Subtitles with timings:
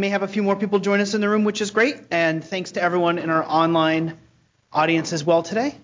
[0.00, 1.96] may have a few more people join us in the room, which is great.
[2.10, 4.16] And thanks to everyone in our online
[4.72, 5.74] audience as well today.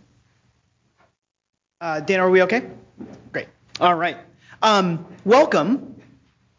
[1.80, 2.62] Uh, Dan, are we okay?
[3.30, 3.48] Great.
[3.78, 4.16] All right.
[4.62, 6.00] Um, welcome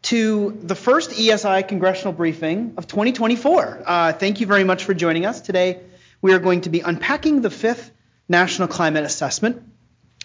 [0.02, 3.82] to the first EESI congressional briefing of 2024.
[3.84, 5.40] Uh, thank you very much for joining us.
[5.40, 5.80] Today,
[6.22, 7.90] we are going to be unpacking the fifth
[8.28, 9.64] National Climate Assessment.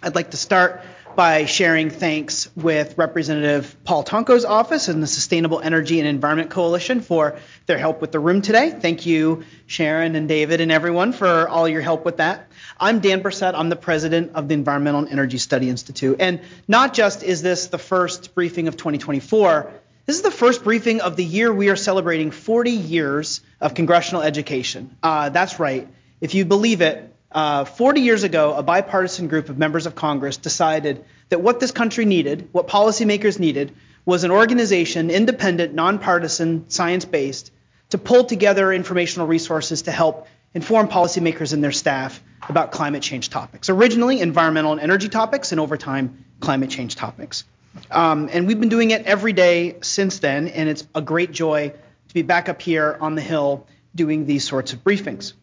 [0.04, 0.82] I'd like to start
[1.16, 7.02] by sharing thanks with Representative Paul Tonko's office and the Sustainable Energy and Environment Coalition
[7.02, 8.72] for their help with the room today.
[8.72, 12.48] Thank you, Sharon and David and everyone for all your help with that.
[12.80, 13.54] I'm Dan Bresette.
[13.56, 16.18] I'm the president of the Environmental and Energy Study Institute.
[16.20, 19.72] And not just is this the first briefing of 2024,
[20.06, 24.22] this is the first briefing of the year we are celebrating 40 years of congressional
[24.22, 24.98] education.
[25.02, 25.88] Uh, that's right.
[26.20, 30.38] If you believe it, uh, 40 years ago, a bipartisan group of members of Congress
[30.38, 33.74] decided that what this country needed, what policymakers needed,
[34.06, 37.52] was an organization, independent, nonpartisan, science based,
[37.90, 43.32] to pull together informational resources to help inform policymakers and their staff about climate change
[43.32, 43.68] topics.
[43.68, 47.46] Originally, environmental and energy topics, and over time, climate change topics.
[47.90, 51.74] Um, and we've been doing it every day since then, and it's a great joy
[52.10, 55.34] to be back up here on the Hill doing these sorts of briefings.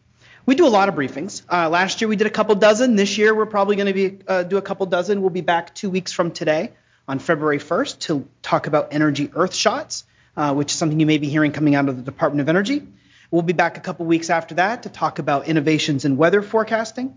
[0.45, 1.43] We do a lot of briefings.
[1.51, 2.95] Uh, last year we did a couple dozen.
[2.95, 5.21] This year we're probably going to be uh, do a couple dozen.
[5.21, 6.71] We'll be back two weeks from today
[7.07, 10.03] on February 1st to talk about energy earth shots,
[10.35, 12.87] uh, which is something you may be hearing coming out of the Department of Energy.
[13.29, 17.15] We'll be back a couple weeks after that to talk about innovations in weather forecasting.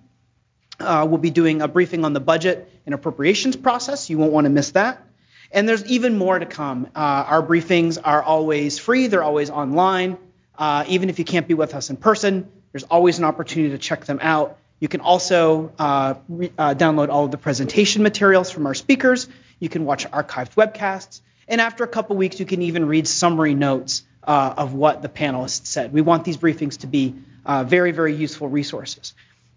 [0.79, 4.11] Uh, we'll be doing a briefing on the budget and appropriations process.
[4.11, 5.03] You won't want to miss that.
[5.51, 6.89] And there's even more to come.
[6.95, 9.07] Uh, our briefings are always free.
[9.07, 10.19] They're always online.
[10.59, 13.79] Uh, even if you can't be with us in person, there's always an opportunity to
[13.79, 14.59] check them out.
[14.81, 19.29] You can also uh, re- uh, download all of the presentation materials from our speakers.
[19.61, 21.21] You can watch archived webcasts.
[21.47, 25.09] And after a couple weeks, you can even read summary notes uh, of what the
[25.09, 25.93] panelists said.
[25.93, 27.15] We want these briefings to be
[27.47, 29.15] uh, very, very useful resources.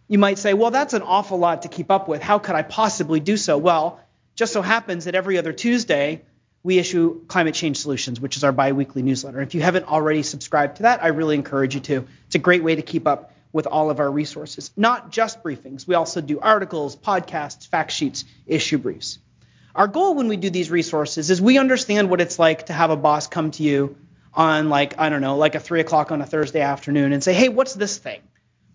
[0.08, 2.22] You might say, well, that's an awful lot to keep up with.
[2.22, 3.58] How could I possibly do so?
[3.58, 4.00] Well,
[4.36, 6.22] just so happens that every other Tuesday,
[6.68, 9.42] we issue Climate Change Solutions, which is our biweekly newsletter.
[9.42, 12.06] If you haven't already subscribed to that, I really encourage you to.
[12.26, 14.70] It's a great way to keep up with all of our resources.
[14.76, 19.18] Not just briefings, we also do articles, podcasts, fact sheets, issue briefs.
[19.76, 22.90] Our goal when we do these resources is we understand what it's like to have
[22.90, 23.96] a boss come to you
[24.34, 27.34] on, like, I don't know, like a three o'clock on a Thursday afternoon and say,
[27.34, 28.20] hey, what's this thing?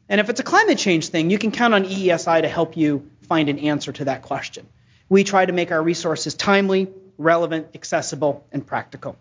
[0.08, 3.10] And if it's a climate change thing, you can count on EESI to help you
[3.28, 4.66] find an answer to that question.
[5.10, 9.16] We try to make our resources timely, relevant, accessible, and practical.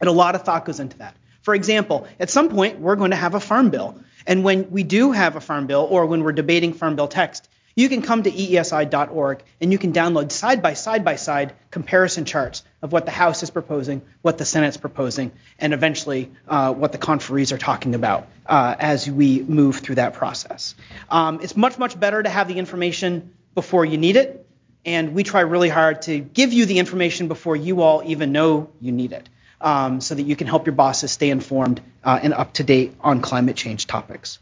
[0.00, 1.16] And a lot of thought goes into that.
[1.42, 4.00] For example, at some point, we're going to have a farm bill.
[4.26, 7.48] And when we do have a farm bill, or when we're debating farm bill text,
[7.74, 12.24] you can come to eesi.org and you can download side by side by side comparison
[12.24, 16.92] charts of what the House is proposing, what the Senate's proposing, and eventually uh, what
[16.92, 20.74] the conferees are talking about uh, as we move through that process.
[21.08, 24.41] Um, it's much, much better to have the information before you need it
[24.84, 28.70] and we try really hard to give you the information before you all even know
[28.80, 29.28] you need it,
[29.60, 32.94] um, so that you can help your bosses stay informed uh, and up to date
[33.00, 34.38] on climate change topics.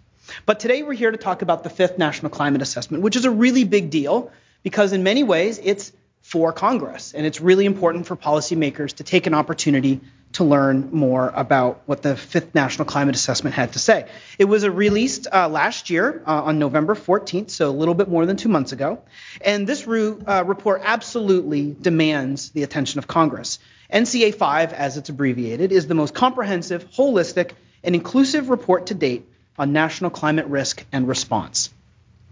[0.46, 3.30] But today we're here to talk about the fifth National Climate Assessment, which is a
[3.30, 4.30] really big deal
[4.62, 5.92] because in many ways it's
[6.22, 10.00] for Congress and it's really important for policymakers to take an opportunity
[10.32, 14.06] to learn more about what the fifth National Climate Assessment had to say.
[14.38, 18.26] It was released uh, last year uh, on November 14th, so a little bit more
[18.26, 19.02] than two months ago.
[19.40, 23.58] And this re- uh, report absolutely demands the attention of Congress.
[23.92, 27.52] NCA 5, as it's abbreviated, is the most comprehensive, holistic,
[27.82, 29.26] and inclusive report to date
[29.58, 31.70] on national climate risk and response.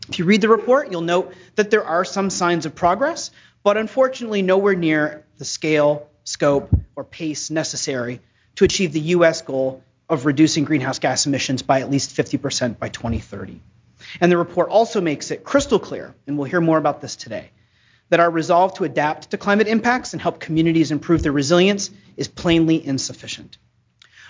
[0.08, 3.32] If you read the report, you'll note that there are some signs of progress,
[3.64, 8.20] but unfortunately, nowhere near the scale scope, or pace necessary
[8.56, 9.40] to achieve the U.S.
[9.42, 13.60] goal of reducing greenhouse gas emissions by at least 50% by 2030.
[14.20, 17.50] And the report also makes it crystal clear, and we'll hear more about this today,
[18.10, 22.28] that our resolve to adapt to climate impacts and help communities improve their resilience is
[22.28, 23.56] plainly insufficient.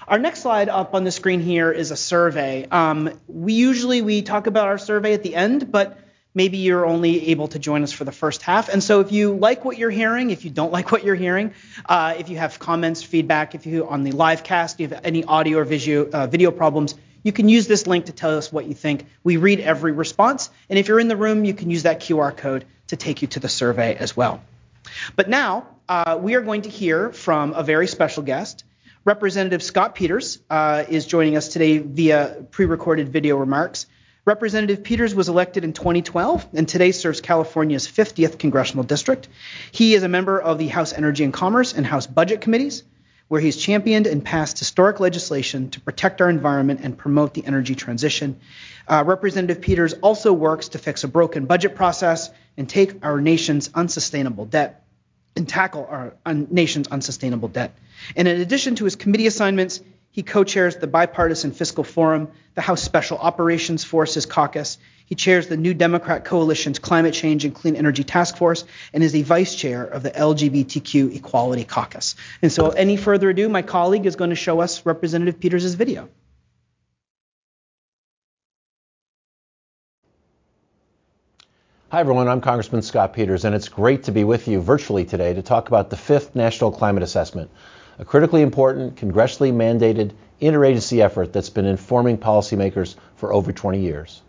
[0.07, 2.67] Our next slide up on the screen here is a survey.
[2.71, 5.99] Um, we usually we talk about our survey at the end, but
[6.35, 8.69] maybe you're only able to join us for the first half.
[8.69, 11.55] And so if you like what you're hearing, if you don't like what you're hearing,
[11.87, 15.25] uh, if you have comments, feedback, if you on the live cast, you have any
[15.25, 18.67] audio or video, uh, video problems, you can use this link to tell us what
[18.67, 19.07] you think.
[19.25, 20.51] We read every response.
[20.69, 23.29] And if you're in the room, you can use that QR code to take you
[23.29, 24.43] to the survey as well.
[25.17, 28.65] But now uh, we are going to hear from a very special guest.
[29.05, 33.87] Representative Scott Peters uh, is joining us today via pre recorded video remarks.
[34.29, 39.27] Representative Peters was elected in 2012 and today serves California's 50th congressional district.
[39.73, 42.85] He is a member of the House Energy and Commerce and House Budget Committees.
[43.29, 47.75] where he's championed and passed historic legislation to protect our environment and promote the energy
[47.75, 48.41] transition.
[48.87, 53.69] Uh, Representative Peters also works to fix a broken budget process and take our nation's
[53.75, 54.83] unsustainable debt
[55.37, 57.75] and tackle our un- nation's unsustainable debt.
[58.17, 62.61] And in addition to his committee assignments, he co chairs the Bipartisan Fiscal Forum, the
[62.61, 64.79] House Special Operations Forces Caucus.
[65.07, 69.13] He chairs the New Democrat Coalition's Climate Change and Clean Energy Task Force and is
[69.13, 72.15] the vice chair of the LGBTQ Equality Caucus.
[72.43, 76.09] And so, any further ado, my colleague is going to show us Representative Peters' video.
[81.91, 82.29] Hi, everyone.
[82.29, 85.69] I'm Congressman Scott Peters, and it's great to be with you virtually today to talk
[85.69, 87.51] about the fifth National Climate Assessment,
[87.99, 94.23] a critically important, congressionally mandated interagency effort that's been informing policymakers for over 20 years.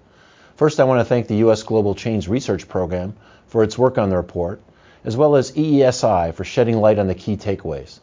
[0.56, 1.64] First, I want to thank the U.S.
[1.64, 3.16] Global Change Research Program
[3.48, 4.62] for its work on the report,
[5.06, 8.00] as well as EESI for shedding light on the key takeaways.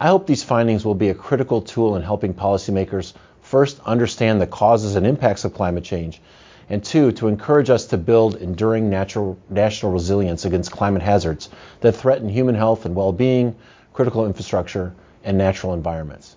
[0.00, 3.12] I hope these findings will be a critical tool in helping policymakers
[3.42, 6.20] first understand the causes and impacts of climate change
[6.68, 11.50] and two, to encourage us to build enduring natural, national resilience against climate hazards
[11.80, 13.54] that threaten human health and well being,
[13.92, 14.94] critical infrastructure,
[15.24, 16.36] and natural environments.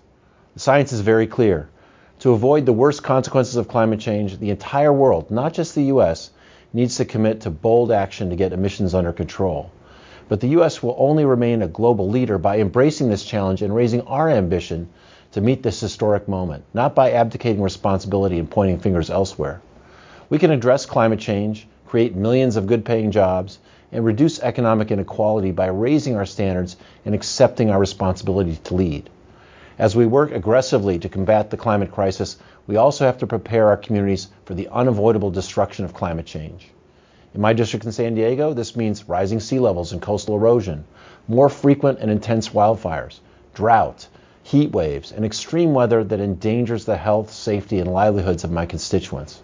[0.54, 1.68] The science is very clear.
[2.20, 6.30] To avoid the worst consequences of climate change, the entire world, not just the U.S.,
[6.72, 9.70] needs to commit to bold action to get emissions under control.
[10.28, 10.82] But the U.S.
[10.82, 14.88] will only remain a global leader by embracing this challenge and raising our ambition
[15.32, 19.60] to meet this historic moment, not by abdicating responsibility and pointing fingers elsewhere.
[20.28, 23.58] We can address climate change, create millions of good paying jobs,
[23.96, 26.76] and reduce economic inequality by raising our standards
[27.06, 29.08] and accepting our responsibility to lead.
[29.78, 33.76] As we work aggressively to combat the climate crisis, we also have to prepare our
[33.78, 36.68] communities for the unavoidable destruction of climate change.
[37.34, 40.84] In my district in San Diego, this means rising sea levels and coastal erosion,
[41.26, 43.20] more frequent and intense wildfires,
[43.54, 44.08] drought,
[44.42, 49.40] heat waves, and extreme weather that endangers the health, safety, and livelihoods of my constituents.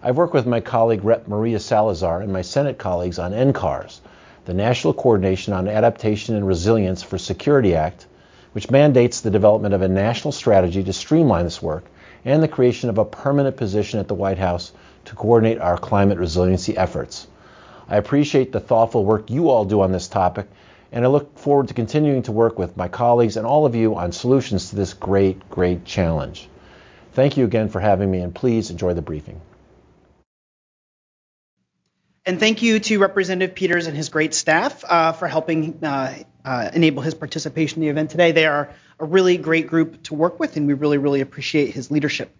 [0.00, 1.26] I've worked with my colleague Rep.
[1.26, 3.98] Maria Salazar and my Senate colleagues on NCARS,
[4.44, 8.06] the National Coordination on Adaptation and Resilience for Security Act,
[8.52, 11.84] which mandates the development of a national strategy to streamline this work
[12.24, 14.70] and the creation of a permanent position at the White House
[15.06, 17.26] to coordinate our climate resiliency efforts.
[17.88, 20.46] I appreciate the thoughtful work you all do on this topic,
[20.92, 23.96] and I look forward to continuing to work with my colleagues and all of you
[23.96, 26.48] on solutions to this great, great challenge.
[27.14, 29.40] Thank you again for having me, and please enjoy the briefing.
[32.28, 36.14] And thank you to Representative Peters and his great staff uh, for helping uh,
[36.44, 38.32] uh, enable his participation in the event today.
[38.32, 41.90] They are a really great group to work with, and we really, really appreciate his
[41.90, 42.36] leadership.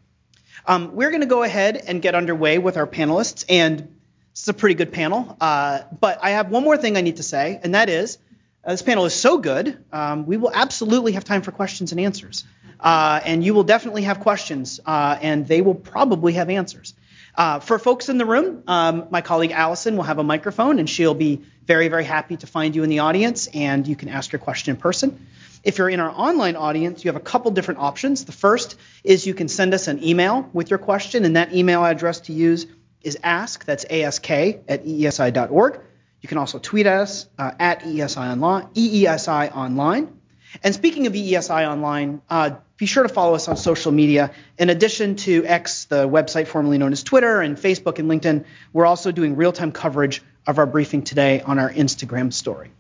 [0.67, 4.49] Um, we're going to go ahead and get underway with our panelists, and this is
[4.49, 5.35] a pretty good panel.
[5.41, 8.19] Uh, but I have one more thing I need to say, and that is
[8.65, 12.01] uh, this panel is so good, um, we will absolutely have time for questions and
[12.03, 12.45] answers.
[12.79, 16.93] Uh, and you will definitely have questions, and they will probably have answers.
[17.39, 20.91] Uh, for folks in the room, um, my colleague Allison will have a microphone and
[20.91, 24.33] she'll be very, very happy to find you in the audience and you can ask
[24.33, 25.25] your question in person.
[25.63, 28.25] If you're in our online audience, you have a couple different options.
[28.25, 31.85] The first is you can send us an email with your question, and that email
[31.85, 32.67] address to use
[33.03, 35.81] is ask, that's ask at eesi.org.
[36.21, 40.19] You can also tweet us uh, at EESI online, EESI online.
[40.65, 44.31] And speaking of EESI online, uh, be sure to follow us on social media.
[44.57, 48.87] In addition to X, the website formerly known as Twitter, and Facebook and LinkedIn, we're
[48.87, 52.71] also doing real time coverage of our briefing today on our Instagram story.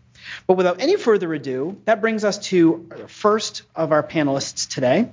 [0.46, 5.10] But without any further ado, that brings us to the first of our panelists today.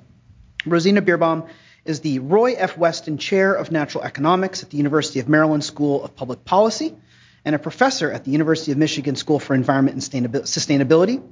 [0.65, 1.49] Rosina Bierbaum
[1.83, 2.77] is the Roy F.
[2.77, 6.95] Weston Chair of Natural Economics at the University of Maryland School of Public Policy
[7.43, 11.23] and a professor at the University of Michigan School for Environment and Sustainability.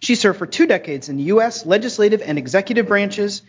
[0.00, 1.66] She served for two decades in the U.S.
[1.66, 3.42] legislative and executive branches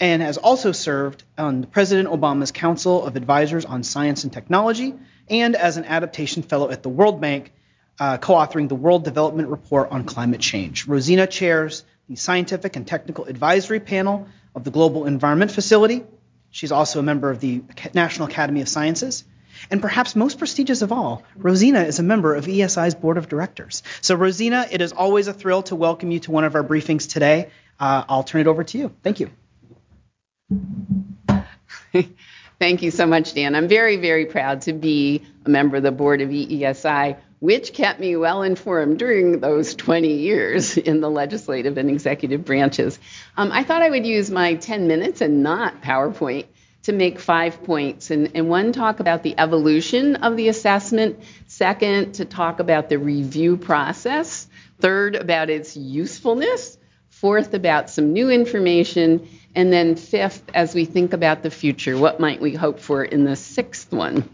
[0.00, 4.94] and has also served on President Obama's Council of Advisors on Science and Technology
[5.28, 7.52] and as an adaptation fellow at the World Bank,
[8.00, 10.86] uh, co authoring the World Development Report on Climate Change.
[10.86, 16.04] Rosina chairs the Scientific and Technical Advisory Panel of the Global Environment Facility.
[16.50, 17.62] She's also a member of the
[17.92, 19.24] National Academy of Sciences.
[19.70, 23.82] And perhaps most prestigious of all, Rosina is a member of EESI's board of directors.
[24.00, 27.10] So, Rosina, it is always a thrill to welcome you to one of our briefings
[27.10, 27.50] today.
[27.78, 28.94] Uh, I'll turn it over to you.
[29.02, 29.30] Thank you.
[32.58, 33.54] Thank you so much, Dan.
[33.54, 38.00] I'm very, very proud to be a member of the board of EESI, which kept
[38.00, 42.98] me well informed during those 20 years in the legislative and executive branches.
[43.36, 46.46] Um, I thought I would use my 10 minutes and not PowerPoint
[46.88, 48.10] to make five points.
[48.10, 51.20] And, and one, talk about the evolution of the assessment.
[51.46, 54.48] Second, to talk about the review process.
[54.80, 56.78] Third, about its usefulness.
[57.10, 62.20] fourth, about some new information, and then fifth, as we think about the future, what
[62.20, 64.28] might we hope for in the sixth one?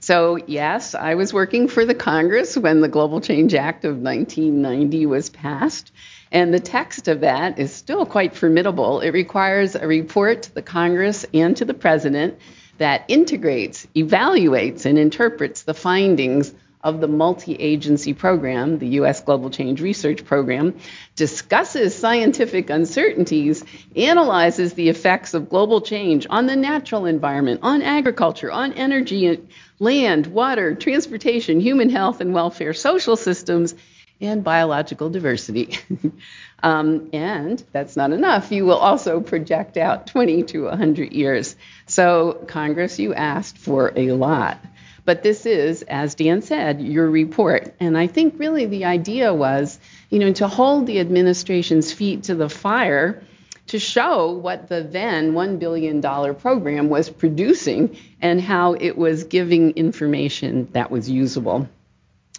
[0.00, 5.06] So, yes, I was working for the Congress when the Global Change Act of 1990
[5.06, 5.92] was passed.
[6.32, 9.00] And the text of that is still quite formidable.
[9.00, 12.38] It requires a report to the Congress and to the President
[12.78, 19.20] that integrates, evaluates, and interprets the findings of the multi agency program, the U.S.
[19.20, 20.78] Global Change Research Program,
[21.14, 23.62] discusses scientific uncertainties,
[23.94, 29.46] analyzes the effects of global change on the natural environment, on agriculture, on energy,
[29.78, 33.74] land, water, transportation, human health and welfare, social systems,
[34.20, 35.78] and biological diversity.
[36.62, 38.52] um, and that's not enough.
[38.52, 41.56] You will also project out 20 to 100 years.
[41.86, 44.58] So, Congress, you asked for a lot.
[45.04, 47.74] But this is, as Dan said, your report.
[47.80, 49.78] And I think really the idea was,
[50.10, 53.22] you know, to hold the administration's feet to the fire
[53.68, 56.02] to show what the then $1 billion
[56.34, 61.68] program was producing and how it was giving information that was usable.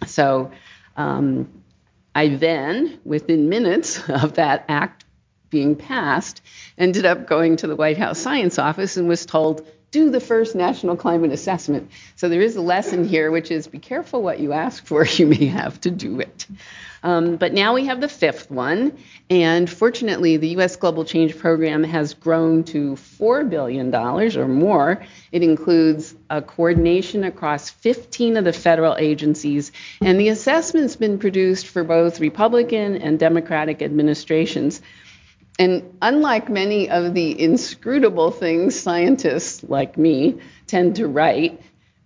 [0.06, 0.52] So
[0.98, 1.50] um,
[2.14, 5.06] I then, within minutes of that act
[5.50, 6.42] being passed,
[6.78, 10.56] ended up going to the White House Science Office and was told, do the first
[10.56, 11.92] national climate assessment.
[12.16, 15.06] So there is a lesson here, which is be careful what you ask for.
[15.18, 16.48] You may have to do it.
[17.04, 18.96] Um, but now we have the fifth one,
[19.30, 20.76] and fortunately, the U.S.
[20.76, 25.04] Global Change Program has grown to $4 billion or more.
[25.32, 31.68] It includes a coordination across 15 of the federal agencies, and the assessment's been produced
[31.68, 34.82] for both Republican and Democratic administrations.
[35.58, 41.62] And unlike many of the inscrutable things scientists like me tend to write,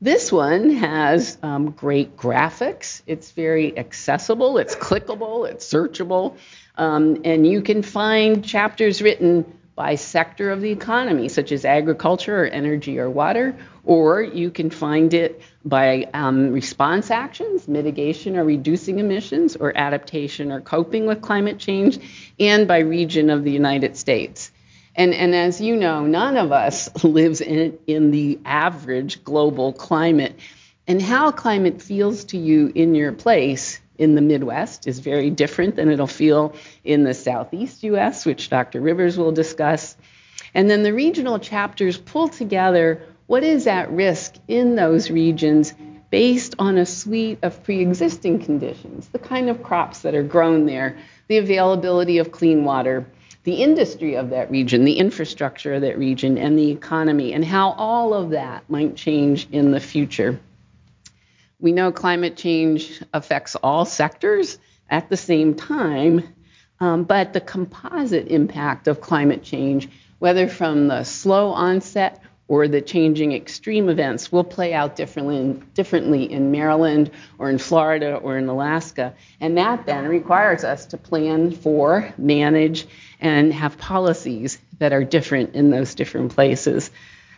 [0.05, 3.01] this one has um, great graphics.
[3.07, 6.37] It's very accessible, it's clickable, it's searchable,
[6.77, 12.43] um, and you can find chapters written by sector of the economy, such as agriculture
[12.43, 18.43] or energy or water, or you can find it by um, response actions, mitigation or
[18.43, 21.97] reducing emissions, or adaptation or coping with climate change,
[22.39, 24.51] and by region of the United States.
[24.95, 30.39] And, and as you know, none of us lives in, in the average global climate.
[30.87, 35.75] And how climate feels to you in your place in the Midwest is very different
[35.75, 38.81] than it'll feel in the Southeast US, which Dr.
[38.81, 39.95] Rivers will discuss.
[40.53, 45.73] And then the regional chapters pull together what is at risk in those regions
[46.11, 50.65] based on a suite of pre existing conditions, the kind of crops that are grown
[50.65, 50.97] there,
[51.27, 53.05] the availability of clean water,
[53.45, 57.71] the industry of that region, the infrastructure of that region, and the economy, and how
[57.73, 60.39] all of that might change in the future.
[61.59, 64.57] We know climate change affects all sectors
[64.89, 66.23] at the same time,
[66.79, 72.81] um, but the composite impact of climate change, whether from the slow onset or the
[72.81, 78.37] changing extreme events will play out differently in, differently in Maryland or in Florida or
[78.37, 79.13] in Alaska.
[79.39, 82.87] And that then requires us to plan for, manage,
[83.19, 86.91] and have policies that are different in those different places.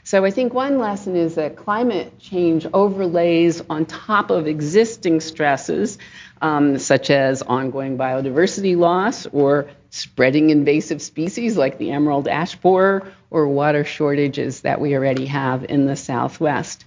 [0.03, 5.98] So I think one lesson is that climate change overlays on top of existing stresses,
[6.41, 13.12] um, such as ongoing biodiversity loss or spreading invasive species like the emerald ash borer
[13.29, 16.86] or water shortages that we already have in the Southwest.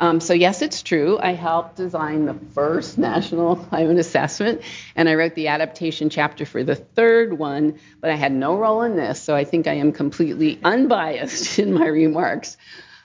[0.00, 1.18] Um, so, yes, it's true.
[1.20, 4.62] I helped design the first national climate assessment,
[4.94, 8.82] and I wrote the adaptation chapter for the third one, but I had no role
[8.82, 12.56] in this, so I think I am completely unbiased in my remarks.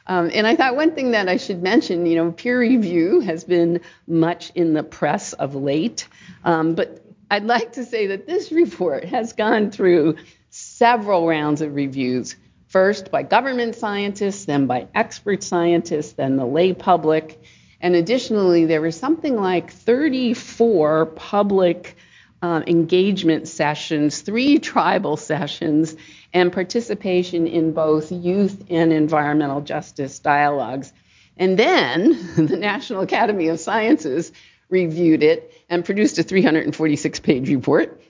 [0.06, 3.44] Um, and I thought one thing that I should mention, you know, peer review has
[3.44, 6.08] been much in the press of late,
[6.44, 10.18] um, but I'd like to say that this report has gone through
[10.50, 12.36] several rounds of reviews
[12.74, 17.40] first by government scientists, then by expert scientists, then the lay public.
[17.80, 21.96] And additionally, there were something like 34 public
[22.42, 25.96] uh, engagement sessions, three tribal sessions,
[26.34, 30.92] and participation in both youth and environmental justice dialogues.
[31.38, 34.32] And then the National Academy of Sciences
[34.70, 38.02] reviewed it and produced a 346 page report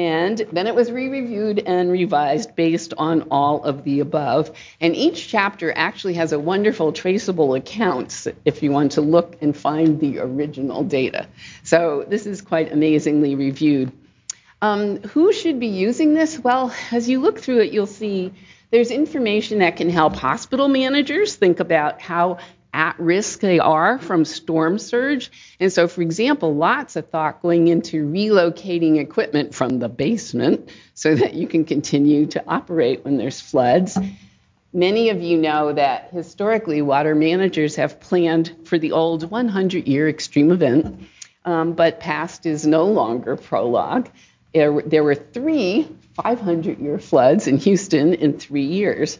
[0.00, 4.50] and then it was re reviewed and revised based on all of the above.
[4.80, 9.54] And each chapter actually has a wonderful traceable account if you want to look and
[9.54, 11.28] find the original data.
[11.64, 13.92] So this is quite amazingly reviewed.
[14.62, 16.38] Um, who should be using this?
[16.38, 18.32] Well, as you look through it, you'll see
[18.70, 22.38] there's information that can help hospital managers think about how
[22.80, 25.30] at risk they are from storm surge.
[25.60, 31.14] And so, for example, lots of thought going into relocating equipment from the basement so
[31.14, 33.98] that you can continue to operate when there's floods.
[34.72, 40.08] Many of you know that historically, water managers have planned for the old 100 year
[40.08, 41.02] extreme event,
[41.44, 44.08] um, but past is no longer prologue.
[44.54, 49.18] There, there were three 500 year floods in Houston in three years.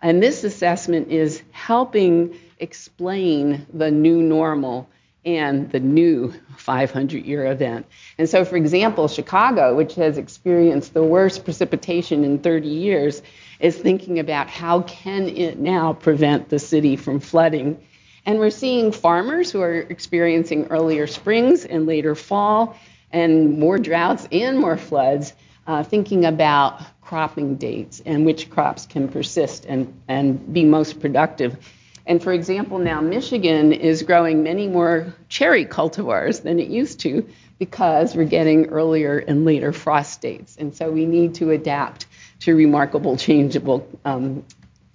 [0.00, 4.88] And this assessment is helping explain the new normal
[5.24, 7.86] and the new 500 year event.
[8.16, 13.22] And so, for example, Chicago, which has experienced the worst precipitation in 30 years,
[13.58, 17.78] is thinking about how can it now prevent the city from flooding.
[18.24, 22.76] And we're seeing farmers who are experiencing earlier springs and later fall
[23.12, 25.34] and more droughts and more floods,
[25.66, 31.58] uh, thinking about cropping dates and which crops can persist and, and be most productive.
[32.06, 37.28] And for example, now Michigan is growing many more cherry cultivars than it used to
[37.58, 40.56] because we're getting earlier and later frost dates.
[40.56, 42.06] And so we need to adapt
[42.40, 44.44] to remarkable changeable um,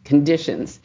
[0.04, 0.80] conditions.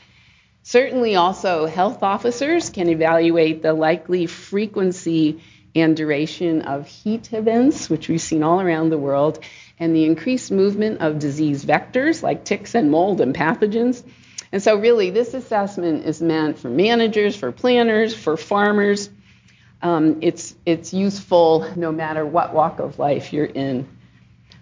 [0.62, 5.40] Certainly, also, health officers can evaluate the likely frequency
[5.74, 9.38] and duration of heat events, which we've seen all around the world,
[9.78, 14.02] and the increased movement of disease vectors like ticks and mold and pathogens.
[14.52, 19.10] And so, really, this assessment is meant for managers, for planners, for farmers.
[19.82, 23.88] Um, it's, it's useful no matter what walk of life you're in.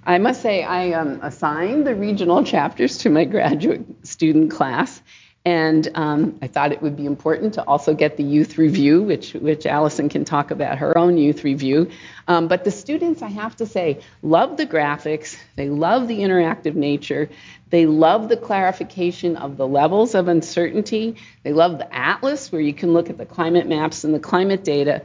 [0.04, 5.02] I must say, I um, assigned the regional chapters to my graduate student class,
[5.44, 9.32] and um, I thought it would be important to also get the youth review, which,
[9.34, 11.90] which Allison can talk about her own youth review.
[12.26, 16.74] Um, but the students, I have to say, love the graphics, they love the interactive
[16.74, 17.28] nature,
[17.70, 22.72] they love the clarification of the levels of uncertainty, they love the atlas where you
[22.72, 25.02] can look at the climate maps and the climate data.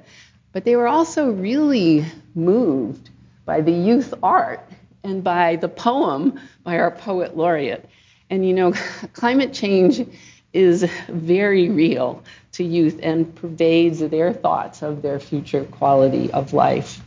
[0.52, 2.06] But they were also really
[2.36, 3.10] moved
[3.46, 4.66] by the youth art
[5.04, 7.90] and by the poem by our poet laureate.
[8.30, 8.74] And you know,
[9.14, 10.06] climate change
[10.54, 17.02] is very real to youth and pervades their thoughts of their future quality of life.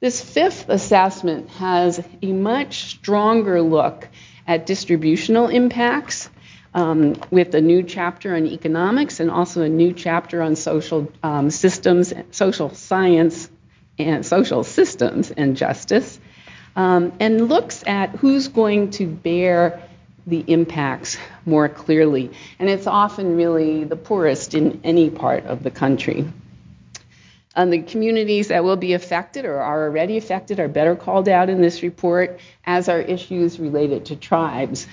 [0.00, 4.08] This fifth assessment has a much stronger look
[4.50, 6.28] at distributional impacts
[6.74, 11.50] um, with a new chapter on economics and also a new chapter on social um,
[11.50, 13.48] systems, social science,
[13.96, 16.18] and social systems and justice
[16.74, 19.80] um, and looks at who's going to bear
[20.26, 22.32] the impacts more clearly.
[22.58, 26.26] And it's often really the poorest in any part of the country.
[27.56, 31.50] And the communities that will be affected or are already affected are better called out
[31.50, 34.86] in this report, as are issues related to tribes.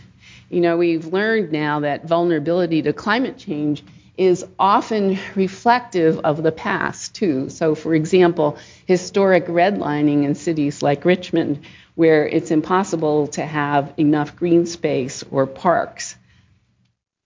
[0.49, 3.83] You know, we've learned now that vulnerability to climate change
[4.17, 7.49] is often reflective of the past, too.
[7.49, 11.59] So, for example, historic redlining in cities like Richmond,
[11.93, 16.15] where it's impossible to have enough green space or parks.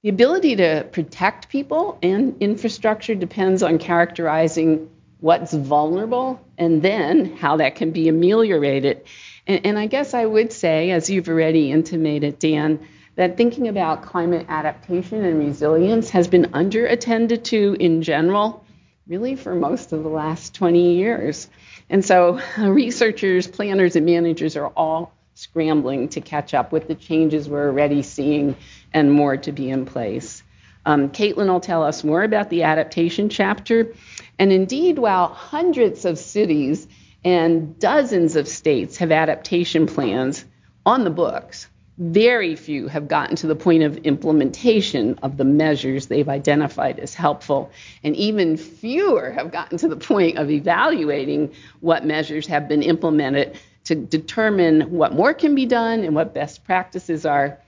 [0.04, 4.89] The ability to protect people and infrastructure depends on characterizing
[5.22, 9.06] what's vulnerable and then how that can be ameliorated.
[9.48, 14.04] And, and I guess I would say, as you've already intimated, Dan, that thinking about
[14.04, 18.66] climate adaptation and resilience has been underattended to in general,
[19.08, 21.48] really for most of the last 20 years.
[21.90, 27.48] And so researchers, planners, and managers are all scrambling to catch up with the changes
[27.48, 28.56] we're already seeing
[28.94, 30.44] and more to be in place.
[30.86, 33.94] Um, Caitlin will tell us more about the adaptation chapter.
[34.42, 36.88] And indeed, while hundreds of cities
[37.24, 40.44] and dozens of states have adaptation plans
[40.84, 41.68] on the books,
[42.00, 47.14] very few have gotten to the point of implementation of the measures they've identified as
[47.14, 47.70] helpful,
[48.04, 53.60] and even fewer have gotten to the point of evaluating what measures have been implemented
[53.84, 57.60] to determine what more can be done and what best practices are.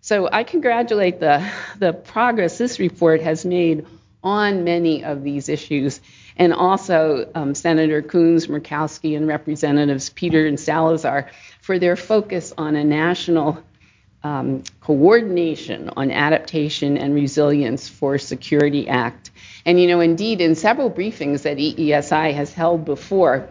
[0.00, 1.46] So I congratulate the,
[1.78, 3.84] the progress this report has made
[4.24, 6.00] on many of these issues,
[6.36, 12.76] and also um, Senator Coons, Murkowski, and Representatives Peter and Salazar for their focus on
[12.76, 13.62] a national
[14.24, 19.30] um, coordination on adaptation and resilience for Security Act.
[19.66, 23.48] And you know, indeed, in several briefings that EESI has held before,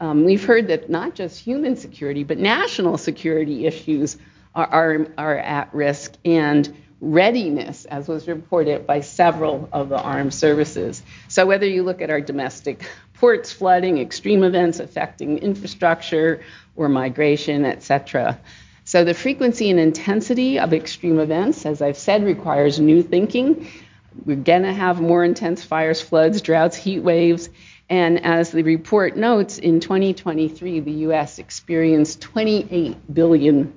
[0.00, 4.16] um, we've heard that not just human security, but national security issues
[4.54, 10.34] are, are, are at risk and readiness, as was reported by several of the armed
[10.34, 11.02] services.
[11.28, 12.84] So, whether you look at our domestic
[13.14, 16.42] ports flooding, extreme events affecting infrastructure
[16.76, 18.38] or migration, et cetera,
[18.88, 23.68] so the frequency and intensity of extreme events, as I've said, requires new thinking.
[24.24, 27.50] We're going to have more intense fires, floods, droughts, heat waves.
[27.90, 31.38] And as the report notes, in 2023, the U.S.
[31.38, 33.74] experienced $28 billion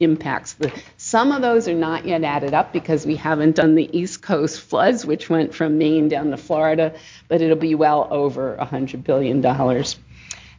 [0.00, 0.56] impacts.
[0.96, 4.60] Some of those are not yet added up because we haven't done the East Coast
[4.60, 6.94] floods, which went from Maine down to Florida,
[7.28, 9.44] but it'll be well over $100 billion.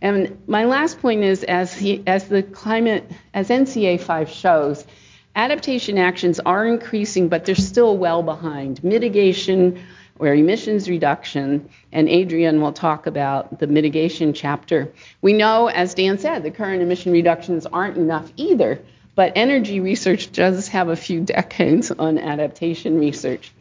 [0.02, 4.86] And my last point is as, he, as the climate, as NCA 5 shows,
[5.36, 8.84] adaptation actions are increasing, but they're still well behind.
[8.84, 9.80] Mitigation
[10.20, 14.92] or emissions reduction, and Adrian will talk about the mitigation chapter.
[15.22, 18.82] We know, as Dan said, the current emission reductions aren't enough either,
[19.18, 23.52] but energy research does have a few decades on adaptation research.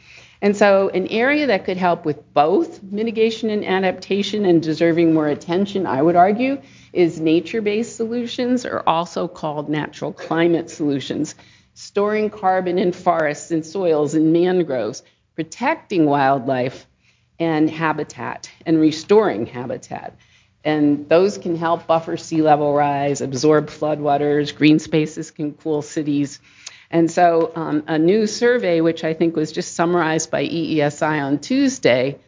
[0.42, 5.26] And so, an area that could help with both mitigation and adaptation and deserving more
[5.26, 6.60] attention, I would argue,
[6.92, 11.34] is nature based solutions, or also called natural climate solutions.
[11.72, 15.02] Storing carbon in forests and soils and mangroves,
[15.36, 16.86] protecting wildlife
[17.38, 20.18] and habitat, and restoring habitat.
[20.66, 26.40] And those can help buffer sea level rise, absorb floodwaters, green spaces can cool cities.
[26.90, 31.38] And so, um, a new survey, which I think was just summarized by EESI on
[31.38, 32.18] Tuesday,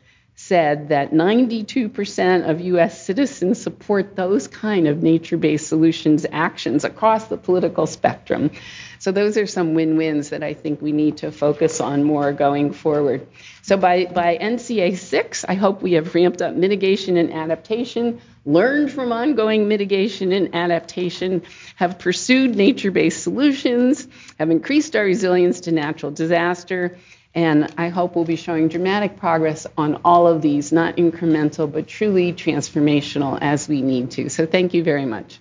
[0.41, 7.27] said that 92% of US citizens support those kind of nature based solutions actions across
[7.27, 8.53] the political spectrum.
[9.01, 12.33] So, those are some win wins that I think we need to focus on more
[12.33, 13.27] going forward.
[13.63, 18.93] So, by, by NCA 6, I hope we have ramped up mitigation and adaptation learned
[18.93, 21.43] from ongoing mitigation and adaptation,
[21.75, 24.07] have pursued nature based solutions,
[24.39, 26.97] have increased our resilience to natural disaster,
[27.39, 31.87] and I hope we'll be showing dramatic progress on all of these, not incremental, but
[31.87, 34.29] truly transformational as we need to.
[34.29, 35.39] So thank you very much.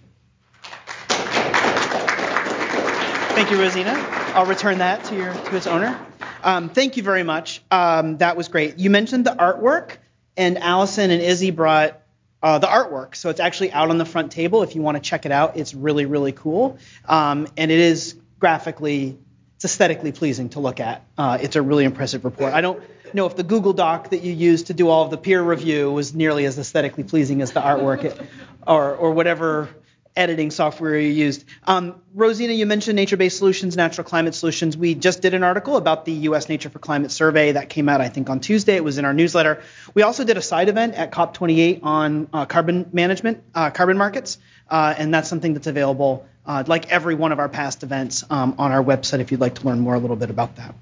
[3.34, 3.96] Thank you, Rosina.
[4.36, 6.00] I'll return that to your to its owner.
[6.44, 7.64] Um, thank you very much.
[7.72, 8.78] Um, that was great.
[8.78, 9.98] You mentioned the artwork,
[10.36, 12.00] and Allison and Izzy brought
[12.44, 13.16] uh, the artwork.
[13.16, 15.58] So it's actually out on the front table if you want to check it out.
[15.58, 16.78] It's really, really cool.
[17.06, 19.18] Um, and it is graphically,
[19.58, 21.04] it's aesthetically pleasing to look at.
[21.18, 22.54] Uh, it's a really impressive report.
[22.54, 22.80] I don't
[23.16, 25.92] know if the Google Doc that you used to do all of the peer review
[25.92, 28.22] was nearly as aesthetically pleasing as the artwork it,
[28.68, 29.70] or, or whatever
[30.16, 31.44] editing software you used.
[31.64, 34.78] Um, Rosina, you mentioned nature-based solutions, natural climate solutions.
[34.78, 36.50] We just did an article about the U.S.
[36.50, 38.76] Nature for Climate survey that came out, I think, on Tuesday.
[38.76, 39.64] It was in our newsletter.
[39.96, 44.38] We also did a side event at COP28 on uh, carbon management, uh, carbon markets,
[44.70, 48.56] uh, and that's something that's available, uh, like every one of our past events, um,
[48.58, 50.76] on our website if you'd like to learn more a little bit about that.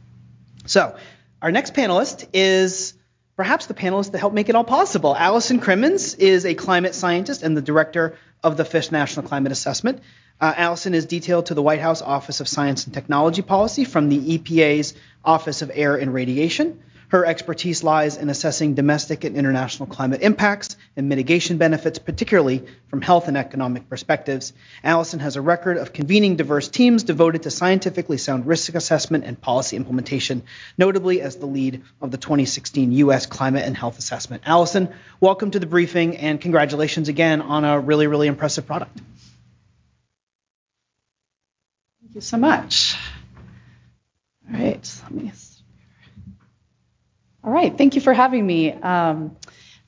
[0.66, 0.96] So,
[1.42, 2.94] our next panelist is
[3.36, 5.16] perhaps the panelist that helped make it all possible.
[5.16, 10.02] Allison Crimmins is a climate scientist and the director of the Fifth National Climate Assessment.
[10.40, 14.10] Uh, Allison is detailed to the White House Office of Science and Technology Policy from
[14.10, 14.94] the EPA's
[15.24, 16.82] Office of Air and Radiation.
[17.10, 23.02] Her expertise lies in assessing domestic and international climate impacts and mitigation benefits, particularly from
[23.02, 24.54] health and economic perspectives.
[24.84, 29.40] Allison has a record of convening diverse teams devoted to scientifically sound risk assessment and
[29.40, 30.44] policy implementation,
[30.78, 33.26] notably as the lead of the 2016 U.S.
[33.26, 34.44] Climate and Health Assessment.
[34.46, 34.90] Allison,
[35.20, 38.98] welcome to the briefing and congratulations again on a really, really impressive product.
[42.02, 42.96] Thank you so much.
[44.48, 45.32] All right, let me
[47.46, 48.74] all right, thank you for having me.
[48.74, 49.38] Um,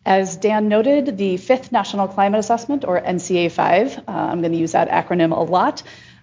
[0.06, 4.60] as Dan noted, the fifth National Climate Assessment, or NCA 5, uh, I'm going to
[4.60, 5.82] use that acronym a lot,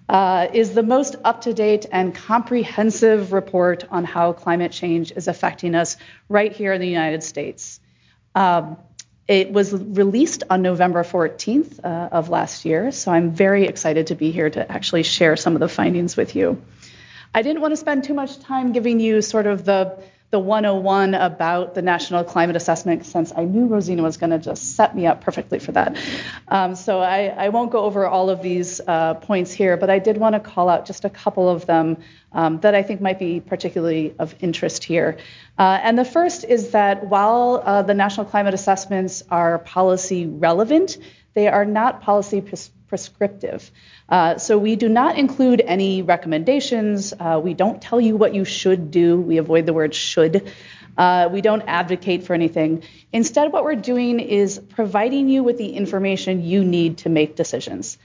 [0.08, 5.26] uh, is the most up to date and comprehensive report on how climate change is
[5.26, 5.96] affecting us
[6.28, 7.80] right here in the United States.
[8.36, 8.76] Um,
[9.26, 14.14] it was released on November 14th uh, of last year, so I'm very excited to
[14.14, 16.62] be here to actually share some of the findings with you.
[17.34, 19.98] I didn't want to spend too much time giving you sort of the
[20.34, 24.74] the 101 about the National Climate Assessment since I knew Rosina was going to just
[24.74, 25.96] set me up perfectly for that.
[26.48, 30.00] Um, so I, I, won't go over all of these uh, points here, but I
[30.00, 31.98] did want to call out just a couple of them
[32.32, 35.18] um, that I think might be particularly of interest here.
[35.56, 40.98] Uh, and the first is that while uh, the National Climate Assessments are policy relevant,
[41.34, 42.40] they are not policy
[42.88, 43.70] prescriptive.
[44.08, 47.12] Uh, so we do not include any recommendations.
[47.18, 49.20] Uh, we don't tell you what you should do.
[49.20, 50.52] We avoid the word should.
[50.96, 52.84] Uh, we don't advocate for anything.
[53.12, 57.98] Instead, what we're doing is providing you with the information you need to make decisions.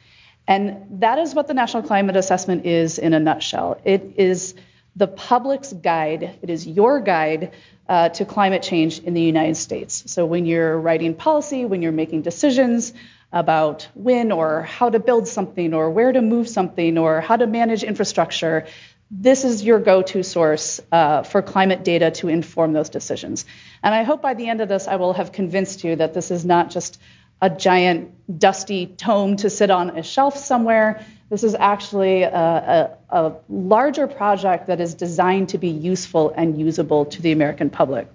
[0.47, 3.79] And that is what the National Climate Assessment is in a nutshell.
[3.83, 4.55] It is
[4.95, 7.53] the public's guide, it is your guide
[7.87, 10.03] uh, to climate change in the United States.
[10.07, 12.93] So when you're writing policy, when you're making decisions,
[13.31, 17.47] about when or how to build something or where to move something or how to
[17.47, 18.65] manage infrastructure.
[19.11, 23.43] this is your go-to source uh, for climate data to inform those decisions.
[23.81, 26.29] And I hope by the end of this, I will have convinced you that this
[26.29, 26.99] is not just
[27.41, 31.03] a giant dusty tome to sit on a shelf somewhere.
[31.29, 36.59] This is actually a, a, a larger project that is designed to be useful and
[36.59, 38.07] usable to the American public.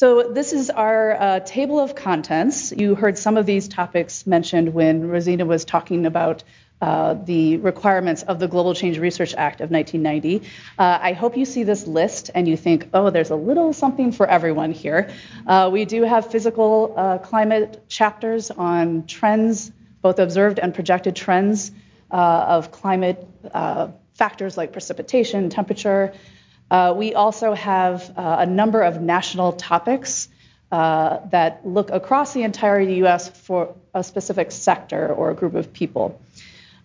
[0.00, 2.72] So this is our uh, table of contents.
[2.72, 6.42] You heard some of these topics mentioned when Rosina was talking about
[6.80, 10.48] uh, the requirements of the Global Change Research Act of 1990.
[10.78, 14.10] Uh, I hope you see this list and you think, oh, there's a little something
[14.10, 15.10] for everyone here.
[15.46, 21.72] Uh, we do have physical uh, climate chapters on trends, both observed and projected trends
[22.10, 22.14] uh,
[22.48, 23.28] of climate
[24.14, 26.14] factors like precipitation, temperature.
[26.96, 30.28] We also have a number of national topics
[30.70, 36.20] that look across the entire US for a specific sector or a group of people.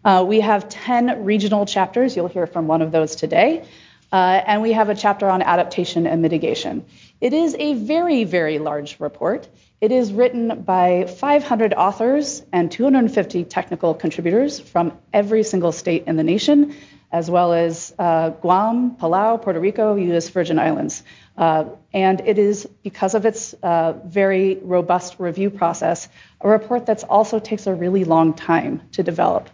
[0.05, 2.15] Uh, we have 10 regional chapters.
[2.15, 3.65] You'll hear from one of those today.
[4.11, 6.85] Uh, and we have a chapter on adaptation and mitigation.
[7.19, 9.47] It is a very, very large report.
[9.81, 16.15] It is written by 500 authors and 250 technical contributors from every single state in
[16.17, 16.75] the nation,
[17.15, 20.27] as well as uh, Guam, Palau, Puerto Rico, U.S.
[20.27, 21.01] Virgin Islands.
[21.37, 26.09] Uh, and it is, because of its uh, very robust review process,
[26.41, 29.49] a report that also takes a really long time to develop.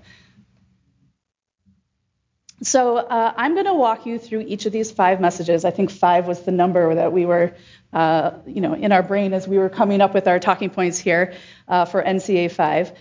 [2.63, 5.63] So uh, I'm going to walk you through each of these five messages.
[5.63, 7.53] I think five was the number that we were,
[7.93, 10.97] uh, you know, in our brain as we were coming up with our talking points
[10.97, 11.35] here
[11.67, 12.91] uh, for NCA 5.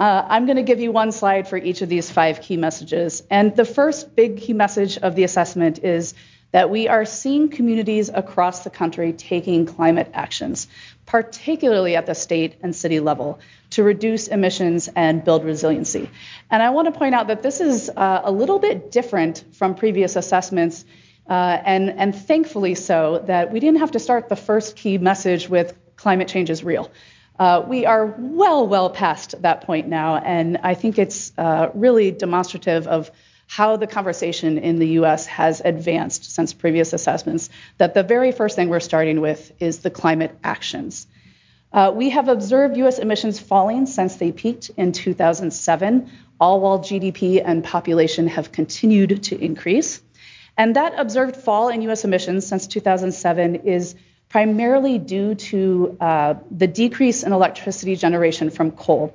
[0.00, 3.22] Uh, I'm going to give you one slide for each of these five key messages.
[3.28, 6.14] And the first big key message of the assessment is
[6.52, 10.68] that we are seeing communities across the country taking climate actions,
[11.04, 16.08] particularly at the state and city level to reduce emissions and build resiliency.
[16.50, 19.74] And I want to point out that this is uh, a little bit different from
[19.74, 20.86] previous assessments,
[21.28, 25.50] uh, and, and thankfully so, that we didn't have to start the first key message
[25.50, 26.90] with climate change is real.
[27.40, 32.10] Uh, we are well, well past that point now, and I think it's uh, really
[32.10, 33.10] demonstrative of
[33.46, 37.48] how the conversation in the US has advanced since previous assessments,
[37.78, 41.06] that the very first thing we're starting with is the climate actions.
[41.72, 47.42] Uh, we have observed US emissions falling since they peaked in 2007, all while GDP
[47.42, 50.02] and population have continued to increase.
[50.58, 53.94] And that observed fall in US emissions since 2007 is
[54.30, 59.14] primarily due to uh, the decrease in electricity generation from coal.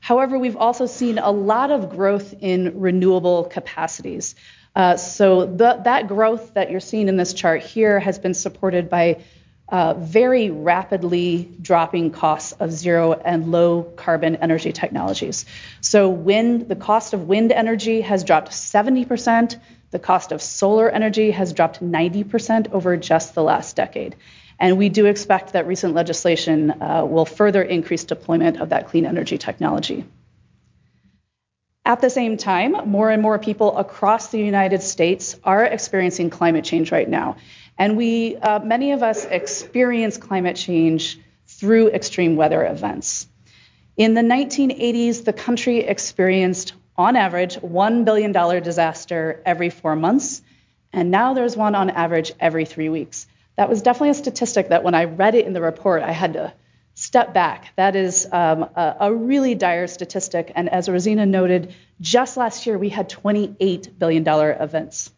[0.00, 4.34] However, we've also seen a lot of growth in renewable capacities.
[4.74, 8.90] Uh, so the, that growth that you're seeing in this chart here has been supported
[8.90, 9.24] by
[9.68, 15.46] uh, very rapidly dropping costs of zero and low carbon energy technologies.
[15.80, 19.58] So wind, the cost of wind energy has dropped 70%.
[19.90, 24.16] The cost of solar energy has dropped 90% over just the last decade.
[24.58, 29.04] And we do expect that recent legislation uh, will further increase deployment of that clean
[29.04, 30.04] energy technology.
[31.84, 36.64] At the same time, more and more people across the United States are experiencing climate
[36.64, 37.36] change right now.
[37.78, 43.28] And we, uh, many of us experience climate change through extreme weather events.
[43.96, 50.42] In the 1980s, the country experienced, on average, $1 billion disaster every four months,
[50.92, 53.26] and now there's one on average every three weeks.
[53.56, 56.34] That was definitely a statistic that when I read it in the report, I had
[56.34, 56.52] to
[56.94, 57.72] step back.
[57.76, 60.50] That is um, a, a, really dire statistic.
[60.54, 65.10] And as Rosina noted, just last year we had $28 billion events.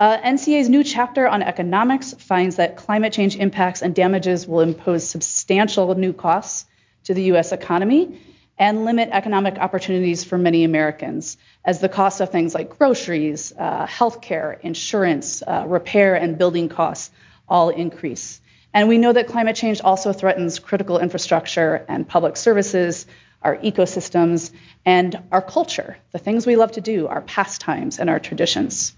[0.00, 5.08] Uh, NCA's new chapter on economics finds that climate change impacts and damages will impose
[5.08, 6.66] substantial new costs
[7.04, 8.20] to the US economy
[8.58, 13.86] and limit economic opportunities for many Americans, as the cost of things like groceries, uh,
[13.86, 17.10] healthcare, insurance, uh, repair, and building costs
[17.48, 18.40] all increase.
[18.72, 23.06] And we know that climate change also threatens critical infrastructure and public services,
[23.40, 24.50] our ecosystems,
[24.84, 28.94] and our culture, the things we love to do, our pastimes and our traditions.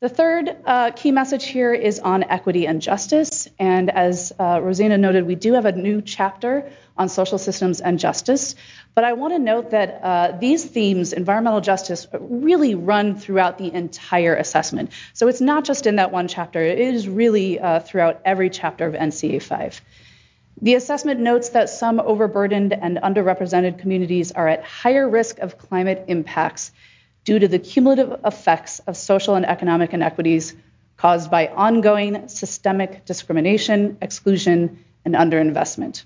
[0.00, 3.48] The third uh, key message here is on equity and justice.
[3.58, 7.98] And as uh, Rosina noted, we do have a new chapter on social systems and
[7.98, 8.54] justice.
[8.94, 13.72] But I want to note that uh, these themes, environmental justice, really run throughout the
[13.72, 14.90] entire assessment.
[15.12, 18.86] So it's not just in that one chapter, it is really uh, throughout every chapter
[18.86, 19.80] of NCA 5.
[20.62, 26.04] The assessment notes that some overburdened and underrepresented communities are at higher risk of climate
[26.06, 26.70] impacts
[27.24, 30.54] due to the cumulative effects of social and economic inequities
[30.96, 36.04] caused by ongoing systemic discrimination, exclusion, and underinvestment.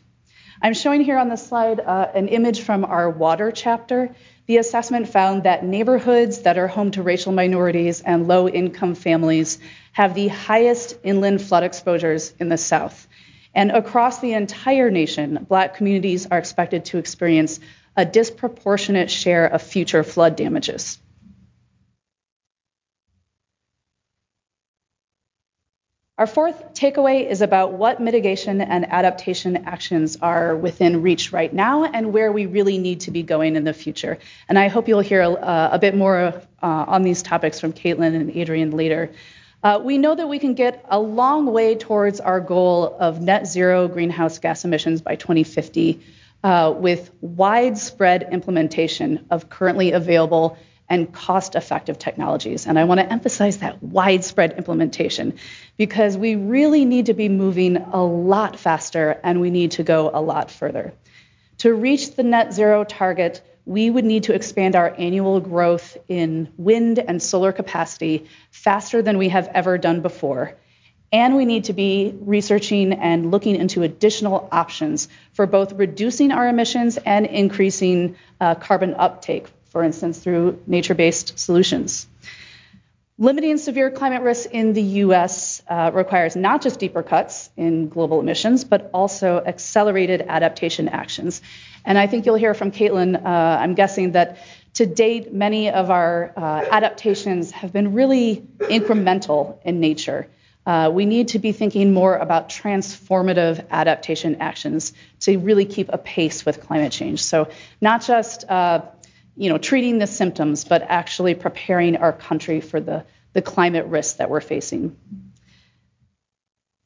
[0.61, 4.15] I'm showing here on the slide uh, an image from our water chapter.
[4.47, 9.59] the assessment found that neighborhoods that are home to racial minorities and low income families
[9.93, 13.07] have the highest inland flood exposures in the South.
[13.55, 17.61] And across the entire nation, Black communities are expected to experience
[17.97, 20.99] a disproportionate share of future flood damages.
[26.19, 31.85] Our fourth takeaway is about what mitigation and adaptation actions are within reach right now
[31.85, 34.19] and where we really need to be going in the future.
[34.49, 38.17] And I hope you'll hear a, a bit more uh, on these topics from Caitlin
[38.17, 39.13] and Adrienne later.
[39.63, 43.47] Uh, we know that we can get a long way towards our goal of net
[43.47, 46.01] zero greenhouse gas emissions by 2050
[46.43, 52.67] uh, with widespread implementation of currently available and cost effective technologies.
[52.67, 55.35] And I want to emphasize that widespread implementation
[55.77, 60.11] because we really need to be moving a lot faster and we need to go
[60.13, 60.95] a lot further.
[61.59, 66.49] To reach the net zero target, we would need to expand our annual growth in
[66.57, 70.57] wind and solar capacity faster than we have ever done before.
[71.13, 76.49] And we need to be researching and looking into additional options for both reducing our
[76.49, 82.07] emissions and increasing uh, carbon uptake for instance, through nature based solutions.
[83.21, 88.21] Limiting severe climate risks in the US uh, requires not just deeper cuts in global
[88.21, 91.43] emissions, but also accelerated adaptation actions.
[91.85, 94.39] And I think you'll hear from Caitlin, uh, I'm guessing that
[94.75, 100.29] to date, many of our uh, adaptations have been really incremental in nature.
[100.65, 105.99] Uh, we need to be thinking more about transformative adaptation actions to really keep a
[105.99, 107.25] pace with climate change.
[107.25, 107.49] So,
[107.81, 108.83] not just uh,
[109.39, 114.15] you know, treating the symptoms, but actually preparing our country for the, the climate risks
[114.15, 114.97] that we're facing.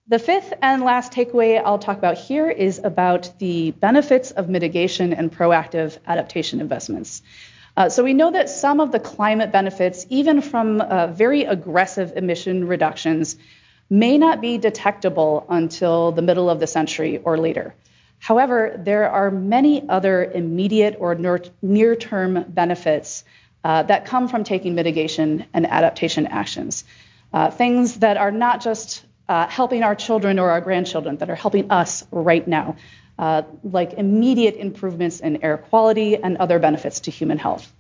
[0.08, 5.14] The fifth and last takeaway I'll talk about here is about the benefits of mitigation
[5.14, 7.22] and proactive adaptation investments.
[7.74, 12.12] Uh, so we know that some of the climate benefits, even from uh, very aggressive
[12.16, 13.36] emission reductions,
[13.88, 17.74] may not be detectable until the middle of the century or later.
[18.22, 21.16] However, there are many other immediate or
[21.60, 23.24] near term benefits
[23.64, 26.84] uh, that come from taking mitigation and adaptation actions.
[27.32, 31.34] Uh, things that are not just uh, helping our children or our grandchildren, that are
[31.34, 32.76] helping us right now,
[33.18, 37.72] uh, like immediate improvements in air quality and other benefits to human health.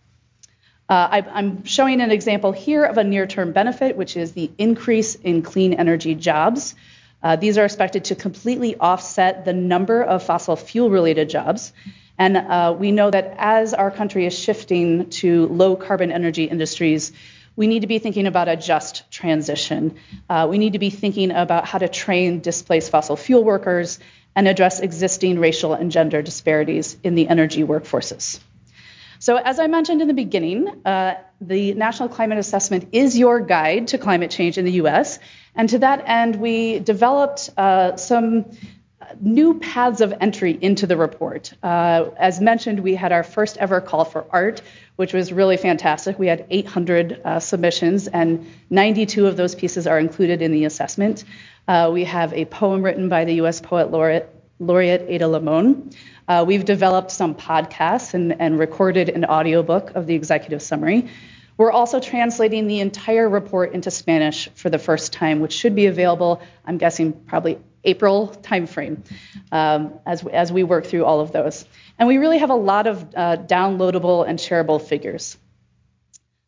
[0.88, 4.50] Uh, I, am showing an example here of a near term benefit, which is the
[4.58, 6.74] increase in clean energy jobs.
[7.22, 11.72] Uh, these are expected to completely offset the number of fossil fuel related jobs.
[12.18, 17.12] And uh, we know that as our country is shifting to low carbon energy industries,
[17.56, 19.96] we need to be thinking about a just transition.
[20.28, 23.98] Uh, we need to be thinking about how to train displaced fossil fuel workers
[24.34, 28.40] and address existing racial and gender disparities in the energy workforces.
[29.22, 33.86] So, as I mentioned in the beginning, uh, the National Climate Assessment is your guide
[33.88, 35.20] to climate change in the US.
[35.54, 38.46] And to that end, we developed uh, some
[39.20, 41.52] new paths of entry into the report.
[41.62, 44.60] Uh, as mentioned, we had our first ever call for art,
[44.96, 46.18] which was really fantastic.
[46.18, 51.22] We had 800 uh, submissions, and 92 of those pieces are included in the assessment.
[51.68, 54.28] Uh, we have a poem written by the US Poet Laureate,
[54.62, 55.90] Laureate Ada Limon.
[56.28, 61.10] Uh, we've developed some podcasts and, and recorded an audiobook of the executive summary.
[61.56, 65.86] We're also translating the entire report into Spanish for the first time, which should be
[65.86, 69.04] available, I'm guessing, probably April timeframe
[69.50, 71.64] um, as, as we work through all of those.
[71.98, 75.36] And we really have a lot of uh, downloadable and shareable figures.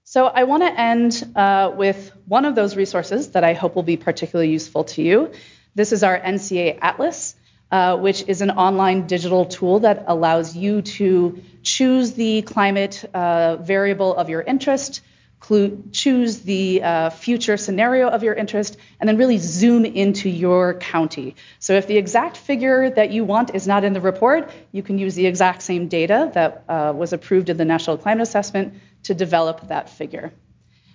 [0.05, 3.83] So I want to end uh, with one of those resources that I hope will
[3.83, 5.33] be particularly useful to you.
[5.75, 7.35] This is our NCA Atlas.
[7.75, 13.57] Uh, which is an online digital tool that allows you to choose the climate uh,
[13.57, 15.01] variable of your interest,
[15.41, 20.75] clu- choose the uh, future scenario of your interest, and then really zoom into your
[20.75, 21.35] county.
[21.59, 24.97] So if the exact figure that you want is not in the report, you can
[25.01, 29.15] use the exact same data that uh, was approved in the National Climate Assessment to
[29.15, 30.33] develop that figure.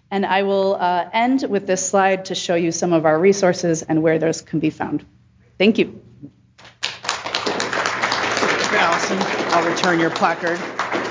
[0.09, 3.81] And I will uh, end with this slide to show you some of our resources
[3.81, 5.03] and where those can be found.
[5.57, 6.08] Thank you.
[9.09, 9.53] Allison.
[9.53, 10.59] I'll return your placard.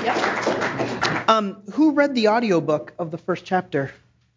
[0.03, 1.29] Yep.
[1.29, 3.91] Um, who read the audiobook of the first chapter?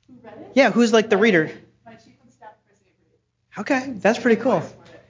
[0.09, 0.53] Who read it?
[0.55, 1.51] Yeah, who's like the reader?
[1.87, 2.51] My chief of staff,
[3.59, 4.63] Okay, that's pretty cool.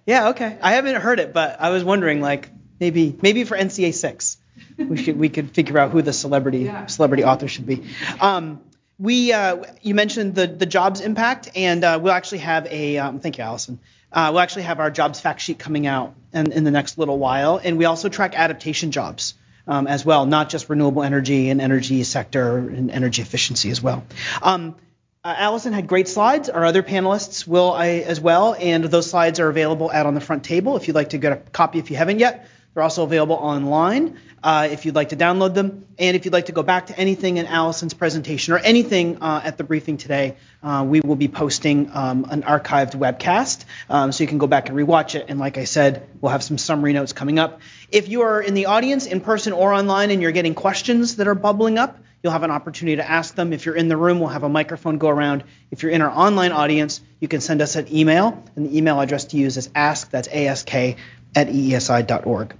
[0.05, 0.59] Yeah, okay.
[0.61, 4.37] I haven't heard it, but I was wondering, like, maybe maybe for NCA six,
[4.77, 6.87] we should we could figure out who the celebrity yeah.
[6.87, 7.85] celebrity author should be.
[8.21, 8.61] Um,
[8.99, 13.21] we uh, you mentioned the the jobs impact, and uh, we'll actually have a um,
[13.21, 13.79] thank you, Allison.
[14.13, 17.19] Uh, we'll actually have our jobs fact sheet coming out in, in the next little
[17.19, 19.35] while, and we also track adaptation jobs.
[19.67, 24.05] um, as well, not just renewable energy and energy sector and energy efficiency as well.
[24.43, 24.77] Um,
[25.25, 26.49] uh, Allison had great slides.
[26.49, 30.21] Our other panelists will I, as well, and those slides are available out on the
[30.21, 32.49] front table if you'd like to get a copy if you haven't yet.
[32.75, 35.87] They're also available online uh, if you'd like to download them.
[35.99, 39.43] And if you'd like to go back to anything in Allison's presentation or anything uh,
[39.45, 44.25] at the briefing today, uh, we will be posting um, an archived webcast um, so
[44.25, 45.27] you can go back and rewatch it.
[45.29, 47.61] And like I said, we'll have some summary notes coming up.
[47.91, 51.29] If you are in the audience, in person or online, and you're getting questions that
[51.29, 53.53] are bubbling up, you'll have an opportunity to ask them.
[53.53, 55.45] If you're in the room, we'll have a microphone go around.
[55.71, 59.01] If you're in our online audience, you can send us an email, and the email
[59.01, 62.57] address to use is ask, that's ask, at eesi.org.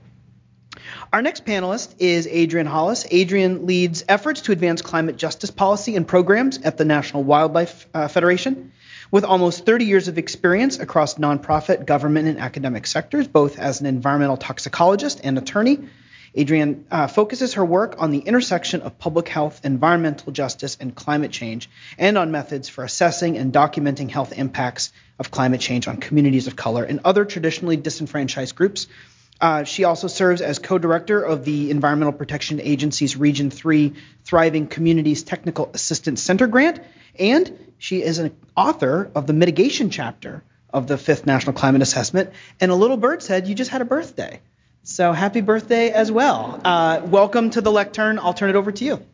[1.13, 3.05] Our next panelist is Adrienne Hollis.
[3.13, 8.09] Adrienne leads efforts to advance climate justice policy and programs at the National Wildlife uh,
[8.09, 8.73] Federation.
[9.11, 13.87] With almost 30 years of experience across nonprofit, government, and academic sectors, both as an
[13.87, 15.81] environmental toxicologist and attorney,
[16.35, 21.31] Adrian uh, focuses her work on the intersection of public health, environmental justice, and climate
[21.31, 26.47] change, and on methods for assessing and documenting health impacts of climate change on communities
[26.47, 28.87] of color and other traditionally disenfranchised groups
[29.43, 33.93] uh, she also serves as co director of the Environmental Protection Agency's Region 3
[34.25, 36.81] Thriving Communities Technical Assistance Center grant,
[37.19, 42.31] and she is an author of the mitigation chapter of the fifth National Climate Assessment.
[42.61, 44.41] And a little bird said, You just had a birthday.
[44.85, 46.61] So happy birthday as well.
[46.65, 48.21] Uh, welcome to the lectern.
[48.21, 49.05] I'll turn it over to you.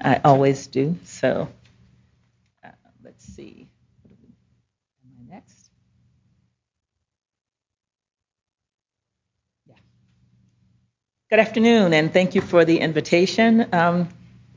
[0.00, 0.96] I always do.
[1.04, 1.48] So
[11.28, 13.74] Good afternoon, and thank you for the invitation.
[13.74, 14.10] Um,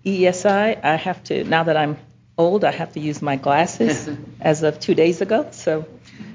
[0.05, 1.97] EESI, I have to, now that I'm
[2.38, 4.07] old, I have to use my glasses
[4.39, 5.47] as of two days ago.
[5.49, 5.88] So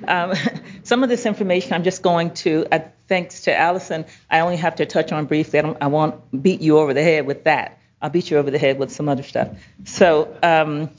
[0.09, 0.35] um,
[0.83, 4.75] some of this information I'm just going to, uh, thanks to Allison, I only have
[4.77, 5.61] to touch on briefly.
[5.61, 7.79] I, I, won't beat you over the head with that.
[8.03, 9.57] I'll beat you over the head with some other stuff.
[9.85, 10.91] So um,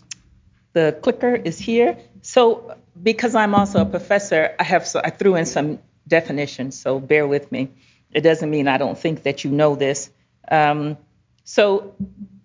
[0.71, 1.97] the clicker is here.
[2.21, 7.01] So because I'm also a professor, I have so I threw in some definitions, so
[7.01, 7.71] bear with me.
[8.15, 10.09] It doesn't mean I don't think that you know this.
[10.49, 10.97] Um,
[11.43, 11.93] so,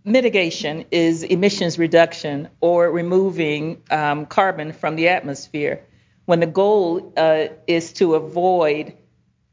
[0.05, 5.85] mitigation is emissions reduction or removing um, carbon from the atmosphere
[6.25, 8.95] when the goal uh, is to avoid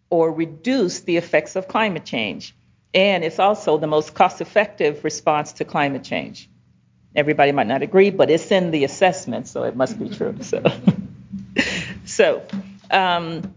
[0.09, 2.55] or reduce the effects of climate change.
[2.95, 6.49] And it's also the most cost effective response to climate change.
[7.15, 10.35] Everybody might not agree, but it's in the assessment, so it must be true.
[10.41, 10.63] So,
[12.05, 12.43] so
[12.89, 13.53] um,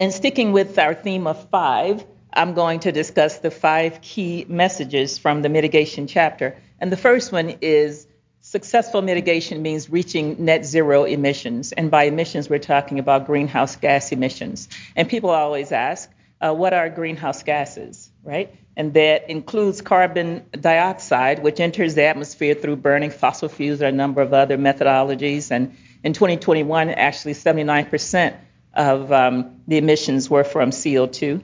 [0.00, 5.18] and sticking with our theme of five, I'm going to discuss the five key messages
[5.18, 6.56] from the mitigation chapter.
[6.80, 8.06] And the first one is
[8.40, 11.72] successful mitigation means reaching net zero emissions.
[11.72, 14.70] And by emissions, we're talking about greenhouse gas emissions.
[14.96, 18.54] And people always ask, uh, what are greenhouse gases, right?
[18.78, 23.92] And that includes carbon dioxide, which enters the atmosphere through burning fossil fuels or a
[23.92, 25.50] number of other methodologies.
[25.50, 28.34] And in 2021, actually 79%
[28.74, 31.42] of um, the emissions were from CO2.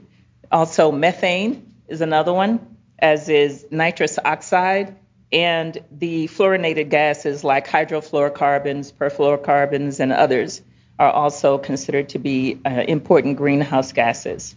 [0.51, 4.97] Also, methane is another one, as is nitrous oxide
[5.33, 10.63] and the fluorinated gases like hydrofluorocarbons, perfluorocarbons, and others
[10.99, 14.55] are also considered to be uh, important greenhouse gases.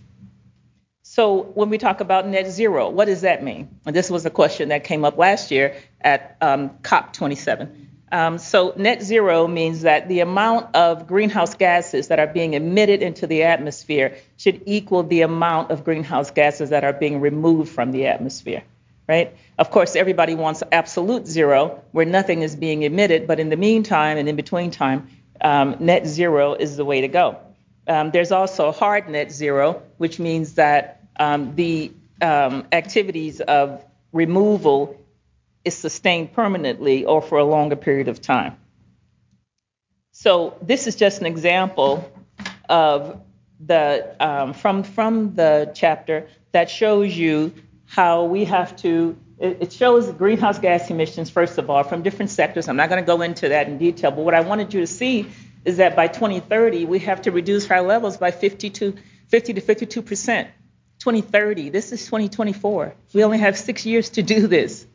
[1.01, 3.67] So when we talk about net zero, what does that mean?
[3.86, 7.88] And this was a question that came up last year at um, COP27.
[8.12, 13.03] Um, so net zero means that the amount of greenhouse gases that are being emitted
[13.03, 17.91] into the atmosphere should equal the amount of greenhouse gases that are being removed from
[17.91, 18.64] the atmosphere,
[19.07, 19.36] right?
[19.57, 24.18] Of course, everybody wants absolute zero where nothing is being emitted, but in the meantime
[24.18, 25.07] and in between time,
[25.41, 27.38] um, net zero is the way to go.
[27.88, 31.91] Um, there's also hard net zero, which means that um, the
[32.22, 34.99] um, activities of removal
[35.66, 38.57] is sustained permanently or for a longer period of time.
[40.12, 42.12] So this is just an example
[42.68, 43.22] of
[43.60, 47.53] the um, from from the chapter that shows you
[47.86, 49.18] how we have to.
[49.38, 52.68] It, shows greenhouse gas emissions first of all from different sectors.
[52.68, 54.88] I'm not going to go into that in detail, but what I wanted you to
[54.88, 55.32] see
[55.64, 58.95] is that by 2030 we have to reduce our levels by 50 to
[59.30, 60.49] 50 to 52 percent.
[60.99, 61.70] 2030.
[61.70, 62.93] This is 2024.
[63.14, 64.86] We only have six years to do this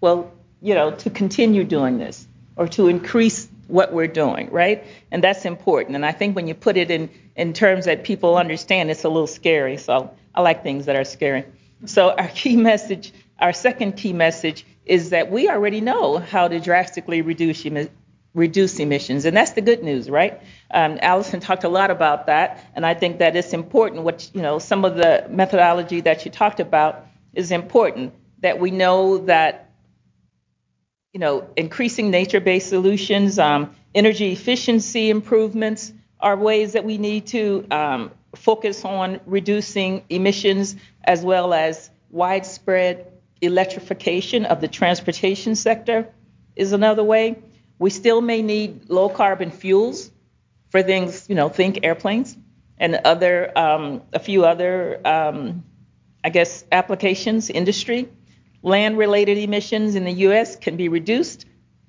[0.00, 0.32] well,
[0.62, 2.26] you know, to continue doing this
[2.56, 4.84] or to increase what we're doing, right?
[5.10, 5.96] And that's important.
[5.96, 9.08] And I think when you put it in, in terms that people understand, it's a
[9.08, 9.76] little scary.
[9.76, 11.44] So I like things that are scary.
[11.84, 16.60] So our key message, our second key message is that we already know how to
[16.60, 17.66] drastically reduce
[18.34, 19.24] reduce emissions.
[19.24, 20.40] And that's the good news, right?
[20.70, 24.02] Um, Allison talked a lot about that, and I think that it's important.
[24.02, 28.12] What you know, some of the methodology that she talked about is important.
[28.40, 29.65] That we know that
[31.16, 35.90] you know, increasing nature-based solutions, um, energy efficiency improvements
[36.20, 43.10] are ways that we need to um, focus on reducing emissions as well as widespread
[43.40, 46.06] electrification of the transportation sector
[46.54, 47.38] is another way.
[47.78, 50.10] We still may need low carbon fuels
[50.68, 52.36] for things, you know, think airplanes
[52.76, 55.64] and other, um, a few other, um,
[56.22, 58.06] I guess, applications, industry.
[58.62, 61.46] Land related emissions in the US can be reduced,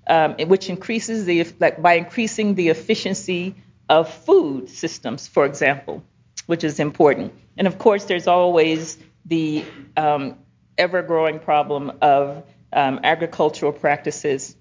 [0.07, 3.55] um, which increases the, like by increasing the efficiency
[3.89, 6.03] of food systems, for example,
[6.45, 7.34] which is important.
[7.57, 9.63] And of course, there's always the
[9.95, 10.38] um,
[10.78, 12.43] ever growing problem of
[12.74, 14.55] um, agricultural practices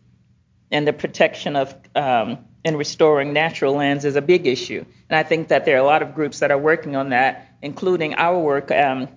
[0.70, 4.84] and the protection of um, and restoring natural lands is a big issue.
[5.08, 7.48] And I think that there are a lot of groups that are working on that,
[7.62, 9.08] including our work um,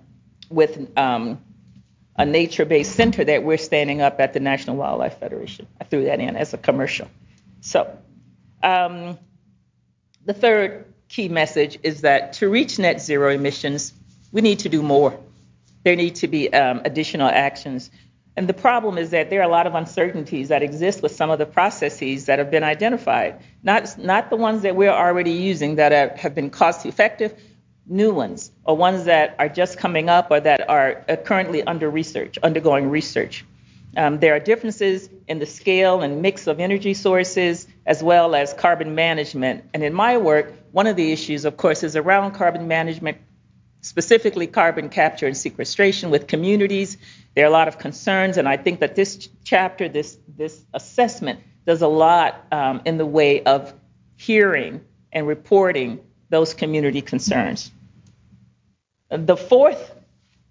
[0.48, 1.42] with um,
[2.20, 5.66] a nature-based center that we're standing up at the National Wildlife Federation.
[5.80, 7.08] I threw that in as a commercial.
[7.62, 7.96] So
[8.62, 9.18] um,
[10.26, 13.94] the third key message is that to reach net zero emissions,
[14.32, 15.18] we need to do more.
[15.82, 17.90] There need to be um, additional actions.
[18.36, 21.30] And the problem is that there are a lot of uncertainties that exist with some
[21.30, 25.76] of the processes that have been identified, not, not the ones that we're already using
[25.76, 27.32] that are, have been cost effective,
[27.90, 31.90] new ones, or ones that are just coming up or that are uh, currently under
[31.90, 33.44] research, undergoing research.
[33.96, 38.54] Um, there are differences in the scale and mix of energy sources as well as
[38.54, 39.64] carbon management.
[39.74, 43.18] And in my work, one of the issues, of course, is around carbon management,
[43.80, 46.96] specifically carbon capture and sequestration with communities.
[47.34, 51.40] There are a lot of concerns, and I think that this chapter, this, this assessment,
[51.66, 53.74] does a lot um, in the way of
[54.16, 54.82] hearing
[55.12, 57.72] and reporting those community concerns.
[59.10, 59.94] The fourth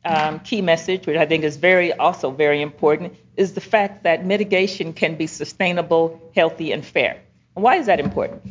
[0.04, 4.26] um, key message, which I think is very also very important, is the fact that
[4.26, 7.22] mitigation can be sustainable, healthy, and fair.
[7.54, 8.42] Why is that important?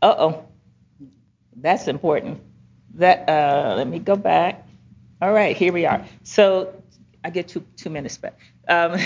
[0.00, 0.44] Uh oh,
[1.56, 2.40] that's important.
[2.94, 4.66] That uh, let me go back.
[5.20, 6.04] All right, here we are.
[6.22, 6.82] So
[7.24, 8.38] I get two two minutes back.
[8.68, 8.98] Um,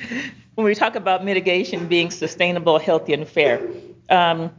[0.54, 3.60] when we talk about mitigation being sustainable, healthy, and fair,
[4.08, 4.50] um,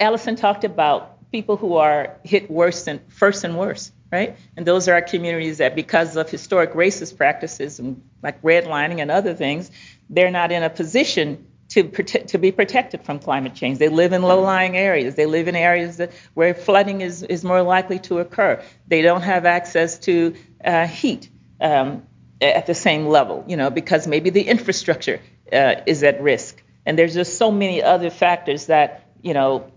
[0.00, 4.36] Allison talked about people who are hit worse and first and worse, right?
[4.56, 9.10] And those are our communities that, because of historic racist practices and like redlining and
[9.10, 9.70] other things,
[10.08, 13.78] they're not in a position to, prote- to be protected from climate change.
[13.78, 15.14] They live in low-lying areas.
[15.14, 18.62] They live in areas that, where flooding is, is more likely to occur.
[18.86, 20.34] They don't have access to
[20.64, 21.28] uh, heat
[21.60, 22.02] um,
[22.40, 25.18] at the same level, you know, because maybe the infrastructure
[25.52, 26.62] uh, is at risk.
[26.86, 29.72] And there's just so many other factors that, you know,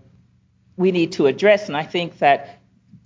[0.76, 1.68] we need to address.
[1.68, 2.57] And I think that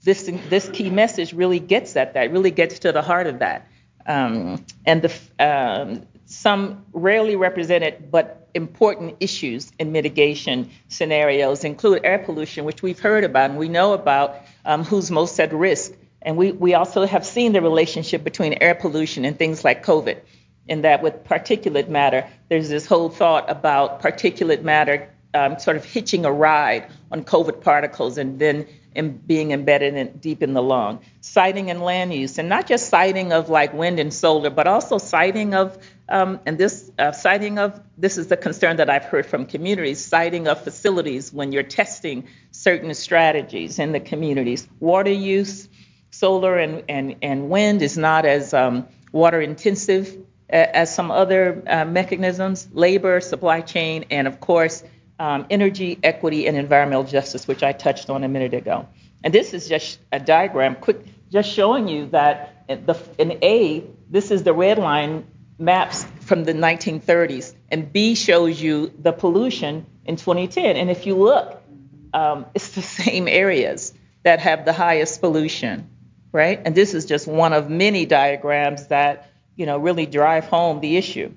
[0.04, 3.68] this this key message really gets at that, really gets to the heart of that.
[4.04, 12.18] Um, and the um, some rarely represented but important issues in mitigation scenarios include air
[12.18, 15.92] pollution, which we've heard about and we know about um, who's most at risk.
[16.20, 20.20] And we, we also have seen the relationship between air pollution and things like COVID,
[20.68, 25.84] in that with particulate matter, there's this whole thought about particulate matter um, sort of
[25.84, 30.62] hitching a ride on COVID particles and then in being embedded in, deep in the
[30.62, 31.00] lung.
[31.20, 34.98] Siting and land use, and not just siting of like wind and solar, but also
[34.98, 35.78] siting of,
[36.08, 40.04] um, and this uh, siting of, this is the concern that I've heard from communities,
[40.04, 44.68] siting of facilities when you're testing certain strategies in the communities.
[44.80, 45.68] Water use,
[46.10, 50.16] solar and, and, and wind is not as um, water intensive
[50.52, 54.84] as some other uh, mechanisms, labor, supply chain, and of course,
[55.22, 58.88] um, energy, equity, and environmental justice, which I touched on a minute ago.
[59.22, 60.98] And this is just a diagram, quick,
[61.30, 65.24] just showing you that the, in A, this is the red line
[65.60, 70.74] maps from the 1930s, and B shows you the pollution in 2010.
[70.74, 71.62] And if you look,
[72.12, 73.94] um, it's the same areas
[74.24, 75.88] that have the highest pollution,
[76.32, 76.60] right?
[76.64, 80.96] And this is just one of many diagrams that you know really drive home the
[80.96, 81.32] issue.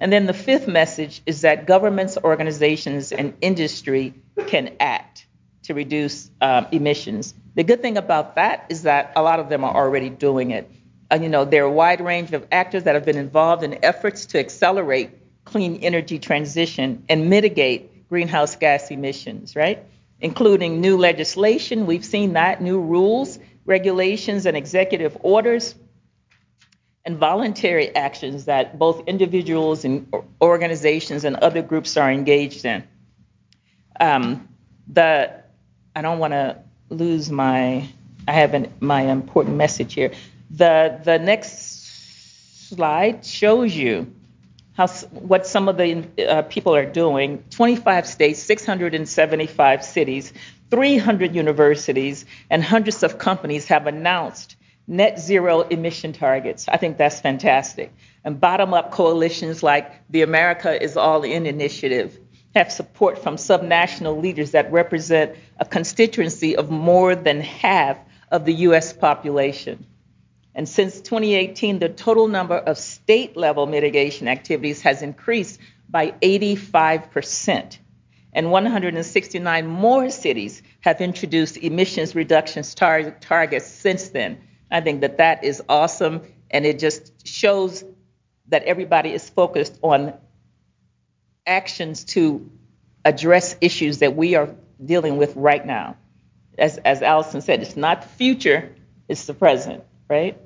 [0.00, 4.14] And then the fifth message is that governments, organizations, and industry
[4.46, 5.26] can act
[5.64, 7.34] to reduce um, emissions.
[7.54, 10.70] The good thing about that is that a lot of them are already doing it.
[11.10, 13.84] Uh, you know, there are a wide range of actors that have been involved in
[13.84, 15.10] efforts to accelerate
[15.44, 19.84] clean energy transition and mitigate greenhouse gas emissions, right?
[20.20, 25.74] Including new legislation, we've seen that, new rules, regulations, and executive orders
[27.08, 32.84] and voluntary actions that both individuals and organizations and other groups are engaged in.
[33.98, 34.46] Um,
[34.88, 35.32] the
[35.96, 36.58] I don't want to
[36.90, 37.88] lose my
[38.28, 40.12] I have an, my important message here.
[40.50, 44.12] The the next slide shows you
[44.74, 44.88] how
[45.30, 47.42] what some of the uh, people are doing.
[47.48, 50.34] 25 states, 675 cities,
[50.70, 54.56] 300 universities, and hundreds of companies have announced
[54.88, 56.66] net zero emission targets.
[56.68, 57.92] I think that's fantastic.
[58.24, 62.18] And bottom up coalitions like the America is All In initiative
[62.54, 67.98] have support from subnational leaders that represent a constituency of more than half
[68.30, 68.92] of the U.S.
[68.92, 69.86] population.
[70.54, 77.78] And since 2018, the total number of state level mitigation activities has increased by 85%.
[78.32, 84.38] And 169 more cities have introduced emissions reductions tar- targets since then.
[84.70, 87.84] I think that that is awesome, and it just shows
[88.48, 90.14] that everybody is focused on
[91.46, 92.50] actions to
[93.04, 94.54] address issues that we are
[94.84, 95.96] dealing with right now.
[96.58, 98.74] As, as Allison said, it's not the future,
[99.08, 100.38] it's the present, right?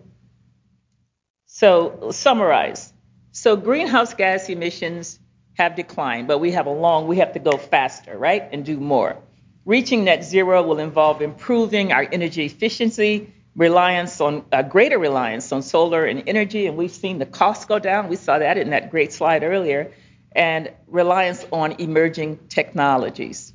[1.46, 2.92] So, summarize.
[3.32, 5.18] So, greenhouse gas emissions
[5.54, 8.48] have declined, but we have a long, we have to go faster, right?
[8.52, 9.16] And do more.
[9.64, 15.62] Reaching net zero will involve improving our energy efficiency, reliance on uh, greater reliance on
[15.62, 18.08] solar and energy, and we've seen the costs go down.
[18.08, 19.92] We saw that in that great slide earlier,
[20.32, 23.52] and reliance on emerging technologies.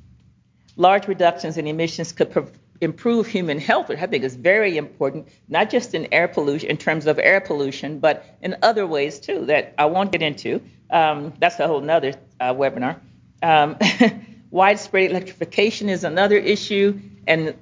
[0.76, 5.70] Large reductions in emissions could improve human health, which I think is very important, not
[5.70, 9.74] just in air pollution, in terms of air pollution, but in other ways too that
[9.78, 10.62] I won't get into.
[10.90, 13.00] Um, that's a whole nother uh, webinar.
[13.42, 13.76] Um,
[14.50, 17.54] widespread electrification is another issue, and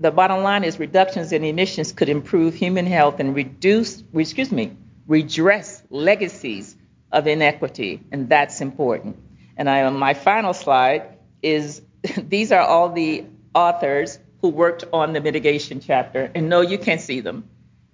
[0.00, 4.76] the bottom line is reductions in emissions could improve human health and reduce, excuse me,
[5.06, 6.76] redress legacies
[7.10, 9.16] of inequity, and that's important.
[9.56, 11.82] And I, my final slide is
[12.16, 13.24] these are all the
[13.54, 16.30] authors who worked on the mitigation chapter.
[16.34, 17.48] And no, you can't see them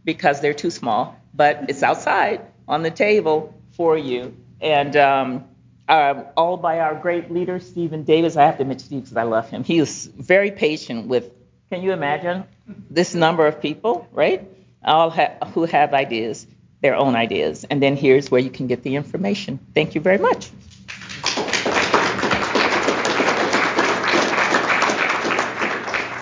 [0.05, 4.37] because they're too small, but it's outside on the table for you.
[4.61, 5.45] And um,
[5.89, 8.37] uh, all by our great leader, Steven Davis.
[8.37, 9.65] I have to mention Steve because I love him.
[9.65, 11.31] He is very patient with,
[11.75, 12.45] can you imagine
[12.91, 14.49] this number of people, right?
[14.85, 16.47] All ha- who have ideas,
[16.83, 17.65] their own ideas.
[17.65, 19.59] And then here's where you can get the information.
[19.75, 20.51] Thank you very much.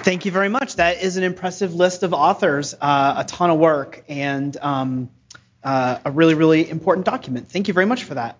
[0.04, 0.76] Thank you very much.
[0.76, 5.10] That is an impressive list of authors, uh, a ton of work, and um,
[5.62, 7.50] uh, a really, really important document.
[7.50, 8.38] Thank you very much for that.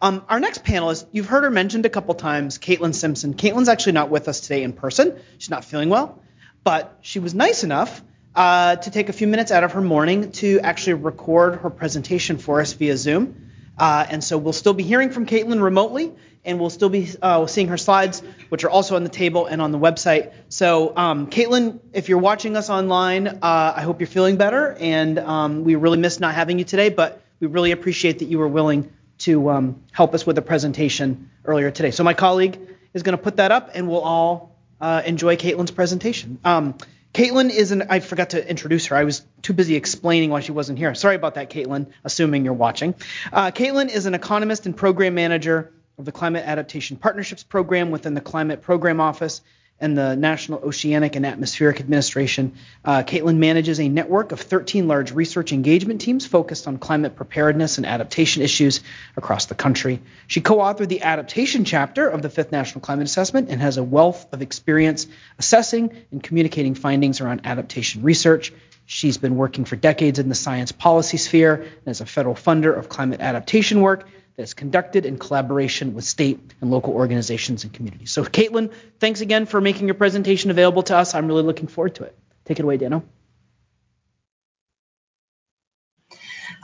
[0.00, 3.34] Um, our next panelist, you've heard her mentioned a couple times, Caitlin Simpson.
[3.34, 5.18] Caitlin's actually not with us today in person.
[5.38, 6.21] She's not feeling well,
[6.64, 8.02] but she was nice enough
[8.34, 12.38] uh, to take a few minutes out of her morning to actually record her presentation
[12.38, 13.50] for us via Zoom.
[13.78, 16.12] Uh, and so we'll still be hearing from Caitlin remotely,
[16.44, 19.62] and we'll still be uh, seeing her slides, which are also on the table and
[19.62, 20.32] on the website.
[20.48, 24.76] So, um, Caitlin, if you're watching us online, uh, I hope you're feeling better.
[24.78, 28.38] And um, we really missed not having you today, but we really appreciate that you
[28.38, 31.92] were willing to um, help us with the presentation earlier today.
[31.92, 32.58] So, my colleague
[32.92, 34.51] is going to put that up, and we'll all
[34.82, 36.38] uh, enjoy Caitlin's presentation.
[36.44, 36.74] Um,
[37.14, 38.96] Caitlin is an, I forgot to introduce her.
[38.96, 40.94] I was too busy explaining why she wasn't here.
[40.94, 42.94] Sorry about that, Caitlin, assuming you're watching.
[43.32, 48.14] Uh, Caitlin is an economist and program manager of the Climate Adaptation Partnerships Program within
[48.14, 49.42] the Climate Program Office
[49.82, 52.54] and the National Oceanic and Atmospheric Administration.
[52.84, 57.78] Uh, Caitlin manages a network of 13 large research engagement teams focused on climate preparedness
[57.78, 58.80] and adaptation issues
[59.16, 60.00] across the country.
[60.28, 63.82] She co authored the adaptation chapter of the Fifth National Climate Assessment and has a
[63.82, 65.08] wealth of experience
[65.38, 68.52] assessing and communicating findings around adaptation research.
[68.86, 72.76] She's been working for decades in the science policy sphere and as a federal funder
[72.76, 74.06] of climate adaptation work
[74.36, 78.10] that is conducted in collaboration with state and local organizations and communities.
[78.10, 81.14] So, Caitlin, thanks again for making your presentation available to us.
[81.14, 82.16] I'm really looking forward to it.
[82.44, 83.02] Take it away, Dano.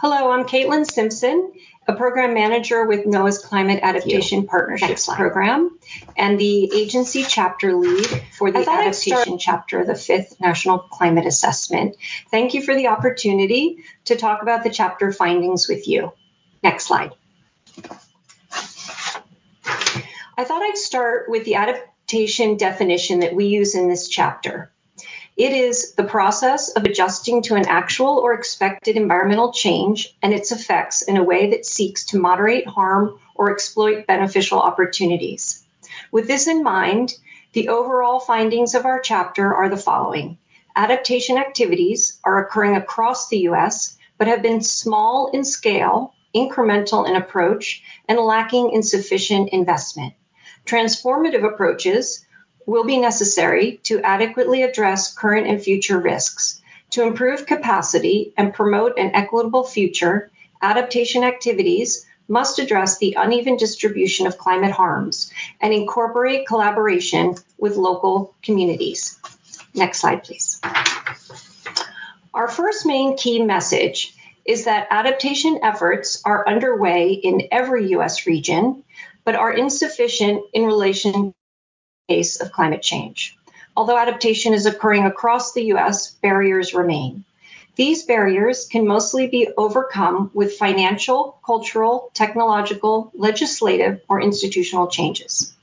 [0.00, 1.52] Hello, I'm Caitlin Simpson,
[1.88, 5.76] a program manager with NOAA's Climate Adaptation Partnerships Program
[6.16, 8.06] and the agency chapter lead
[8.36, 11.96] for the adaptation chapter of the fifth National Climate Assessment.
[12.30, 16.12] Thank you for the opportunity to talk about the chapter findings with you.
[16.62, 17.10] Next slide.
[20.38, 24.70] I thought I'd start with the adaptation definition that we use in this chapter.
[25.36, 30.52] It is the process of adjusting to an actual or expected environmental change and its
[30.52, 35.64] effects in a way that seeks to moderate harm or exploit beneficial opportunities.
[36.12, 37.14] With this in mind,
[37.52, 40.38] the overall findings of our chapter are the following.
[40.76, 47.16] Adaptation activities are occurring across the US, but have been small in scale incremental in
[47.16, 50.14] approach, and lacking in sufficient investment.
[50.68, 52.24] Transformative approaches
[52.66, 56.60] will be necessary to adequately address current and future risks.
[56.90, 64.26] To improve capacity and promote an equitable future, adaptation activities must address the uneven distribution
[64.26, 69.18] of climate harms and incorporate collaboration with local communities.
[69.74, 70.60] Next slide, please.
[72.34, 74.14] Our first main key message
[74.44, 78.26] is that adaptation efforts are underway in every U.S.
[78.26, 78.84] region,
[79.28, 81.34] but are insufficient in relation to the
[82.08, 83.36] pace of climate change.
[83.76, 87.26] Although adaptation is occurring across the U.S., barriers remain.
[87.76, 95.54] These barriers can mostly be overcome with financial, cultural, technological, legislative, or institutional changes.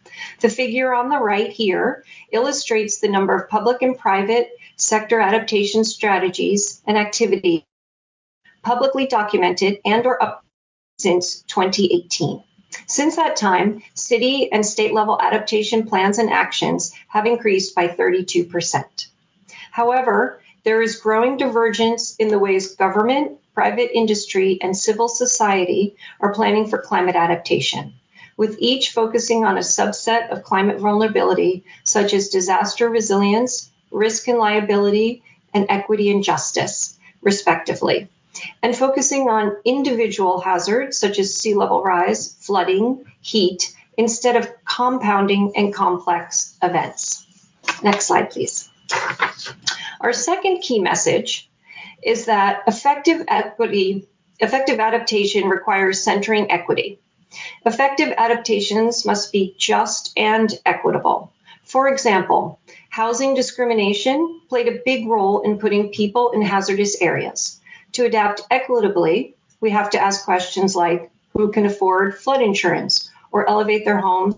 [0.41, 5.86] The figure on the right here illustrates the number of public and private sector adaptation
[5.86, 7.63] strategies and activities
[8.61, 10.45] publicly documented and or up
[10.99, 12.43] since 2018.
[12.88, 19.07] Since that time, city and state level adaptation plans and actions have increased by 32%.
[19.71, 26.34] However, there is growing divergence in the ways government, private industry, and civil society are
[26.34, 27.93] planning for climate adaptation,
[28.36, 34.39] with each focusing on a subset of climate vulnerability, such as disaster resilience, risk and
[34.39, 35.23] liability,
[35.53, 38.09] and equity and justice, respectively,
[38.61, 45.53] and focusing on individual hazards such as sea level rise, flooding, heat, instead of compounding
[45.55, 47.25] and complex events.
[47.83, 48.69] Next slide, please.
[50.01, 51.49] Our second key message
[52.03, 54.07] is that effective equity,
[54.39, 56.99] effective adaptation requires centering equity.
[57.65, 61.31] Effective adaptations must be just and equitable.
[61.63, 62.59] For example,
[62.89, 67.59] housing discrimination played a big role in putting people in hazardous areas.
[67.96, 73.50] To adapt equitably, we have to ask questions like who can afford flood insurance or
[73.50, 74.36] elevate their homes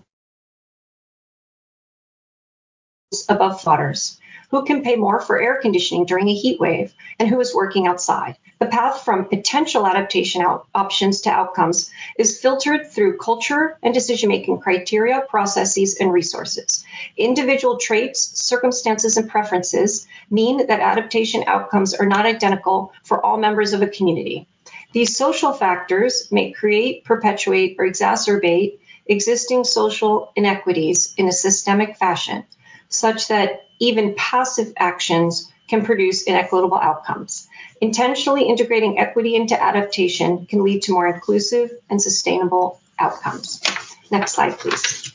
[3.28, 4.18] above flooders
[4.52, 7.88] who can pay more for air conditioning during a heat wave, and who is working
[7.88, 8.36] outside.
[8.58, 14.28] The path from potential adaptation out- options to outcomes is filtered through culture and decision
[14.28, 16.84] making criteria, processes, and resources.
[17.16, 23.72] Individual traits, circumstances, and preferences mean that adaptation outcomes are not identical for all members
[23.72, 24.48] of a community.
[24.92, 32.44] These social factors may create, perpetuate, or exacerbate existing social inequities in a systemic fashion,
[32.88, 37.48] such that even passive actions can produce inequitable outcomes.
[37.80, 43.62] Intentionally integrating equity into adaptation can lead to more inclusive and sustainable outcomes.
[44.10, 45.12] Next slide, please.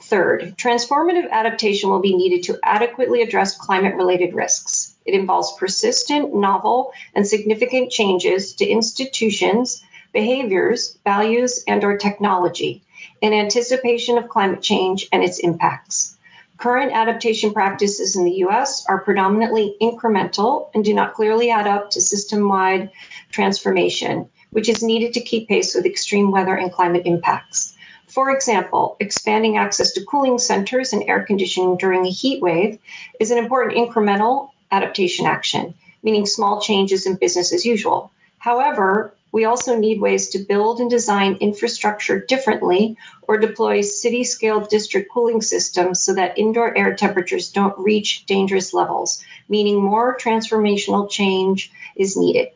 [0.00, 4.94] Third, transformative adaptation will be needed to adequately address climate related risks.
[5.04, 12.82] It involves persistent, novel, and significant changes to institutions, behaviors, values, and or technology
[13.20, 16.15] in anticipation of climate change and its impacts.
[16.58, 21.90] Current adaptation practices in the US are predominantly incremental and do not clearly add up
[21.90, 22.90] to system wide
[23.30, 27.76] transformation, which is needed to keep pace with extreme weather and climate impacts.
[28.08, 32.78] For example, expanding access to cooling centers and air conditioning during a heat wave
[33.20, 38.12] is an important incremental adaptation action, meaning small changes in business as usual.
[38.38, 42.96] However, we also need ways to build and design infrastructure differently
[43.28, 48.72] or deploy city scale district cooling systems so that indoor air temperatures don't reach dangerous
[48.72, 52.48] levels, meaning more transformational change is needed.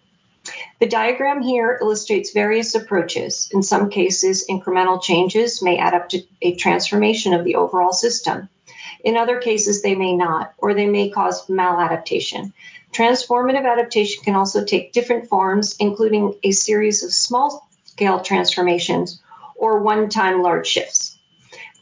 [0.78, 3.50] The diagram here illustrates various approaches.
[3.52, 8.48] In some cases, incremental changes may add up to a transformation of the overall system.
[9.04, 12.52] In other cases, they may not, or they may cause maladaptation.
[12.92, 19.20] Transformative adaptation can also take different forms, including a series of small scale transformations
[19.54, 21.18] or one time large shifts.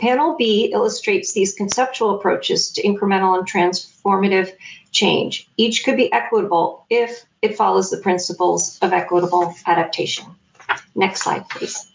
[0.01, 4.53] Panel B illustrates these conceptual approaches to incremental and transformative
[4.93, 5.49] change.
[5.57, 10.27] Each could be equitable if it follows the principles of equitable adaptation.
[10.95, 11.91] Next slide, please.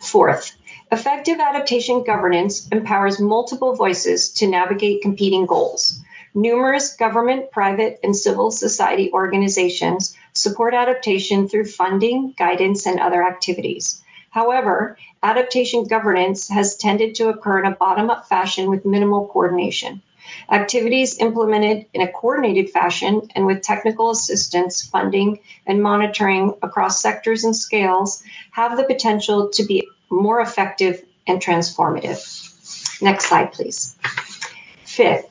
[0.00, 0.56] Fourth,
[0.92, 6.00] effective adaptation governance empowers multiple voices to navigate competing goals.
[6.34, 14.02] Numerous government, private, and civil society organizations support adaptation through funding, guidance, and other activities.
[14.30, 20.02] However, adaptation governance has tended to occur in a bottom up fashion with minimal coordination.
[20.50, 27.44] Activities implemented in a coordinated fashion and with technical assistance, funding, and monitoring across sectors
[27.44, 28.22] and scales
[28.52, 33.02] have the potential to be more effective and transformative.
[33.02, 33.96] Next slide, please.
[34.84, 35.26] Fifth,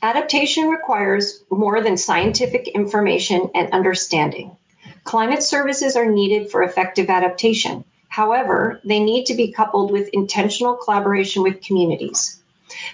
[0.00, 4.56] Adaptation requires more than scientific information and understanding.
[5.02, 7.84] Climate services are needed for effective adaptation.
[8.08, 12.40] However, they need to be coupled with intentional collaboration with communities.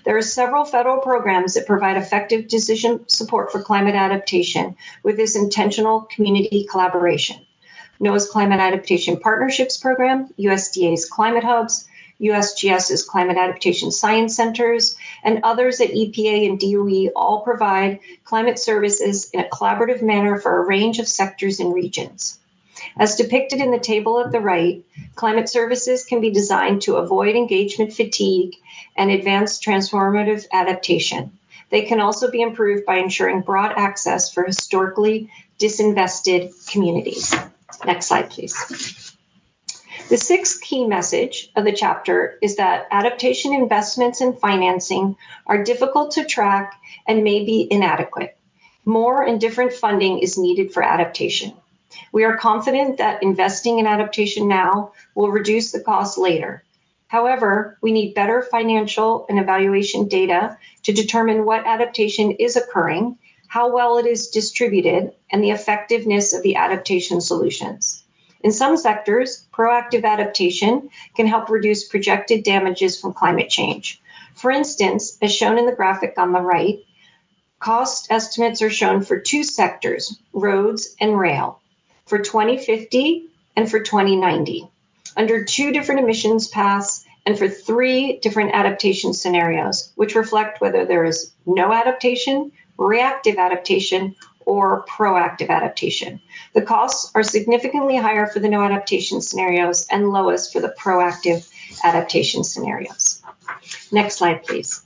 [0.05, 5.37] There are several federal programs that provide effective decision support for climate adaptation with this
[5.37, 7.37] intentional community collaboration.
[8.01, 11.87] NOAA's Climate Adaptation Partnerships Program, USDA's Climate Hubs,
[12.21, 19.31] USGS's Climate Adaptation Science Centers, and others at EPA and DOE all provide climate services
[19.31, 22.39] in a collaborative manner for a range of sectors and regions.
[22.97, 24.85] As depicted in the table at the right,
[25.15, 28.55] climate services can be designed to avoid engagement fatigue
[28.97, 31.39] and advance transformative adaptation.
[31.71, 37.35] They can also be improved by ensuring broad access for historically disinvested communities.
[37.85, 38.55] Next slide, please.
[40.09, 45.17] The sixth key message of the chapter is that adaptation investments and financing
[45.47, 46.75] are difficult to track
[47.07, 48.37] and may be inadequate.
[48.85, 51.55] More and different funding is needed for adaptation.
[52.13, 56.63] We are confident that investing in adaptation now will reduce the cost later.
[57.07, 63.19] However, we need better financial and evaluation data to determine what adaptation is occurring,
[63.55, 68.03] how well it is distributed, and the effectiveness of the adaptation solutions.
[68.41, 74.03] In some sectors, proactive adaptation can help reduce projected damages from climate change.
[74.35, 76.81] For instance, as shown in the graphic on the right,
[77.61, 81.61] cost estimates are shown for two sectors, roads and rail,
[82.07, 84.69] for 2050 and for 2090,
[85.17, 91.05] under two different emissions paths and for three different adaptation scenarios, which reflect whether there
[91.05, 94.15] is no adaptation, reactive adaptation,
[94.47, 96.21] or proactive adaptation.
[96.53, 101.49] The costs are significantly higher for the no adaptation scenarios and lowest for the proactive
[101.83, 103.23] adaptation scenarios.
[103.91, 104.85] Next slide, please.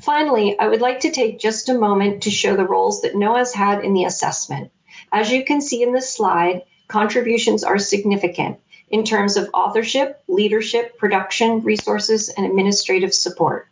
[0.00, 3.52] Finally, I would like to take just a moment to show the roles that NOAA's
[3.52, 4.70] had in the assessment.
[5.12, 8.58] As you can see in this slide, contributions are significant
[8.88, 13.68] in terms of authorship, leadership, production, resources, and administrative support.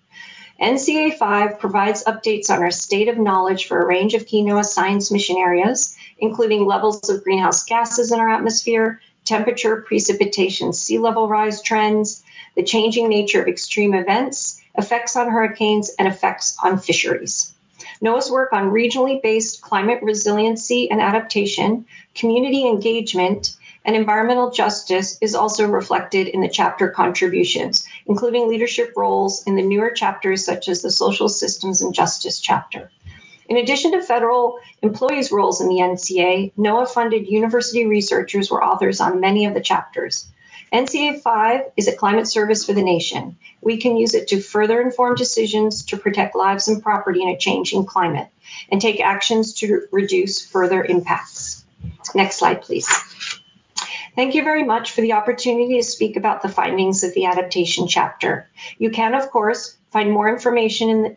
[0.60, 4.64] NCA 5 provides updates on our state of knowledge for a range of key NOAA
[4.64, 11.28] science mission areas, including levels of greenhouse gases in our atmosphere, temperature, precipitation, sea level
[11.28, 12.24] rise trends,
[12.56, 17.54] the changing nature of extreme events, effects on hurricanes, and effects on fisheries.
[18.02, 21.86] NOAA's work on regionally based climate resiliency and adaptation,
[22.16, 29.42] community engagement, and environmental justice is also reflected in the chapter contributions, including leadership roles
[29.46, 32.90] in the newer chapters such as the social systems and justice chapter.
[33.48, 39.00] In addition to federal employees' roles in the NCA, NOAA funded university researchers were authors
[39.00, 40.28] on many of the chapters.
[40.70, 43.38] NCA 5 is a climate service for the nation.
[43.62, 47.38] We can use it to further inform decisions to protect lives and property in a
[47.38, 48.28] changing climate
[48.70, 51.64] and take actions to reduce further impacts.
[52.14, 52.86] Next slide, please.
[54.18, 57.86] Thank you very much for the opportunity to speak about the findings of the adaptation
[57.86, 58.48] chapter.
[58.76, 61.16] You can, of course, find more information in the,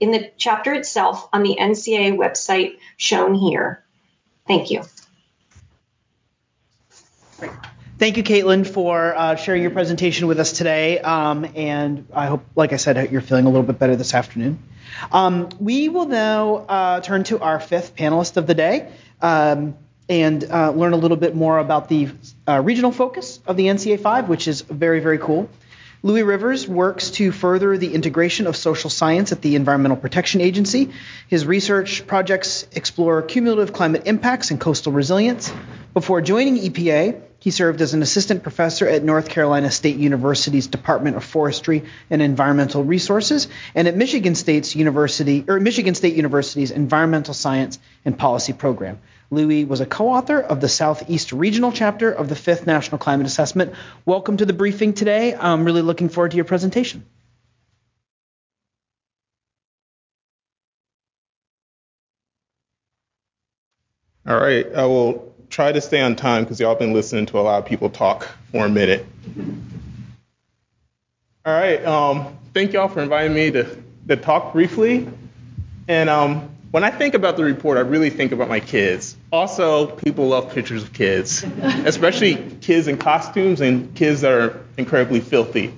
[0.00, 3.82] in the chapter itself on the NCA website shown here.
[4.46, 4.82] Thank you.
[7.98, 10.98] Thank you, Caitlin, for uh, sharing your presentation with us today.
[10.98, 14.62] Um, and I hope, like I said, you're feeling a little bit better this afternoon.
[15.10, 18.92] Um, we will now uh, turn to our fifth panelist of the day.
[19.22, 19.74] Um,
[20.08, 22.08] and uh, learn a little bit more about the
[22.48, 25.48] uh, regional focus of the NCA 5, which is very, very cool.
[26.04, 30.90] Louie Rivers works to further the integration of social science at the Environmental Protection Agency.
[31.28, 35.52] His research projects explore cumulative climate impacts and coastal resilience.
[35.94, 41.16] Before joining EPA, he served as an assistant professor at North Carolina State University's Department
[41.16, 47.34] of Forestry and Environmental Resources and at Michigan State's University or Michigan State University's Environmental
[47.34, 48.98] Science and Policy Program.
[49.32, 53.72] Louie was a co-author of the Southeast Regional Chapter of the Fifth National Climate Assessment.
[54.04, 55.34] Welcome to the briefing today.
[55.34, 57.06] I'm really looking forward to your presentation.
[64.26, 67.40] All right, I will try to stay on time because y'all been listening to a
[67.40, 69.06] lot of people talk for a minute.
[71.46, 75.08] All right, um, thank y'all for inviting me to, to talk briefly.
[75.88, 79.14] And um, when I think about the report, I really think about my kids.
[79.30, 85.20] Also, people love pictures of kids, especially kids in costumes and kids that are incredibly
[85.20, 85.74] filthy,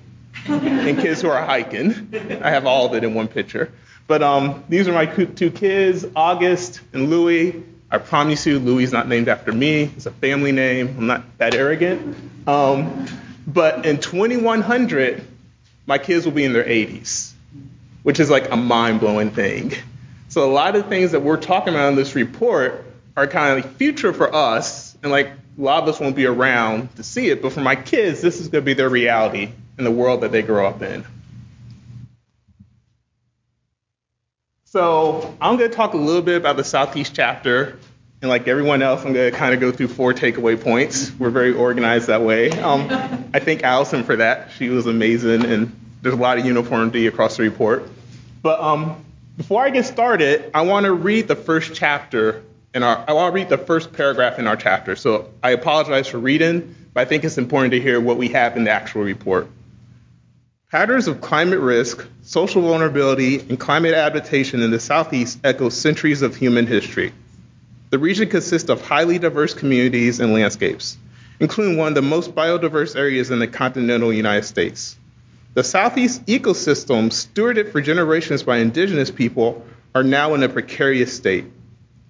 [0.47, 2.15] and kids who are hiking.
[2.43, 3.73] I have all of it in one picture.
[4.07, 7.61] But um, these are my two kids, August and Louis.
[7.91, 9.91] I promise you, Louis is not named after me.
[9.97, 10.95] It's a family name.
[10.97, 12.17] I'm not that arrogant.
[12.47, 13.07] Um,
[13.47, 15.27] but in 2100,
[15.87, 17.33] my kids will be in their 80s,
[18.05, 19.73] which is like a mind blowing thing.
[20.35, 22.85] So a lot of things that we're talking about in this report
[23.17, 26.27] are kind of like future for us And like a lot of us won't be
[26.27, 29.53] around to see it, but for my kids, this is going to be their reality
[29.79, 31.05] in the world that they grow up in.
[34.65, 37.79] So I'm going to talk a little bit about the Southeast chapter.
[38.21, 41.13] And like everyone else, I'm going to kind of go through four takeaway points.
[41.17, 42.51] We're very organized that way.
[42.51, 42.89] Um,
[43.33, 44.51] I thank Allison for that.
[44.59, 47.89] She was amazing, and there's a lot of uniformity across the report.
[48.43, 49.05] But um,
[49.37, 52.43] before I get started, I want to read the first chapter
[52.75, 53.05] in our.
[53.09, 54.97] I want to read the first paragraph in our chapter.
[54.97, 58.57] So I apologize for reading, but I think it's important to hear what we have
[58.57, 59.49] in the actual report.
[60.71, 66.35] Patterns of climate risk, social vulnerability, and climate adaptation in the Southeast echo centuries of
[66.35, 67.13] human history.
[67.91, 70.97] The region consists of highly diverse communities and landscapes,
[71.39, 74.97] including one of the most biodiverse areas in the continental United States.
[75.55, 81.45] The Southeast ecosystems, stewarded for generations by indigenous people, are now in a precarious state.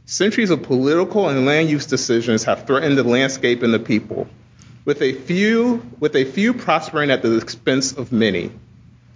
[0.07, 4.27] Centuries of political and land use decisions have threatened the landscape and the people,
[4.87, 8.51] with a few, with a few prospering at the expense of many.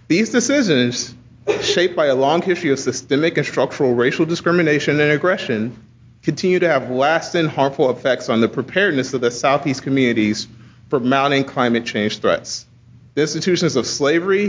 [0.09, 1.15] These decisions,
[1.61, 5.75] shaped by a long history of systemic and structural racial discrimination and aggression,
[6.21, 10.47] continue to have lasting harmful effects on the preparedness of the Southeast communities
[10.89, 12.67] for mounting climate change threats.
[13.15, 14.47] The institutions of slavery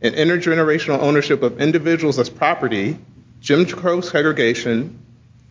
[0.00, 2.98] and intergenerational ownership of individuals as property,
[3.40, 4.98] Jim Crow segregation,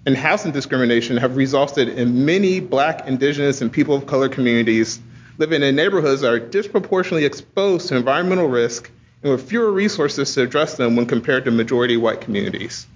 [0.06, 5.00] and housing discrimination have resulted in many black, indigenous, and people of color communities
[5.38, 8.90] living in neighborhoods that are disproportionately exposed to environmental risk
[9.22, 12.88] and with fewer resources to address them when compared to majority white communities.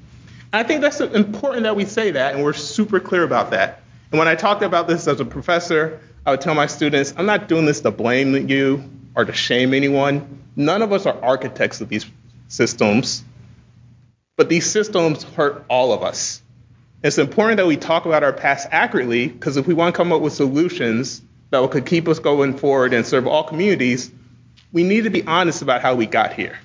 [0.53, 3.83] I think that's important that we say that, and we're super clear about that.
[4.11, 7.25] And when I talked about this as a professor, I would tell my students, I'm
[7.25, 8.83] not doing this to blame you
[9.15, 10.43] or to shame anyone.
[10.55, 12.05] None of us are architects of these
[12.47, 13.23] systems,
[14.37, 16.41] but these systems hurt all of us.
[17.03, 20.11] It's important that we talk about our past accurately because if we want to come
[20.11, 24.11] up with solutions that could keep us going forward and serve all communities,
[24.71, 26.57] we need to be honest about how we got here.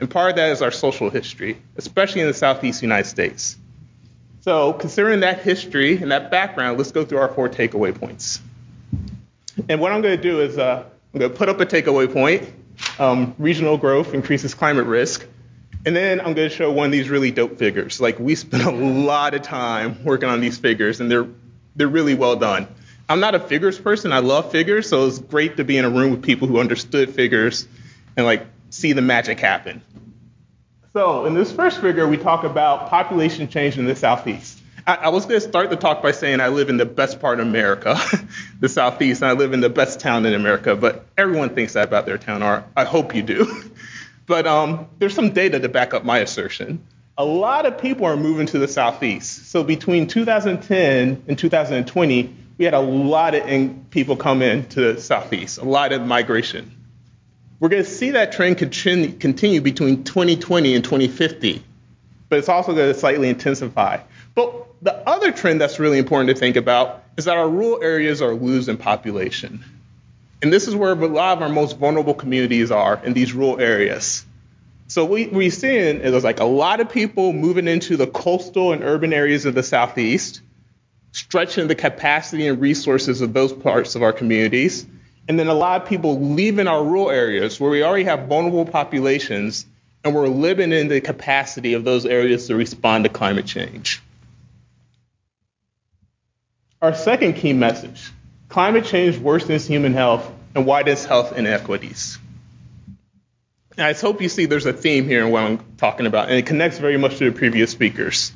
[0.00, 3.56] And part of that is our social history, especially in the Southeast United States.
[4.40, 8.40] So, considering that history and that background, let's go through our four takeaway points.
[9.68, 12.10] And what I'm going to do is uh, I'm going to put up a takeaway
[12.12, 12.48] point
[12.98, 15.26] um, regional growth increases climate risk.
[15.84, 18.00] And then I'm going to show one of these really dope figures.
[18.00, 21.26] Like, we spent a lot of time working on these figures, and they're,
[21.74, 22.68] they're really well done.
[23.08, 24.12] I'm not a figures person.
[24.12, 27.10] I love figures, so it's great to be in a room with people who understood
[27.14, 27.66] figures
[28.16, 29.82] and like see the magic happen.
[30.92, 34.61] So in this first figure, we talk about population change in the Southeast.
[34.86, 37.20] I, I was going to start the talk by saying I live in the best
[37.20, 37.96] part of America,
[38.60, 41.88] the Southeast, and I live in the best town in America, but everyone thinks that
[41.88, 43.70] about their town, or I hope you do.
[44.26, 46.84] but um, there's some data to back up my assertion.
[47.16, 49.50] A lot of people are moving to the Southeast.
[49.50, 55.00] So between 2010 and 2020, we had a lot of people come in to the
[55.00, 56.74] Southeast, a lot of migration.
[57.60, 61.62] We're going to see that trend continue between 2020 and 2050,
[62.28, 63.98] but it's also going to slightly intensify.
[64.34, 68.22] But the other trend that's really important to think about is that our rural areas
[68.22, 69.64] are losing population.
[70.40, 73.60] And this is where a lot of our most vulnerable communities are in these rural
[73.60, 74.24] areas.
[74.88, 78.82] So what we're seeing is like a lot of people moving into the coastal and
[78.82, 80.42] urban areas of the Southeast,
[81.12, 84.86] stretching the capacity and resources of those parts of our communities,
[85.28, 88.66] and then a lot of people leaving our rural areas where we already have vulnerable
[88.66, 89.64] populations
[90.04, 94.01] and we're living in the capacity of those areas to respond to climate change.
[96.82, 98.10] Our second key message
[98.48, 102.18] climate change worsens human health and widens health inequities.
[103.78, 106.44] I hope you see there's a theme here in what I'm talking about, and it
[106.44, 108.32] connects very much to the previous speakers.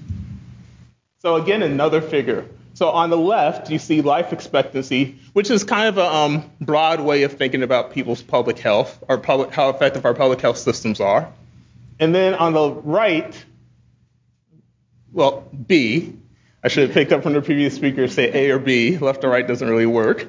[1.18, 5.88] So, again, another figure so on the left, you see life expectancy, which is kind
[5.88, 10.04] of a um, broad way of thinking about people's public health or public, how effective
[10.04, 11.32] our public health systems are.
[11.98, 13.44] And then on the right,
[15.10, 16.12] well, B,
[16.66, 18.98] I should have picked up from the previous speaker, say A or B.
[18.98, 20.26] Left or right doesn't really work.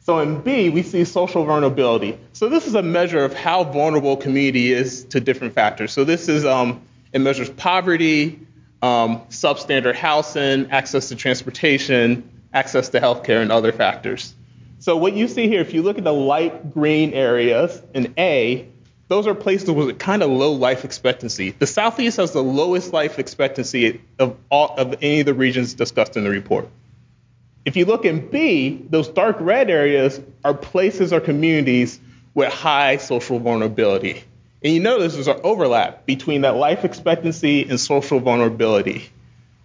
[0.00, 2.18] So in B, we see social vulnerability.
[2.34, 5.90] So this is a measure of how vulnerable a community is to different factors.
[5.90, 6.82] So this is, um,
[7.14, 8.38] it measures poverty,
[8.82, 14.34] um, substandard housing, access to transportation, access to healthcare, and other factors.
[14.78, 18.68] So what you see here, if you look at the light green areas in A,
[19.12, 21.50] those are places with a kind of low life expectancy.
[21.50, 26.16] The Southeast has the lowest life expectancy of, all, of any of the regions discussed
[26.16, 26.66] in the report.
[27.66, 32.00] If you look in B, those dark red areas are places or communities
[32.32, 34.24] with high social vulnerability.
[34.64, 39.10] And you notice there's an overlap between that life expectancy and social vulnerability.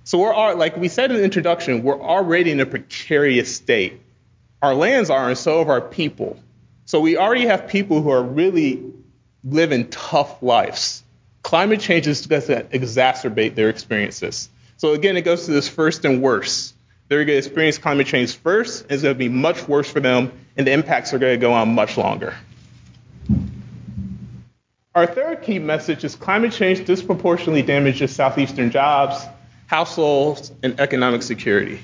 [0.03, 4.01] So we're all, like we said in the introduction, we're already in a precarious state.
[4.61, 6.39] our lands are, and so of our people.
[6.85, 8.83] So we already have people who are really
[9.43, 11.03] living tough lives.
[11.43, 14.49] Climate change is going to exacerbate their experiences.
[14.77, 16.75] So again, it goes to this first and worst.
[17.07, 19.99] They're going to experience climate change first, and it's going to be much worse for
[20.01, 22.35] them, and the impacts are going to go on much longer.
[24.93, 29.23] Our third key message is climate change disproportionately damages southeastern jobs,
[29.67, 31.79] households, and economic security.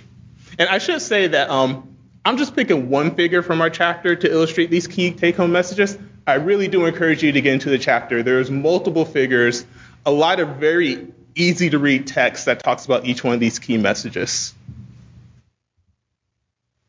[0.58, 1.96] And I should say that um,
[2.26, 5.98] I'm just picking one figure from our chapter to illustrate these key take home messages.
[6.26, 8.24] I really do encourage you to get into the chapter.
[8.24, 9.66] There's multiple figures,
[10.06, 13.60] a lot of very easy to read text that talks about each one of these
[13.60, 14.54] key messages.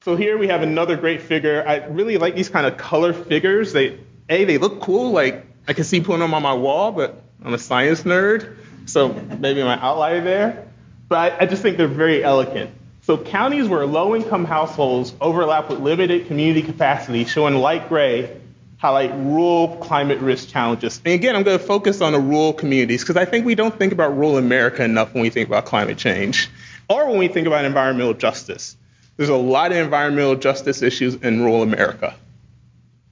[0.02, 1.64] So here we have another great figure.
[1.66, 3.72] I really like these kind of color figures.
[3.72, 7.22] They a they look cool, like I can see putting them on my wall, but
[7.42, 8.56] I'm a science nerd,
[8.86, 10.68] so maybe my outlier there.
[11.08, 12.70] But I, I just think they're very elegant.
[13.02, 18.40] So counties where low-income households overlap with limited community capacity, showing light gray,
[18.84, 21.00] highlight rural climate risk challenges.
[21.06, 23.74] And again, I'm going to focus on the rural communities because I think we don't
[23.78, 26.50] think about rural America enough when we think about climate change
[26.90, 28.76] or when we think about environmental justice.
[29.16, 32.14] There's a lot of environmental justice issues in rural America.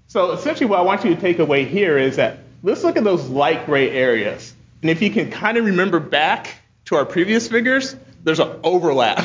[0.09, 3.05] So essentially what I want you to take away here is that let's look at
[3.05, 4.55] those light gray areas.
[4.83, 6.55] And if you can kind of remember back
[6.85, 9.25] to our previous figures, there's an overlap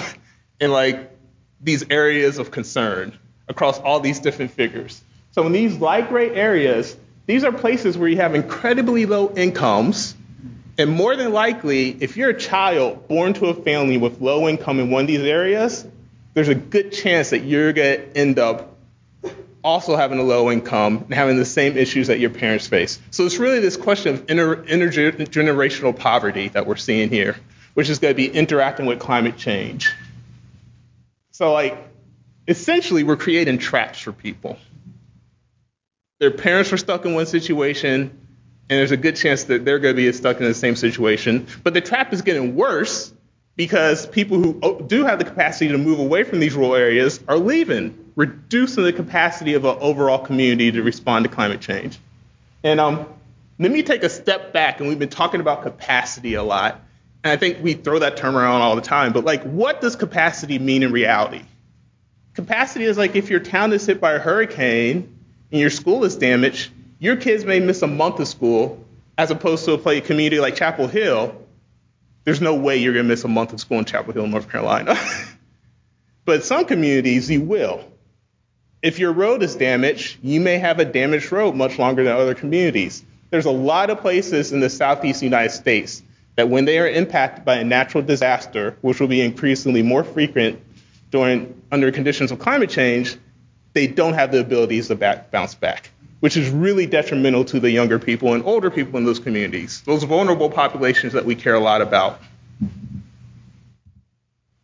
[0.62, 1.12] in like
[1.60, 3.20] these areas of concern
[3.50, 5.02] across all these different figures.
[5.38, 10.15] So in these light gray areas, these are places where you have incredibly low incomes.
[10.79, 14.79] And more than likely, if you're a child born to a family with low income
[14.79, 15.85] in one of these areas,
[16.33, 18.77] there's a good chance that you're going to end up
[19.63, 22.99] also having a low income and having the same issues that your parents face.
[23.11, 27.35] So it's really this question of inter- intergenerational poverty that we're seeing here,
[27.75, 29.93] which is going to be interacting with climate change.
[31.29, 31.77] So, like,
[32.47, 34.57] essentially, we're creating traps for people.
[36.20, 38.01] Their parents were stuck in one situation,
[38.70, 41.47] and there's a good chance that they're going to be stuck in the same situation.
[41.63, 43.13] But the trap is getting worse
[43.55, 47.38] because people who do have the capacity to move away from these rural areas are
[47.38, 51.99] leaving, reducing the capacity of an overall community to respond to climate change.
[52.63, 53.07] And um,
[53.59, 56.82] let me take a step back, and we've been talking about capacity a lot.
[57.24, 59.95] And I think we throw that term around all the time, but like, what does
[59.95, 61.41] capacity mean in reality?
[62.34, 65.16] Capacity is like if your town is hit by a hurricane
[65.52, 68.84] and your school is damaged, your kids may miss a month of school
[69.18, 71.36] as opposed to a play community like Chapel Hill.
[72.24, 74.52] There's no way you're going to miss a month of school in Chapel Hill, North
[74.52, 74.95] Carolina.
[76.26, 77.84] but some communities, you will.
[78.82, 82.36] If your road is damaged, you may have a damaged road much longer than other
[82.36, 83.04] communities.
[83.30, 86.04] There's a lot of places in the southeast United States
[86.36, 90.62] that when they are impacted by a natural disaster, which will be increasingly more frequent
[91.10, 93.18] during under conditions of climate change,
[93.78, 97.69] they don't have the abilities to back, bounce back, which is really detrimental to the
[97.69, 101.59] younger people and older people in those communities, those vulnerable populations that we care a
[101.59, 102.19] lot about.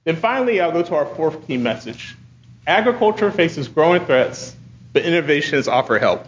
[0.04, 2.18] Then finally, I'll go to our fourth key message.
[2.66, 4.56] Agriculture faces growing threats,
[4.94, 6.26] but innovations offer help.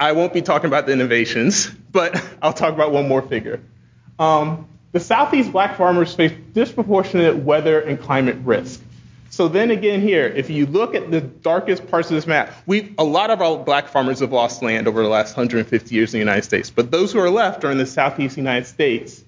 [0.00, 3.60] I won't be talking about the innovations, but I'll talk about one more figure.
[4.18, 8.80] Um, the Southeast black farmers face disproportionate weather and climate risk.
[9.34, 12.94] So then again here, if you look at the darkest parts of this map, we
[12.98, 16.18] a lot of our black farmers have lost land over the last 150 years in
[16.20, 16.70] the United States.
[16.70, 19.24] But those who are left are in the southeast United States,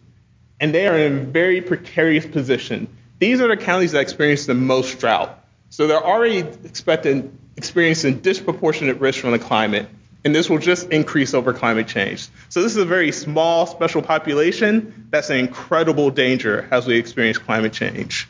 [0.60, 2.86] and they are in a very precarious position.
[3.18, 5.44] These are the counties that experience the most drought.
[5.70, 9.88] So they're already expecting, experiencing disproportionate risk from the climate
[10.24, 12.28] and this will just increase over climate change.
[12.48, 17.38] So this is a very small special population that's an incredible danger as we experience
[17.38, 18.28] climate change.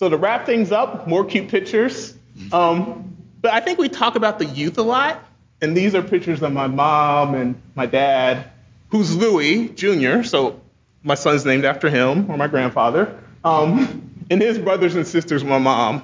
[0.00, 2.14] So to wrap things up, more cute pictures.
[2.52, 5.22] Um, but I think we talk about the youth a lot,
[5.60, 8.50] and these are pictures of my mom and my dad,
[8.88, 10.58] who's Louie Jr., so
[11.02, 13.14] my son's named after him, or my grandfather,
[13.44, 16.02] um, and his brothers and sisters, my mom.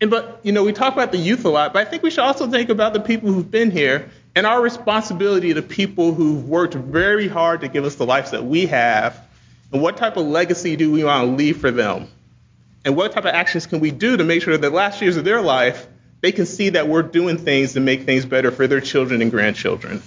[0.00, 2.10] And but you know, we talk about the youth a lot, but I think we
[2.10, 6.48] should also think about the people who've been here and our responsibility to people who've
[6.48, 9.28] worked very hard to give us the lives that we have.
[9.74, 12.08] And what type of legacy do we want to leave for them?
[12.84, 15.16] And what type of actions can we do to make sure that the last years
[15.16, 15.86] of their life
[16.20, 19.30] they can see that we're doing things to make things better for their children and
[19.30, 20.02] grandchildren?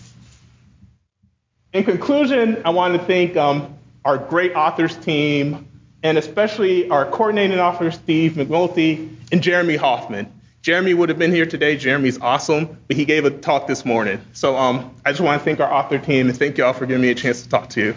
[1.74, 5.68] In conclusion, I want to thank um, our great authors team,
[6.02, 10.34] and especially our coordinating officer, Steve McNulty, and Jeremy Hoffman.
[10.64, 11.78] Jeremy would have been here today.
[11.78, 14.20] Jeremy's awesome, but he gave a talk this morning.
[14.34, 16.86] So um, I just want to thank our author team and thank you all for
[16.86, 17.96] giving me a chance to talk to you.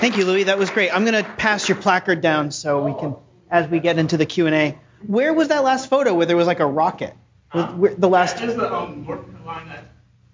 [0.00, 0.44] Thank you, Louie.
[0.44, 0.90] That was great.
[0.90, 3.16] I'm going to pass your placard down so we can,
[3.50, 4.78] as we get into the Q&A.
[5.06, 7.14] Where was that last photo where there was like a rocket?
[7.52, 8.38] Uh, the last.
[8.38, 9.84] That is the um, North Carolina.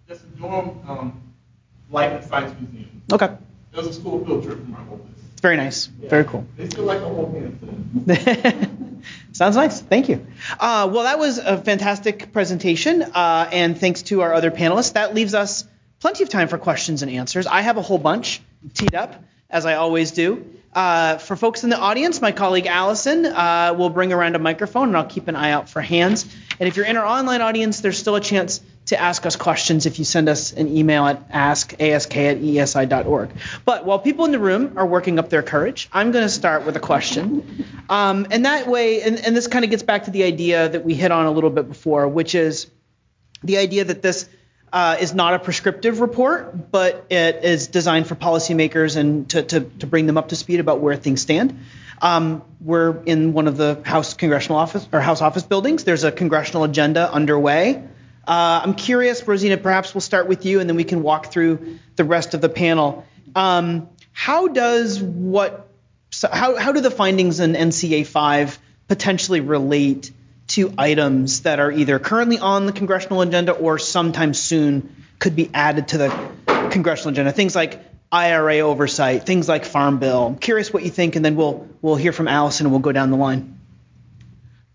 [0.09, 1.22] That's the Durham um,
[1.90, 3.02] Life and Science Museum.
[3.12, 3.26] Okay.
[3.26, 5.06] That was a school field trip for my office.
[5.32, 5.89] It's very nice.
[6.01, 6.09] Yeah.
[6.09, 6.47] Very cool.
[6.56, 9.02] They still like the whole thing.
[9.32, 9.80] Sounds nice.
[9.80, 10.26] Thank you.
[10.59, 14.94] Uh, well, that was a fantastic presentation, uh, and thanks to our other panelists.
[14.94, 15.64] That leaves us
[16.01, 17.47] plenty of time for questions and answers.
[17.47, 18.43] I have a whole bunch
[18.74, 19.22] teed up,
[19.53, 20.45] as I always do.
[20.74, 24.89] Uh, for folks in the audience, my colleague Allison uh, will bring around a microphone,
[24.89, 26.24] and I'll keep an eye out for hands.
[26.59, 29.85] And if you're in our online audience, there's still a chance to ask us questions
[29.85, 33.31] if you send us an email at askask at eesi.org.
[33.66, 36.65] But while people in the room are working up their courage, I'm going to start
[36.65, 37.66] with a question.
[37.91, 40.85] Um, and that way, and, and this kind of gets back to the idea that
[40.85, 42.66] we hit on a little bit before, which is
[43.45, 44.29] the idea that this
[44.73, 49.61] uh, is not a prescriptive report, but it is designed for policymakers and to, to,
[49.61, 51.59] to bring them up to speed about where things stand.
[52.01, 55.85] Um, we're in one of the House Congressional Office or House Office buildings.
[55.85, 57.85] There's a congressional agenda underway.
[58.27, 61.78] Uh, I'm curious, Rosina, perhaps we'll start with you and then we can walk through
[61.97, 63.07] the rest of the panel.
[63.35, 65.69] Um, how does what,
[66.11, 68.59] so how, how do the findings in NCA 5
[68.89, 70.12] potentially relate
[70.53, 75.51] to items that are either currently on the congressional agenda or sometime soon could be
[75.53, 76.31] added to the
[76.70, 77.33] congressional agenda?
[77.33, 77.81] Things like
[78.11, 80.27] IRA oversight, things like Farm Bill.
[80.27, 82.93] I'm curious what you think, and then we'll we'll hear from Allison and we'll go
[82.93, 83.59] down the line.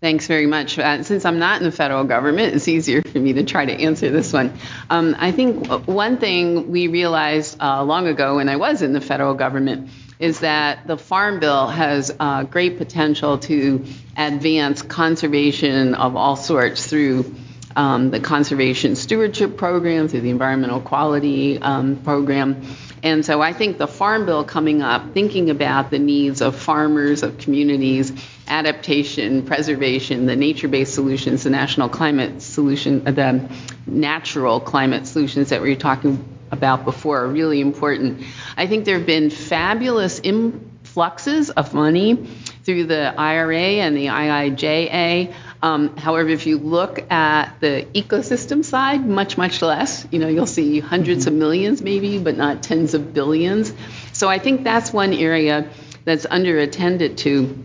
[0.00, 0.78] Thanks very much.
[0.78, 3.72] Uh, since I'm not in the federal government, it's easier for me to try to
[3.72, 4.52] answer this one.
[4.88, 9.00] Um, I think one thing we realized uh, long ago when I was in the
[9.00, 13.84] federal government is that the Farm Bill has uh, great potential to
[14.16, 17.34] advance conservation of all sorts through
[17.76, 22.62] um, the conservation stewardship program, through the environmental quality um, program.
[23.04, 27.22] And so I think the Farm Bill coming up, thinking about the needs of farmers,
[27.22, 28.12] of communities,
[28.48, 33.48] adaptation, preservation, the nature-based solutions, the national climate solution, the
[33.86, 38.24] natural climate solutions that we were talking about before are really important.
[38.56, 42.28] I think there have been fabulous influxes of money
[42.64, 45.32] through the IRA and the IIJA.
[45.62, 50.06] Um, however, if you look at the ecosystem side, much, much less.
[50.10, 53.72] You know, you'll see hundreds of millions maybe, but not tens of billions.
[54.12, 55.70] So I think that's one area
[56.04, 57.64] that's underattended to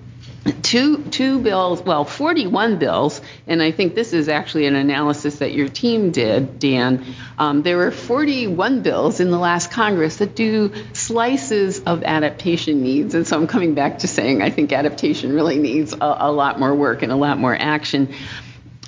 [0.62, 5.54] two two bills, well, 41 bills, and I think this is actually an analysis that
[5.54, 7.06] your team did, Dan.
[7.38, 13.16] Um, there were 41 bills in the last Congress that do slices of adaptation needs,
[13.16, 16.60] and so I'm coming back to saying I think adaptation really needs a, a lot
[16.60, 18.14] more work and a lot more action.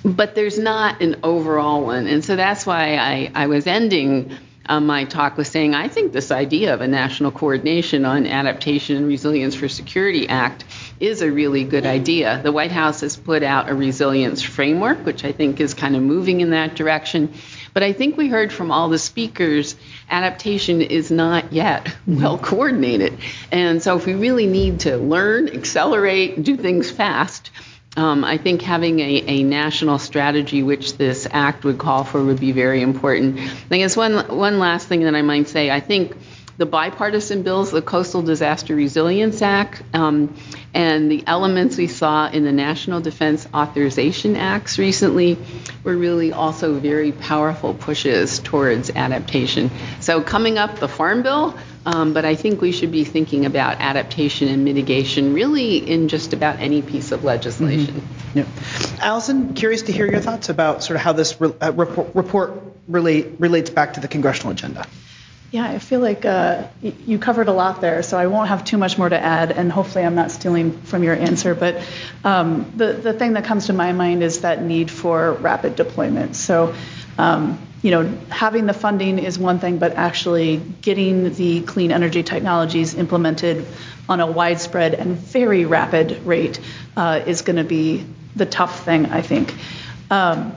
[0.04, 4.36] But there's not an overall one, and so that's why I, I was ending
[4.68, 8.96] um, my talk was saying I think this idea of a national coordination on adaptation
[8.96, 10.64] and resilience for security act
[11.00, 12.40] is a really good idea.
[12.42, 16.02] The White House has put out a resilience framework, which I think is kind of
[16.02, 17.34] moving in that direction.
[17.74, 19.76] But I think we heard from all the speakers,
[20.08, 23.18] adaptation is not yet well coordinated.
[23.52, 27.50] And so if we really need to learn, accelerate, do things fast,
[27.96, 32.38] um, I think having a, a, national strategy, which this act would call for, would
[32.38, 33.38] be very important.
[33.70, 36.14] I guess one one last thing that I might say, I think
[36.58, 40.34] the bipartisan bills, the Coastal Disaster Resilience Act, um,
[40.72, 45.38] and the elements we saw in the National Defense Authorization Acts recently
[45.84, 49.70] were really also very powerful pushes towards adaptation.
[50.00, 51.54] So coming up, the Farm Bill.
[51.86, 56.32] Um, but I think we should be thinking about adaptation and mitigation really in just
[56.32, 57.94] about any piece of legislation.
[57.94, 58.38] Mm-hmm.
[58.38, 59.06] Yeah.
[59.06, 62.52] Allison, curious to hear your thoughts about sort of how this re- uh, report, report
[62.88, 64.84] relate, relates back to the congressional agenda.
[65.56, 68.76] Yeah, I feel like uh, you covered a lot there, so I won't have too
[68.76, 71.54] much more to add, and hopefully I'm not stealing from your answer.
[71.54, 71.82] But
[72.24, 76.36] um, the, the thing that comes to my mind is that need for rapid deployment.
[76.36, 76.74] So
[77.16, 82.22] um, you know, having the funding is one thing, but actually getting the clean energy
[82.22, 83.64] technologies implemented
[84.10, 86.60] on a widespread and very rapid rate
[86.98, 88.04] uh, is going to be
[88.34, 89.54] the tough thing, I think.
[90.10, 90.54] Um,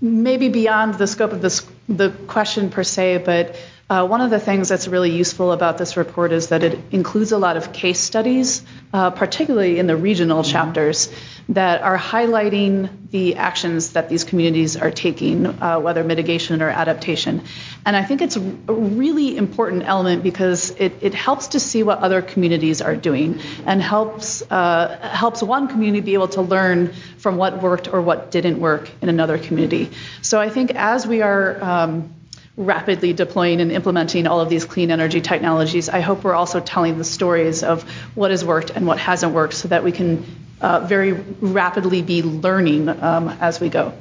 [0.00, 3.56] maybe beyond the scope of this, the question per se, but
[3.88, 7.30] uh, one of the things that's really useful about this report is that it includes
[7.30, 11.08] a lot of case studies, uh, particularly in the regional chapters,
[11.50, 17.44] that are highlighting the actions that these communities are taking, uh, whether mitigation or adaptation.
[17.84, 22.00] And I think it's a really important element because it, it helps to see what
[22.00, 27.36] other communities are doing and helps uh, helps one community be able to learn from
[27.36, 29.90] what worked or what didn't work in another community.
[30.22, 32.15] So I think as we are um,
[32.56, 36.96] rapidly deploying and implementing all of these clean energy technologies, I hope we're also telling
[36.96, 37.82] the stories of
[38.14, 40.24] what has worked and what hasn't worked so that we can
[40.60, 43.92] uh, very rapidly be learning um, as we go.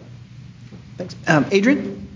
[0.98, 1.16] Thanks.
[1.28, 2.08] Um, Adrienne?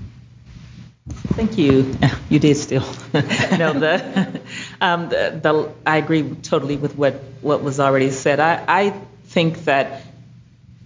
[1.10, 1.96] Thank you.
[2.30, 2.82] You did still.
[3.14, 4.40] no, the,
[4.82, 8.40] um, the, the, I agree totally with what, what was already said.
[8.40, 8.90] I, I
[9.26, 10.04] think that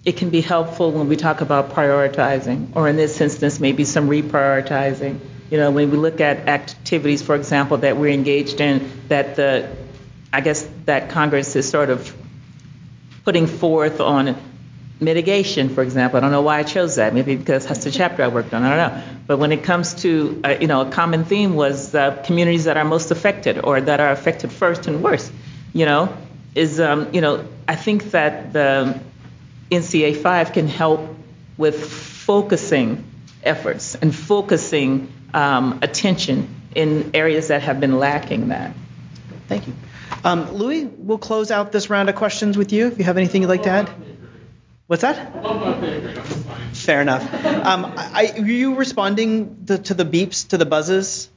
[0.06, 4.08] it can be helpful when we talk about prioritizing, or in this instance, maybe some
[4.08, 5.20] reprioritizing.
[5.50, 9.70] You know, when we look at activities, for example, that we're engaged in, that the,
[10.32, 12.16] I guess that Congress is sort of
[13.24, 14.36] putting forth on
[15.00, 16.18] mitigation, for example.
[16.18, 17.14] I don't know why I chose that.
[17.14, 18.64] Maybe because that's the chapter I worked on.
[18.64, 19.04] I don't know.
[19.28, 22.78] But when it comes to, uh, you know, a common theme was uh, communities that
[22.78, 25.32] are most affected or that are affected first and worst.
[25.74, 26.16] You know,
[26.56, 29.00] is um, you know, I think that the
[29.72, 31.16] NCA 5 can help
[31.58, 33.04] with focusing
[33.44, 38.74] efforts and focusing um, attention in areas that have been lacking that.
[39.48, 39.74] Thank you.
[40.24, 43.42] Um, Louie, we'll close out this round of questions with you if you have anything
[43.42, 43.90] you'd like to add.
[44.88, 45.34] What's that?
[46.74, 47.24] Fair enough.
[47.46, 51.30] Um, I, are you responding to, to the beeps, to the buzzes?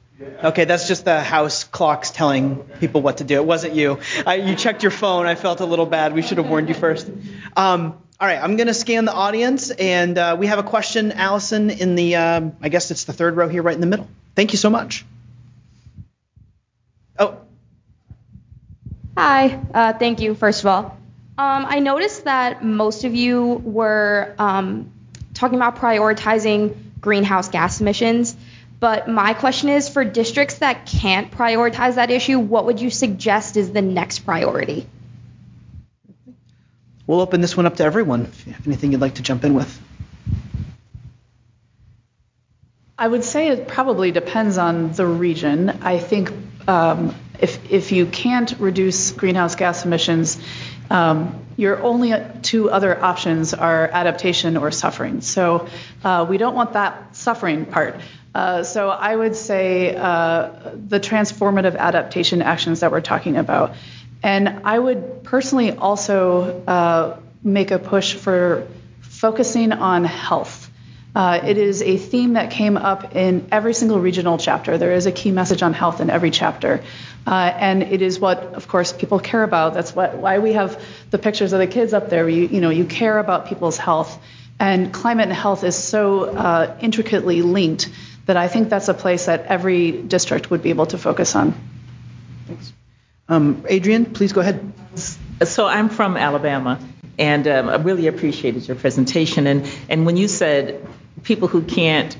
[0.43, 3.35] Okay, that's just the house clocks telling people what to do.
[3.35, 3.99] It wasn't you.
[4.25, 5.27] I, you checked your phone.
[5.27, 6.13] I felt a little bad.
[6.13, 7.09] We should have warned you first.
[7.55, 11.11] Um, all right, I'm going to scan the audience, and uh, we have a question,
[11.11, 14.07] Allison, in the, um, I guess it's the third row here, right in the middle.
[14.35, 15.05] Thank you so much.
[17.19, 17.37] Oh.
[19.15, 20.97] Hi, uh, thank you, first of all.
[21.37, 24.91] Um, I noticed that most of you were um,
[25.35, 28.35] talking about prioritizing greenhouse gas emissions.
[28.79, 33.57] But my question is for districts that can't prioritize that issue, what would you suggest
[33.57, 34.87] is the next priority?
[37.07, 39.45] We'll open this one up to everyone if you have anything you'd like to jump
[39.45, 39.81] in with.
[42.99, 45.69] I would say it probably depends on the region.
[45.81, 46.33] I think
[46.67, 50.37] um, if, if you can't reduce greenhouse gas emissions,
[50.89, 55.21] um, your only two other options are adaptation or suffering.
[55.21, 55.67] So
[56.03, 57.99] uh, we don't want that suffering part.
[58.33, 63.75] Uh, so I would say uh, the transformative adaptation actions that we're talking about.
[64.23, 68.67] And I would personally also uh, make a push for
[69.01, 70.69] focusing on health.
[71.15, 74.77] Uh, it is a theme that came up in every single regional chapter.
[74.77, 76.83] There is a key message on health in every chapter.
[77.25, 79.73] Uh, and it is what, of course, people care about.
[79.73, 80.79] That's what, why we have
[81.09, 82.29] the pictures of the kids up there.
[82.29, 84.21] You, you know, you care about people's health.
[84.59, 87.89] And climate and health is so uh, intricately linked
[88.27, 91.53] that I think that's a place that every district would be able to focus on.
[92.45, 92.73] Thanks.
[93.29, 94.73] Um, Adrienne, please go ahead.
[95.43, 96.79] So I'm from Alabama,
[97.19, 99.47] and um, I really appreciated your presentation.
[99.47, 100.85] And, and when you said
[101.23, 102.15] people who can't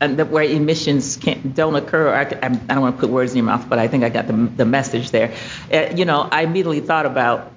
[0.00, 2.14] and where emissions can't, don't occur.
[2.14, 4.28] I, I, don't want to put words in your mouth, but I think I got
[4.28, 5.34] the, the message there.
[5.72, 7.52] Uh, you know, I immediately thought about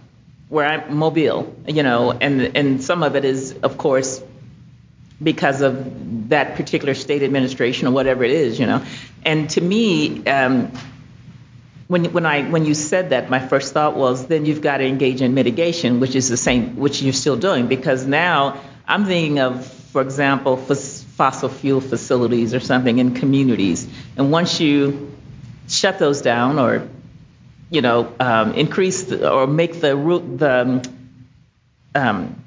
[0.49, 4.21] where I'm Mobile, you know, and and some of it is, of course,
[5.21, 8.83] because of that particular state administration or whatever it is, you know.
[9.23, 10.71] And to me, um,
[11.91, 14.85] when when I when you said that, my first thought was then you've got to
[14.85, 19.39] engage in mitigation, which is the same, which you're still doing, because now I'm thinking
[19.39, 23.89] of, for example, fossil fuel facilities or something in communities.
[24.15, 25.11] And once you
[25.67, 26.87] shut those down or
[27.69, 29.93] you know um, increase the, or make the
[30.37, 30.89] the
[31.93, 32.41] um,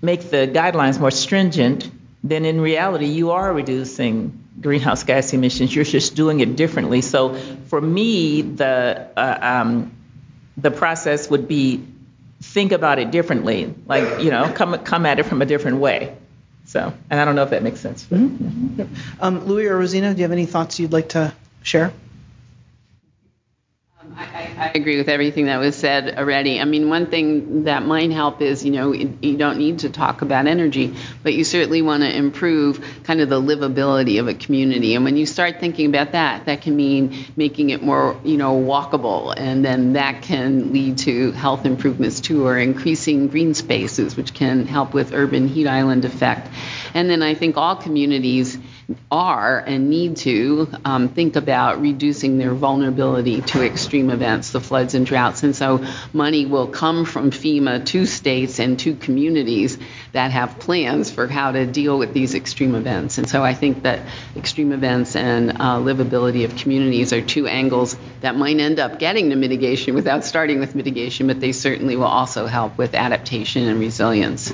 [0.00, 1.90] make the guidelines more stringent,
[2.22, 5.74] then in reality you are reducing greenhouse gas emissions.
[5.74, 7.00] You're just doing it differently.
[7.00, 7.34] So
[7.66, 9.92] for me, the uh, um,
[10.56, 11.84] the process would be
[12.40, 13.74] think about it differently.
[13.86, 16.16] Like you know, come come at it from a different way.
[16.66, 18.04] So, and I don't know if that makes sense.
[18.04, 18.94] Mm-hmm.
[19.20, 21.32] Um, Louie or Rosina, do you have any thoughts you'd like to
[21.62, 21.92] share?
[24.58, 26.60] I, agree with everything that was said already.
[26.60, 30.22] I mean, one thing that might help is, you know, you don't need to talk
[30.22, 34.94] about energy, but you certainly want to improve kind of the livability of a community.
[34.94, 38.54] And when you start thinking about that, that can mean making it more, you know,
[38.60, 44.34] walkable, and then that can lead to health improvements too, or increasing green spaces, which
[44.34, 46.48] can help with urban heat island effect.
[46.94, 48.58] And then I think all communities
[49.10, 54.94] are and need to um, think about reducing their vulnerability to extreme events, the floods
[54.94, 55.42] and droughts.
[55.42, 55.84] And so
[56.14, 59.76] money will come from FEMA to states and to communities
[60.12, 63.18] that have plans for how to deal with these extreme events.
[63.18, 64.00] And so I think that
[64.34, 69.28] extreme events and uh, livability of communities are two angles that might end up getting
[69.30, 73.78] to mitigation without starting with mitigation, but they certainly will also help with adaptation and
[73.78, 74.50] resilience.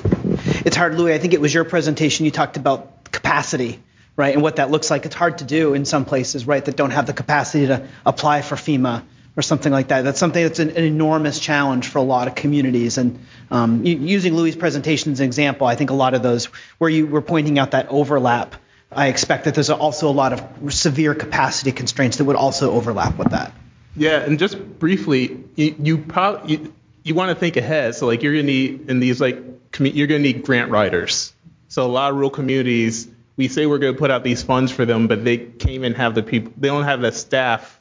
[0.65, 1.13] It's hard, Louie.
[1.13, 3.79] I think it was your presentation you talked about capacity
[4.15, 4.33] right?
[4.33, 5.05] And what that looks like.
[5.05, 8.41] It's hard to do in some places, right, that don't have the capacity to apply
[8.41, 9.03] for FEMA
[9.37, 10.03] or something like that.
[10.03, 12.97] That's something that's an, an enormous challenge for a lot of communities.
[12.97, 13.19] And
[13.51, 16.45] um, using Louie's presentation as an example, I think a lot of those
[16.77, 18.55] where you were pointing out that overlap,
[18.91, 23.17] I expect that there's also a lot of severe capacity constraints that would also overlap
[23.17, 23.51] with that.
[23.97, 26.73] Yeah, and just briefly, you, you probably you,
[27.03, 27.95] you want to think ahead.
[27.95, 29.41] So like you're gonna need in these like
[29.79, 31.33] you're gonna need grant writers.
[31.67, 33.07] So a lot of rural communities,
[33.37, 36.15] we say we're gonna put out these funds for them, but they can't even have
[36.15, 36.53] the people.
[36.57, 37.79] They don't have the staff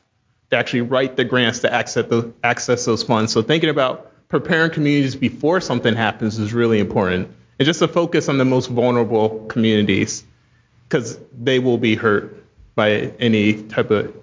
[0.51, 3.33] to actually write the grants to access those, access those funds.
[3.33, 7.31] So thinking about preparing communities before something happens is really important.
[7.59, 10.25] And just to focus on the most vulnerable communities
[10.89, 12.45] because they will be hurt
[12.75, 14.15] by any type of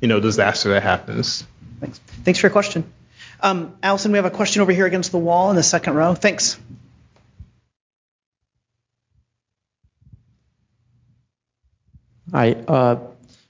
[0.00, 1.46] you know disaster that happens.
[1.80, 1.98] Thanks.
[1.98, 2.92] Thanks for your question.
[3.40, 6.14] Um, Allison, we have a question over here against the wall in the second row.
[6.14, 6.58] Thanks.
[12.32, 12.52] Hi.
[12.52, 12.96] Uh,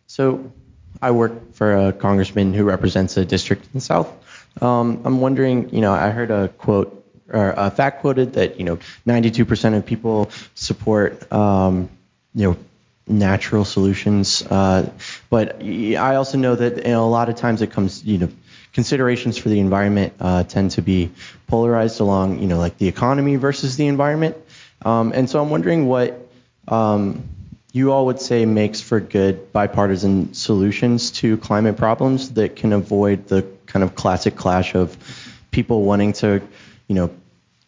[0.09, 0.53] so
[1.01, 4.11] I work for a congressman who represents a district in the South.
[4.61, 6.99] Um, I'm wondering, you know, I heard a quote
[7.33, 11.89] or a fact quoted that you know 92% of people support um,
[12.35, 12.57] you know
[13.07, 14.91] natural solutions, uh,
[15.31, 18.29] but I also know that you know, a lot of times it comes you know
[18.73, 21.11] considerations for the environment uh, tend to be
[21.47, 24.37] polarized along you know like the economy versus the environment,
[24.85, 26.29] um, and so I'm wondering what
[26.69, 27.29] um,
[27.73, 33.27] you all would say makes for good bipartisan solutions to climate problems that can avoid
[33.28, 34.97] the kind of classic clash of
[35.51, 36.43] people wanting to,
[36.86, 37.11] you know,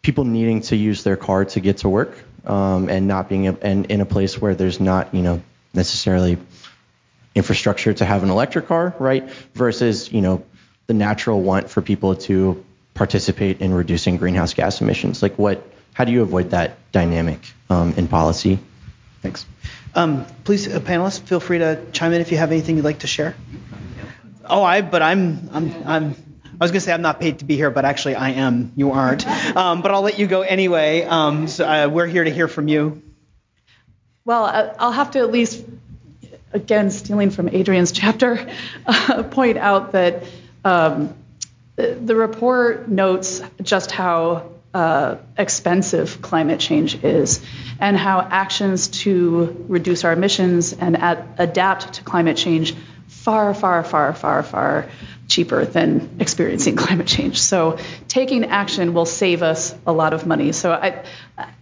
[0.03, 3.57] people needing to use their car to get to work um, and not being a,
[3.63, 5.41] and in a place where there's not, you know,
[5.73, 6.37] necessarily
[7.33, 9.27] infrastructure to have an electric car, right?
[9.55, 10.43] Versus, you know,
[10.85, 12.63] the natural want for people to
[12.93, 15.23] participate in reducing greenhouse gas emissions.
[15.23, 15.67] Like, what?
[15.93, 18.59] How do you avoid that dynamic um, in policy?
[19.21, 19.45] Thanks.
[19.95, 22.99] Um, please, uh, panelists, feel free to chime in if you have anything you'd like
[22.99, 23.33] to share.
[24.43, 26.15] Oh, I, but I'm, I'm, I'm.
[26.59, 28.73] I was gonna say I'm not paid to be here, but actually I am.
[28.75, 29.25] You aren't.
[29.55, 31.03] Um, but I'll let you go anyway.
[31.03, 33.01] Um, so, uh, we're here to hear from you.
[34.25, 35.63] Well, I'll have to at least,
[36.51, 38.47] again, stealing from Adrienne's chapter,
[38.85, 40.23] uh, point out that
[40.63, 41.13] um,
[41.75, 47.41] the report notes just how uh, expensive climate change is
[47.79, 52.75] and how actions to reduce our emissions and ad- adapt to climate change
[53.07, 54.89] far, far, far, far, far
[55.29, 57.39] cheaper than experiencing climate change.
[57.39, 57.77] So
[58.09, 60.51] taking action will save us a lot of money.
[60.51, 61.05] So I,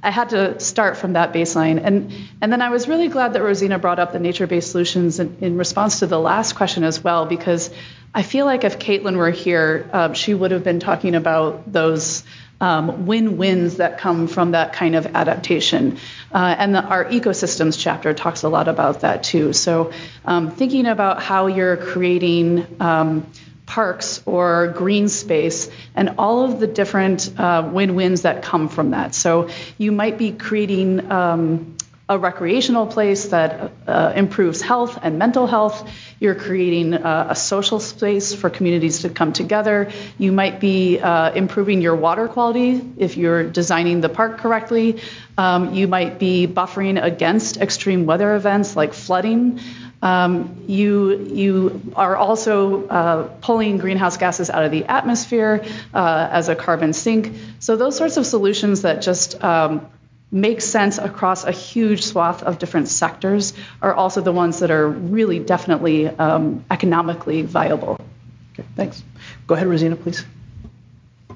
[0.02, 1.80] I had to start from that baseline.
[1.84, 2.11] And,
[2.41, 5.57] and then I was really glad that Rosina brought up the nature-based solutions in, in
[5.57, 7.69] response to the last question as well, because
[8.15, 12.23] I feel like if Caitlin were here, um, she would have been talking about those
[12.64, 15.98] um, win-wins that come from that kind of adaptation.
[16.34, 19.52] Uh, and the, our ecosystems chapter talks a lot about that too.
[19.52, 19.91] So
[20.23, 23.27] um, thinking about how you're creating um,
[23.65, 29.14] parks or green space and all of the different uh, win-wins that come from that.
[29.14, 31.76] So you might be creating um,
[32.10, 35.90] a recreational place that uh, improves health and mental health.
[36.20, 39.90] You're creating uh, a social space for communities to come together.
[40.18, 45.00] You might be uh, improving your water quality if you're designing the park correctly.
[45.38, 49.62] Um, you might be buffering against extreme weather events like flooding.
[50.02, 55.64] Um, you you are also uh, pulling greenhouse gases out of the atmosphere
[55.94, 57.32] uh, as a carbon sink.
[57.60, 59.88] So those sorts of solutions that just um,
[60.34, 64.89] make sense across a huge swath of different sectors are also the ones that are
[64.89, 67.99] really definitely um, economically viable.
[68.53, 69.03] Okay, thanks.
[69.45, 70.26] Go ahead, Rosina, please.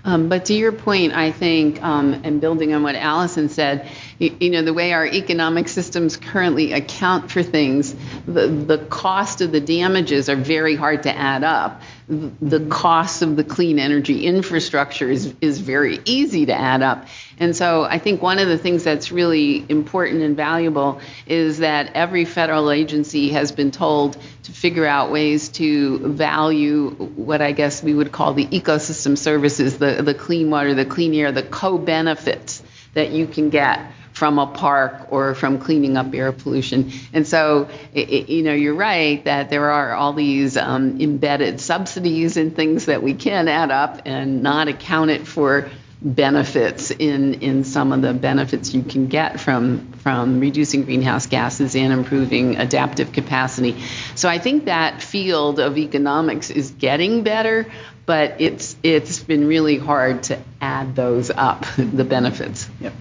[0.03, 4.35] Um, but to your point, I think, um, and building on what Allison said, you,
[4.39, 7.93] you, know, the way our economic systems currently account for things,
[8.25, 11.81] the, the cost of the damages are very hard to add up.
[12.09, 17.05] The, cost of the clean energy infrastructure is, is very easy to add up.
[17.37, 21.91] And so I think one of the things that's really important and valuable is that
[21.95, 27.83] every federal agency has been told to figure out ways to value what I guess
[27.83, 31.77] we would call the ecosystem services, the, the clean water, the clean air, the co
[31.77, 32.63] benefits
[32.93, 33.81] that you can get
[34.17, 36.91] from a park or from cleaning up air pollution.
[37.13, 42.35] And so, it, you know, you're right that there are all these um, embedded subsidies
[42.35, 45.69] and things that we can add up and not accounted for
[46.01, 51.75] benefits in in some of the benefits you can get from from reducing greenhouse gases
[51.75, 53.75] and improving adaptive capacity.
[54.15, 57.65] So I think that field of economics is getting better,
[58.07, 62.67] but it's it's been really hard to add those up, the benefits.
[62.79, 62.93] Yep.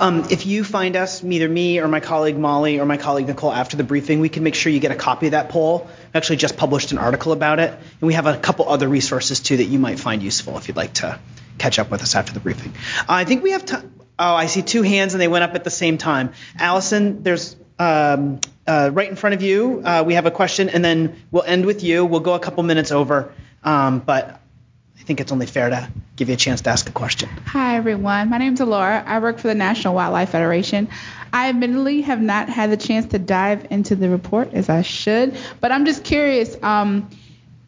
[0.00, 3.52] Um, if you find us, either me or my colleague Molly or my colleague Nicole
[3.52, 5.86] after the briefing, we can make sure you get a copy of that poll.
[5.86, 9.40] We actually just published an article about it, and we have a couple other resources
[9.40, 11.20] too that you might find useful if you'd like to
[11.58, 12.72] catch up with us after the briefing.
[13.00, 13.92] Uh, I think we have time.
[14.18, 16.32] Oh, I see two hands and they went up at the same time.
[16.58, 19.82] Allison, there's um, uh, right in front of you.
[19.84, 22.06] Uh, we have a question, and then we'll end with you.
[22.06, 23.30] We'll go a couple minutes over,
[23.62, 24.40] um, but
[25.04, 27.28] I think it's only fair to give you a chance to ask a question.
[27.44, 28.30] Hi, everyone.
[28.30, 29.04] My name is Alora.
[29.06, 30.88] I work for the National Wildlife Federation.
[31.30, 35.36] I admittedly have not had the chance to dive into the report as I should,
[35.60, 36.56] but I'm just curious.
[36.62, 37.10] Um,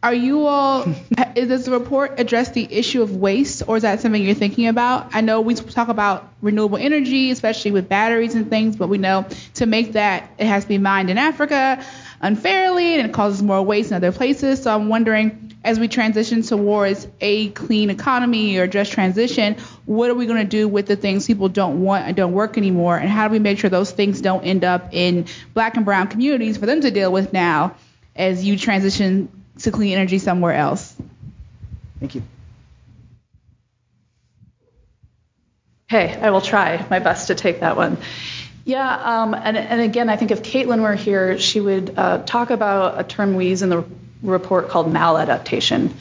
[0.01, 0.87] are you all,
[1.35, 5.13] does the report address the issue of waste, or is that something you're thinking about?
[5.13, 9.27] I know we talk about renewable energy, especially with batteries and things, but we know
[9.55, 11.85] to make that, it has to be mined in Africa
[12.19, 14.63] unfairly, and it causes more waste in other places.
[14.63, 20.15] So I'm wondering, as we transition towards a clean economy or just transition, what are
[20.15, 23.09] we going to do with the things people don't want and don't work anymore, and
[23.09, 26.57] how do we make sure those things don't end up in black and brown communities
[26.57, 27.75] for them to deal with now
[28.15, 29.29] as you transition
[29.59, 30.95] to clean energy somewhere else.
[31.99, 32.23] Thank you.
[35.89, 37.97] Hey, I will try my best to take that one.
[38.65, 42.49] Yeah, um, and, and again, I think if Caitlin were here, she would uh, talk
[42.49, 43.85] about a term we use in the
[44.21, 45.91] report called maladaptation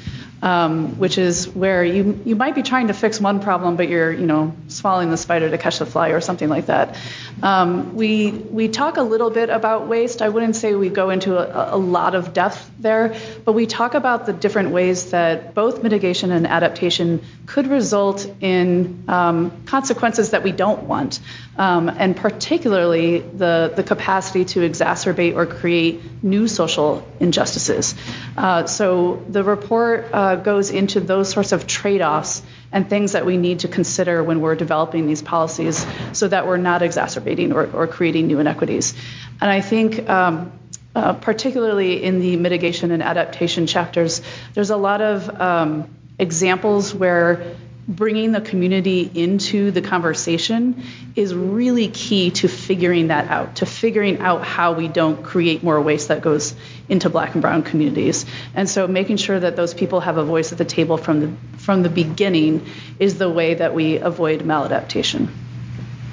[0.42, 4.12] um, which is where you you might be trying to fix one problem, but you're
[4.12, 6.98] you know swallowing the spider to catch the fly or something like that.
[7.42, 10.20] Um, we we talk a little bit about waste.
[10.20, 13.04] I wouldn't say we go into a, a, lot of depth there,
[13.44, 19.04] but we talk about the different ways that both mitigation and adaptation could result in
[19.08, 21.20] um, consequences that we don't want,
[21.66, 23.08] um, and particularly
[23.42, 27.94] the the capacity to exacerbate or create new social injustices.
[28.36, 30.08] Uh, so the report.
[30.12, 32.42] Uh, goes into those sorts of trade offs
[32.72, 36.56] and things that we need to consider when we're developing these policies so that we're
[36.56, 38.94] not exacerbating or, or creating new inequities.
[39.40, 40.08] And I think.
[40.08, 40.52] Um,
[40.96, 44.22] uh, particularly in the mitigation and adaptation chapters,
[44.54, 47.54] there's a lot of um, examples where
[47.86, 50.82] bringing the community into the conversation
[51.14, 55.78] is really key to figuring that out, to figuring out how we don't create more
[55.82, 56.54] waste that goes
[56.88, 58.24] into black and brown communities.
[58.54, 61.58] And so making sure that those people have a voice at the table from the
[61.58, 62.64] from the beginning
[62.98, 65.28] is the way that we avoid maladaptation.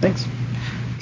[0.02, 0.28] Thanks.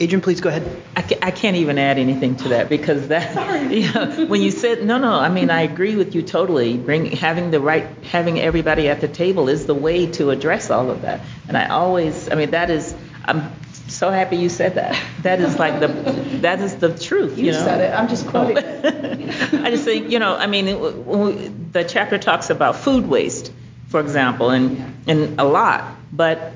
[0.02, 0.82] Adrienne, please go ahead.
[0.96, 4.50] I, ca- I can't even add anything to that because that, you know, when you
[4.50, 6.78] said no, no, I mean I agree with you totally.
[6.78, 10.90] Bring having the right, having everybody at the table is the way to address all
[10.90, 11.22] of that.
[11.48, 12.96] And I always, I mean that is,
[13.26, 13.52] I'm
[13.88, 15.00] so happy you said that.
[15.22, 15.88] That is like the,
[16.40, 17.38] that is the truth.
[17.38, 17.64] You, you know?
[17.64, 17.94] said it.
[17.94, 18.58] I'm just quoting.
[18.58, 19.64] Oh.
[19.64, 23.52] I just think, you know, I mean, it, the chapter talks about food waste,
[23.90, 26.54] for example, and and a lot, but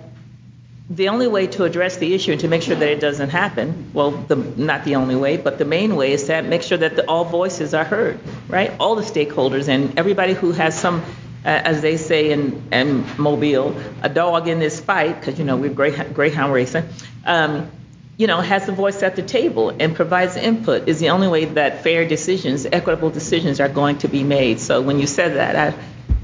[0.89, 3.89] the only way to address the issue and to make sure that it doesn't happen,
[3.93, 6.95] well, the, not the only way, but the main way is to make sure that
[6.95, 8.71] the, all voices are heard, right?
[8.79, 11.01] All the stakeholders and everybody who has some,
[11.43, 15.57] uh, as they say in, in Mobile, a dog in this fight, because, you know,
[15.57, 16.83] we're Greyhound, racing,
[17.25, 17.71] um,
[18.17, 21.45] you know, has the voice at the table and provides input is the only way
[21.45, 24.59] that fair decisions, equitable decisions are going to be made.
[24.59, 25.77] So when you said that, I,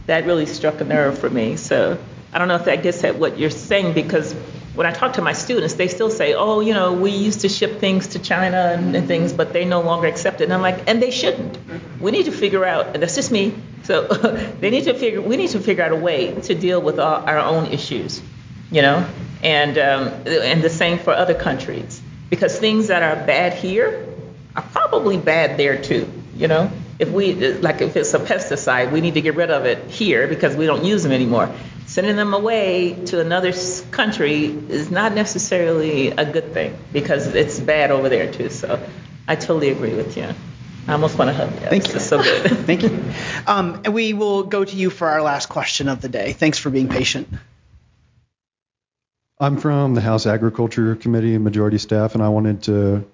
[0.06, 1.58] that really struck a nerve for me.
[1.58, 1.98] So
[2.34, 4.34] I don't know if that gets at what you're saying because
[4.74, 7.49] when I talk to my students, they still say, oh, you know, we used to
[7.49, 10.45] ship things to China and, and things, but they no longer accept it.
[10.45, 11.58] And I'm like, and they shouldn't.
[11.99, 13.53] We need to figure out, and that's just me.
[13.84, 14.08] So
[14.60, 17.22] they need to figure, we need to figure out a way to deal with all,
[17.28, 18.22] our own issues,
[18.72, 19.06] you know,
[19.44, 21.99] and um, and the same for other countries
[22.30, 24.08] because things that are bad here
[24.56, 26.72] are probably bad there too, you know.
[26.99, 30.28] If we like, if it's a pesticide, we need to get rid of it here
[30.28, 31.52] because we don't use them anymore
[31.91, 33.51] sending them away to another
[33.91, 38.49] country is not necessarily a good thing because it's bad over there too.
[38.49, 38.81] So
[39.27, 40.30] I totally agree with you.
[40.88, 41.68] I almost want to hug you.
[41.68, 41.99] Thank you.
[41.99, 42.49] so good.
[42.65, 43.03] Thank you.
[43.45, 46.31] Um, and we will go to you for our last question of the day.
[46.31, 47.27] Thanks for being patient.
[49.38, 53.05] I'm from the House Agriculture Committee and Majority Staff, and I wanted to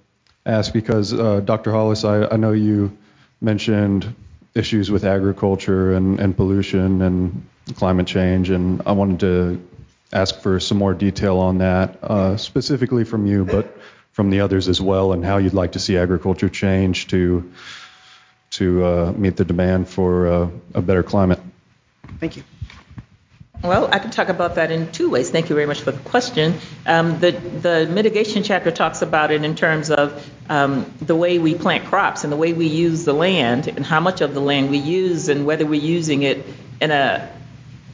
[0.45, 1.71] ask because uh, Dr.
[1.71, 2.95] Hollis, I, I know you
[3.41, 4.13] mentioned
[4.53, 9.67] issues with agriculture and, and pollution and climate change, and I wanted to
[10.11, 13.77] ask for some more detail on that, uh, specifically from you, but
[14.11, 17.51] from the others as well, and how you'd like to see agriculture change to
[18.49, 21.39] to uh, meet the demand for uh, a better climate.
[22.19, 22.43] Thank you.
[23.63, 25.31] Well, I can talk about that in two ways.
[25.31, 26.53] Thank you very much for the question.
[26.85, 31.55] Um, the, the mitigation chapter talks about it in terms of um, the way we
[31.55, 34.69] plant crops and the way we use the land and how much of the land
[34.69, 36.45] we use and whether we're using it
[36.79, 37.31] in a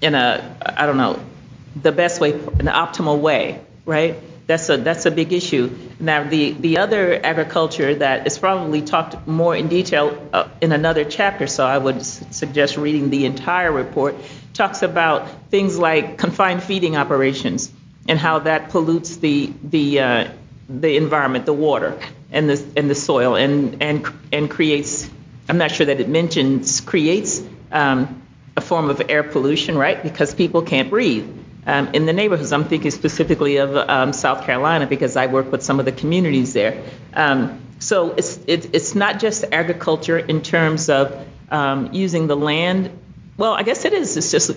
[0.03, 1.19] in a I don't know
[1.81, 4.15] the best way, an optimal way, right?
[4.45, 5.75] That's a that's a big issue.
[5.99, 11.05] Now the the other agriculture that is probably talked more in detail uh, in another
[11.05, 14.15] chapter, so I would suggest reading the entire report.
[14.53, 17.71] Talks about things like confined feeding operations
[18.07, 20.31] and how that pollutes the the uh,
[20.67, 21.97] the environment, the water,
[22.31, 25.09] and the and the soil, and and and creates.
[25.47, 28.22] I'm not sure that it mentions creates um,
[28.55, 30.01] a form of air pollution, right?
[30.01, 31.27] Because people can't breathe
[31.65, 32.51] um, in the neighborhoods.
[32.51, 36.53] I'm thinking specifically of um, South Carolina because I work with some of the communities
[36.53, 36.83] there.
[37.13, 42.91] Um, so it's it, it's not just agriculture in terms of um, using the land.
[43.37, 44.15] Well, I guess it is.
[44.17, 44.51] It's just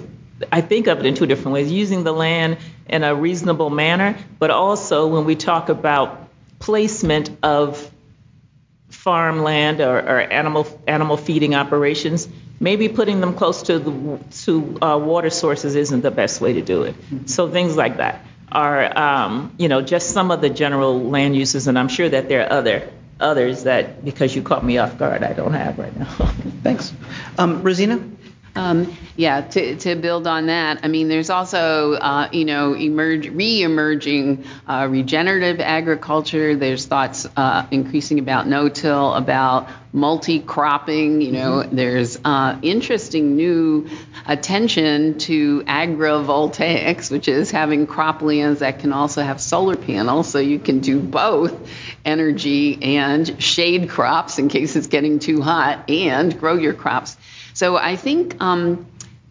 [0.53, 2.59] I think of it in two different ways: using the land
[2.89, 6.29] in a reasonable manner, but also when we talk about
[6.59, 7.91] placement of
[8.89, 12.29] farmland or, or animal animal feeding operations,
[12.61, 16.63] maybe putting them close to the to uh, water sources isn't the best way to
[16.63, 16.95] do it.
[17.27, 21.67] So things like that are um, you know just some of the general land uses,
[21.69, 25.23] and I'm sure that there are other others that because you caught me off guard,
[25.23, 26.07] I don't have right now.
[26.63, 26.93] Thanks,
[27.39, 28.01] um, Rosina.
[28.57, 33.29] Um, yeah, to, to build on that, I mean, there's also, uh, you know, emerge,
[33.29, 36.57] re-emerging uh, regenerative agriculture.
[36.57, 41.21] There's thoughts uh, increasing about no-till, about multi-cropping.
[41.21, 41.77] You know, mm-hmm.
[41.77, 43.89] there's uh, interesting new
[44.27, 50.59] attention to agrivoltaics, which is having croplands that can also have solar panels, so you
[50.59, 51.55] can do both
[52.05, 57.17] energy and shade crops in case it's getting too hot, and grow your crops.
[57.57, 58.85] So I think um,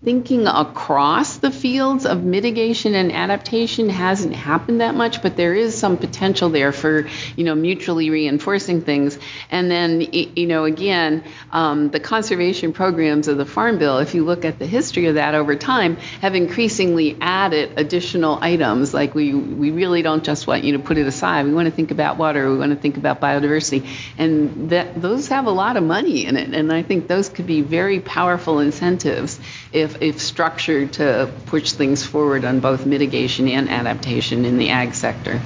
[0.06, 5.76] thinking across the fields of mitigation and adaptation hasn't happened that much, but there is
[5.76, 9.18] some potential there for, you know, mutually reinforcing things.
[9.49, 14.23] And then, you know, again, um, the conservation programs of the Farm Bill, if you
[14.23, 18.94] look at the history of that over time, have increasingly added additional items.
[18.94, 21.48] Like we, we really don't just want you to put it aside.
[21.48, 22.48] We want to think about water.
[22.52, 23.88] We want to think about biodiversity.
[24.19, 26.53] And that those have a lot of money in it.
[26.53, 29.40] And I think those could be very powerful incentives
[29.76, 34.95] if if, structured to push things forward on both mitigation and adaptation in the ag
[34.95, 35.41] sector.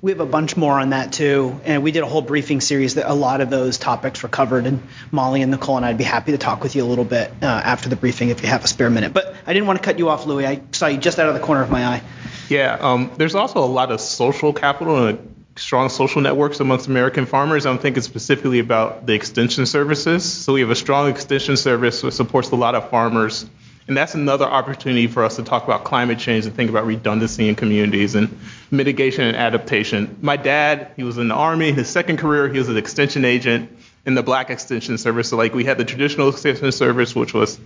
[0.00, 2.94] We have a bunch more on that too, and we did a whole briefing series
[2.94, 4.66] that a lot of those topics were covered.
[4.66, 7.32] And Molly and Nicole and I'd be happy to talk with you a little bit
[7.42, 9.12] uh, after the briefing if you have a spare minute.
[9.12, 10.46] But I didn't want to cut you off, Louie.
[10.46, 12.02] I saw you just out of the corner of my eye.
[12.48, 17.26] Yeah, um, there's also a lot of social capital and strong social networks amongst American
[17.26, 17.66] farmers.
[17.66, 20.24] I'm thinking specifically about the extension services.
[20.24, 23.46] So we have a strong extension service that supports a lot of farmers.
[23.88, 27.48] And that's another opportunity for us to talk about climate change and think about redundancy
[27.48, 28.38] in communities and
[28.70, 30.18] mitigation and adaptation.
[30.20, 31.72] My dad, he was in the Army.
[31.72, 33.70] His second career, he was an extension agent
[34.04, 35.30] in the Black Extension Service.
[35.30, 37.58] So, like, we had the traditional extension service, which was,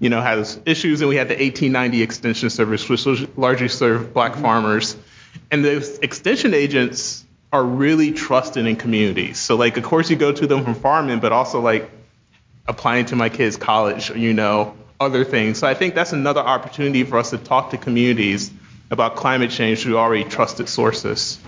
[0.00, 4.14] you know, has issues, and we had the 1890 Extension Service, which was largely served
[4.14, 4.96] black farmers.
[5.50, 9.38] And those extension agents are really trusted in communities.
[9.38, 11.90] So like of course you go to them from farming, but also like
[12.66, 15.58] applying to my kids' college, you know, other things.
[15.58, 18.50] So I think that's another opportunity for us to talk to communities
[18.90, 21.38] about climate change through already trusted sources.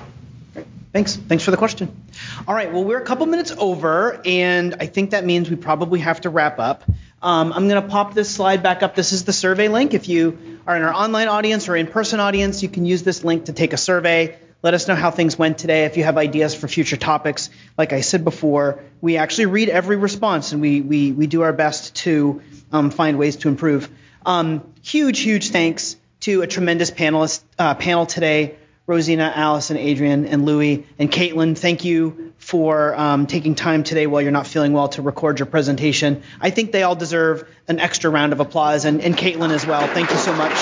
[0.92, 1.16] Thanks.
[1.16, 2.04] Thanks for the question.
[2.46, 2.72] All right.
[2.72, 6.30] Well, we're a couple minutes over, and I think that means we probably have to
[6.30, 6.84] wrap up.
[7.20, 8.94] Um, I'm going to pop this slide back up.
[8.94, 9.92] This is the survey link.
[9.92, 13.24] If you are in our online audience or in person audience, you can use this
[13.24, 14.36] link to take a survey.
[14.62, 15.84] Let us know how things went today.
[15.84, 19.96] If you have ideas for future topics, like I said before, we actually read every
[19.96, 22.40] response and we we, we do our best to
[22.72, 23.90] um, find ways to improve.
[24.24, 28.56] Um, huge, huge thanks to a tremendous panelist uh, panel today.
[28.86, 34.20] Rosina, Allison, Adrienne, and Louie, and Caitlin, thank you for um, taking time today while
[34.20, 36.22] you're not feeling well to record your presentation.
[36.38, 39.86] I think they all deserve an extra round of applause, and, and Caitlin as well.
[39.86, 40.52] Thank you so much.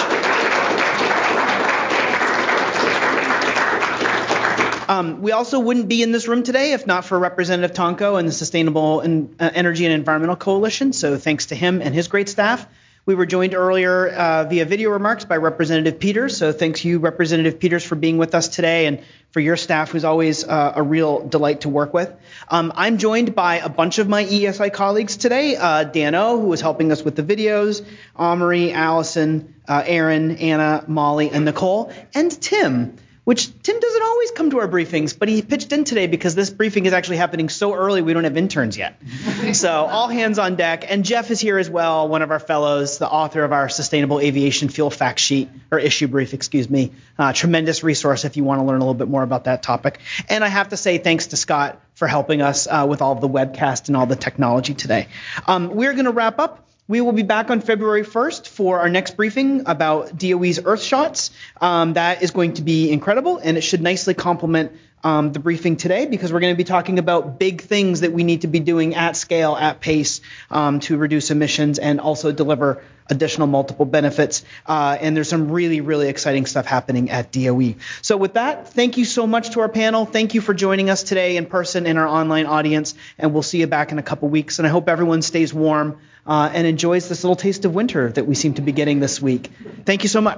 [4.89, 8.29] Um, we also wouldn't be in this room today if not for Representative Tonko and
[8.29, 10.93] the Sustainable uh, Energy and Environmental Coalition.
[10.93, 12.69] So thanks to him and his great staff.
[13.05, 16.37] We were joined earlier uh, via video remarks by Representative Peters.
[16.37, 19.03] So thanks you, Representative Peters, for being with us today and
[19.33, 22.15] for your staff, who's always uh, a real delight to work with.
[22.49, 25.57] Um, I'm joined by a bunch of my EESI colleagues today.
[25.57, 27.85] Uh, Dano, who is helping us with the videos,
[28.17, 34.51] Amory, Allison, uh, Aaron, Anna, Molly, and Nicole, and Tim which Tim doesn't always come
[34.51, 37.73] to our briefings, but he pitched in today because this briefing is actually happening so
[37.73, 39.01] early we don't have interns yet.
[39.53, 40.91] so all hands on deck.
[40.91, 44.19] And Jeff is here as well, one of our fellows, the author of our Sustainable
[44.19, 46.93] Aviation Fuel Fact Sheet, or issue brief, excuse me.
[47.17, 50.01] Uh, tremendous resource if you want to learn a little bit more about that topic.
[50.29, 53.29] And I have to say thanks to Scott for helping us uh, with all the
[53.29, 55.07] webcast and all the technology today.
[55.47, 58.91] Um, we're going to wrap up we will be back on February 1st for our
[58.91, 61.31] next briefing about DOE's Earthshots.
[61.59, 65.79] Um, that is going to be incredible, and it should nicely complement um, the briefing
[65.79, 68.61] today because we're going to be talking about big things that we need to be
[68.61, 70.21] doing at scale, at pace,
[70.51, 74.45] um, to reduce emissions and also deliver additional multiple benefits.
[74.67, 77.77] Uh, and there's some really, really exciting stuff happening at DOE.
[78.03, 80.05] So with that, thank you so much to our panel.
[80.05, 83.61] Thank you for joining us today in person in our online audience, and we'll see
[83.61, 84.59] you back in a couple weeks.
[84.59, 88.27] And I hope everyone stays warm uh, and enjoys this little taste of winter that
[88.27, 89.51] we seem to be getting this week.
[89.85, 90.31] Thank you so much.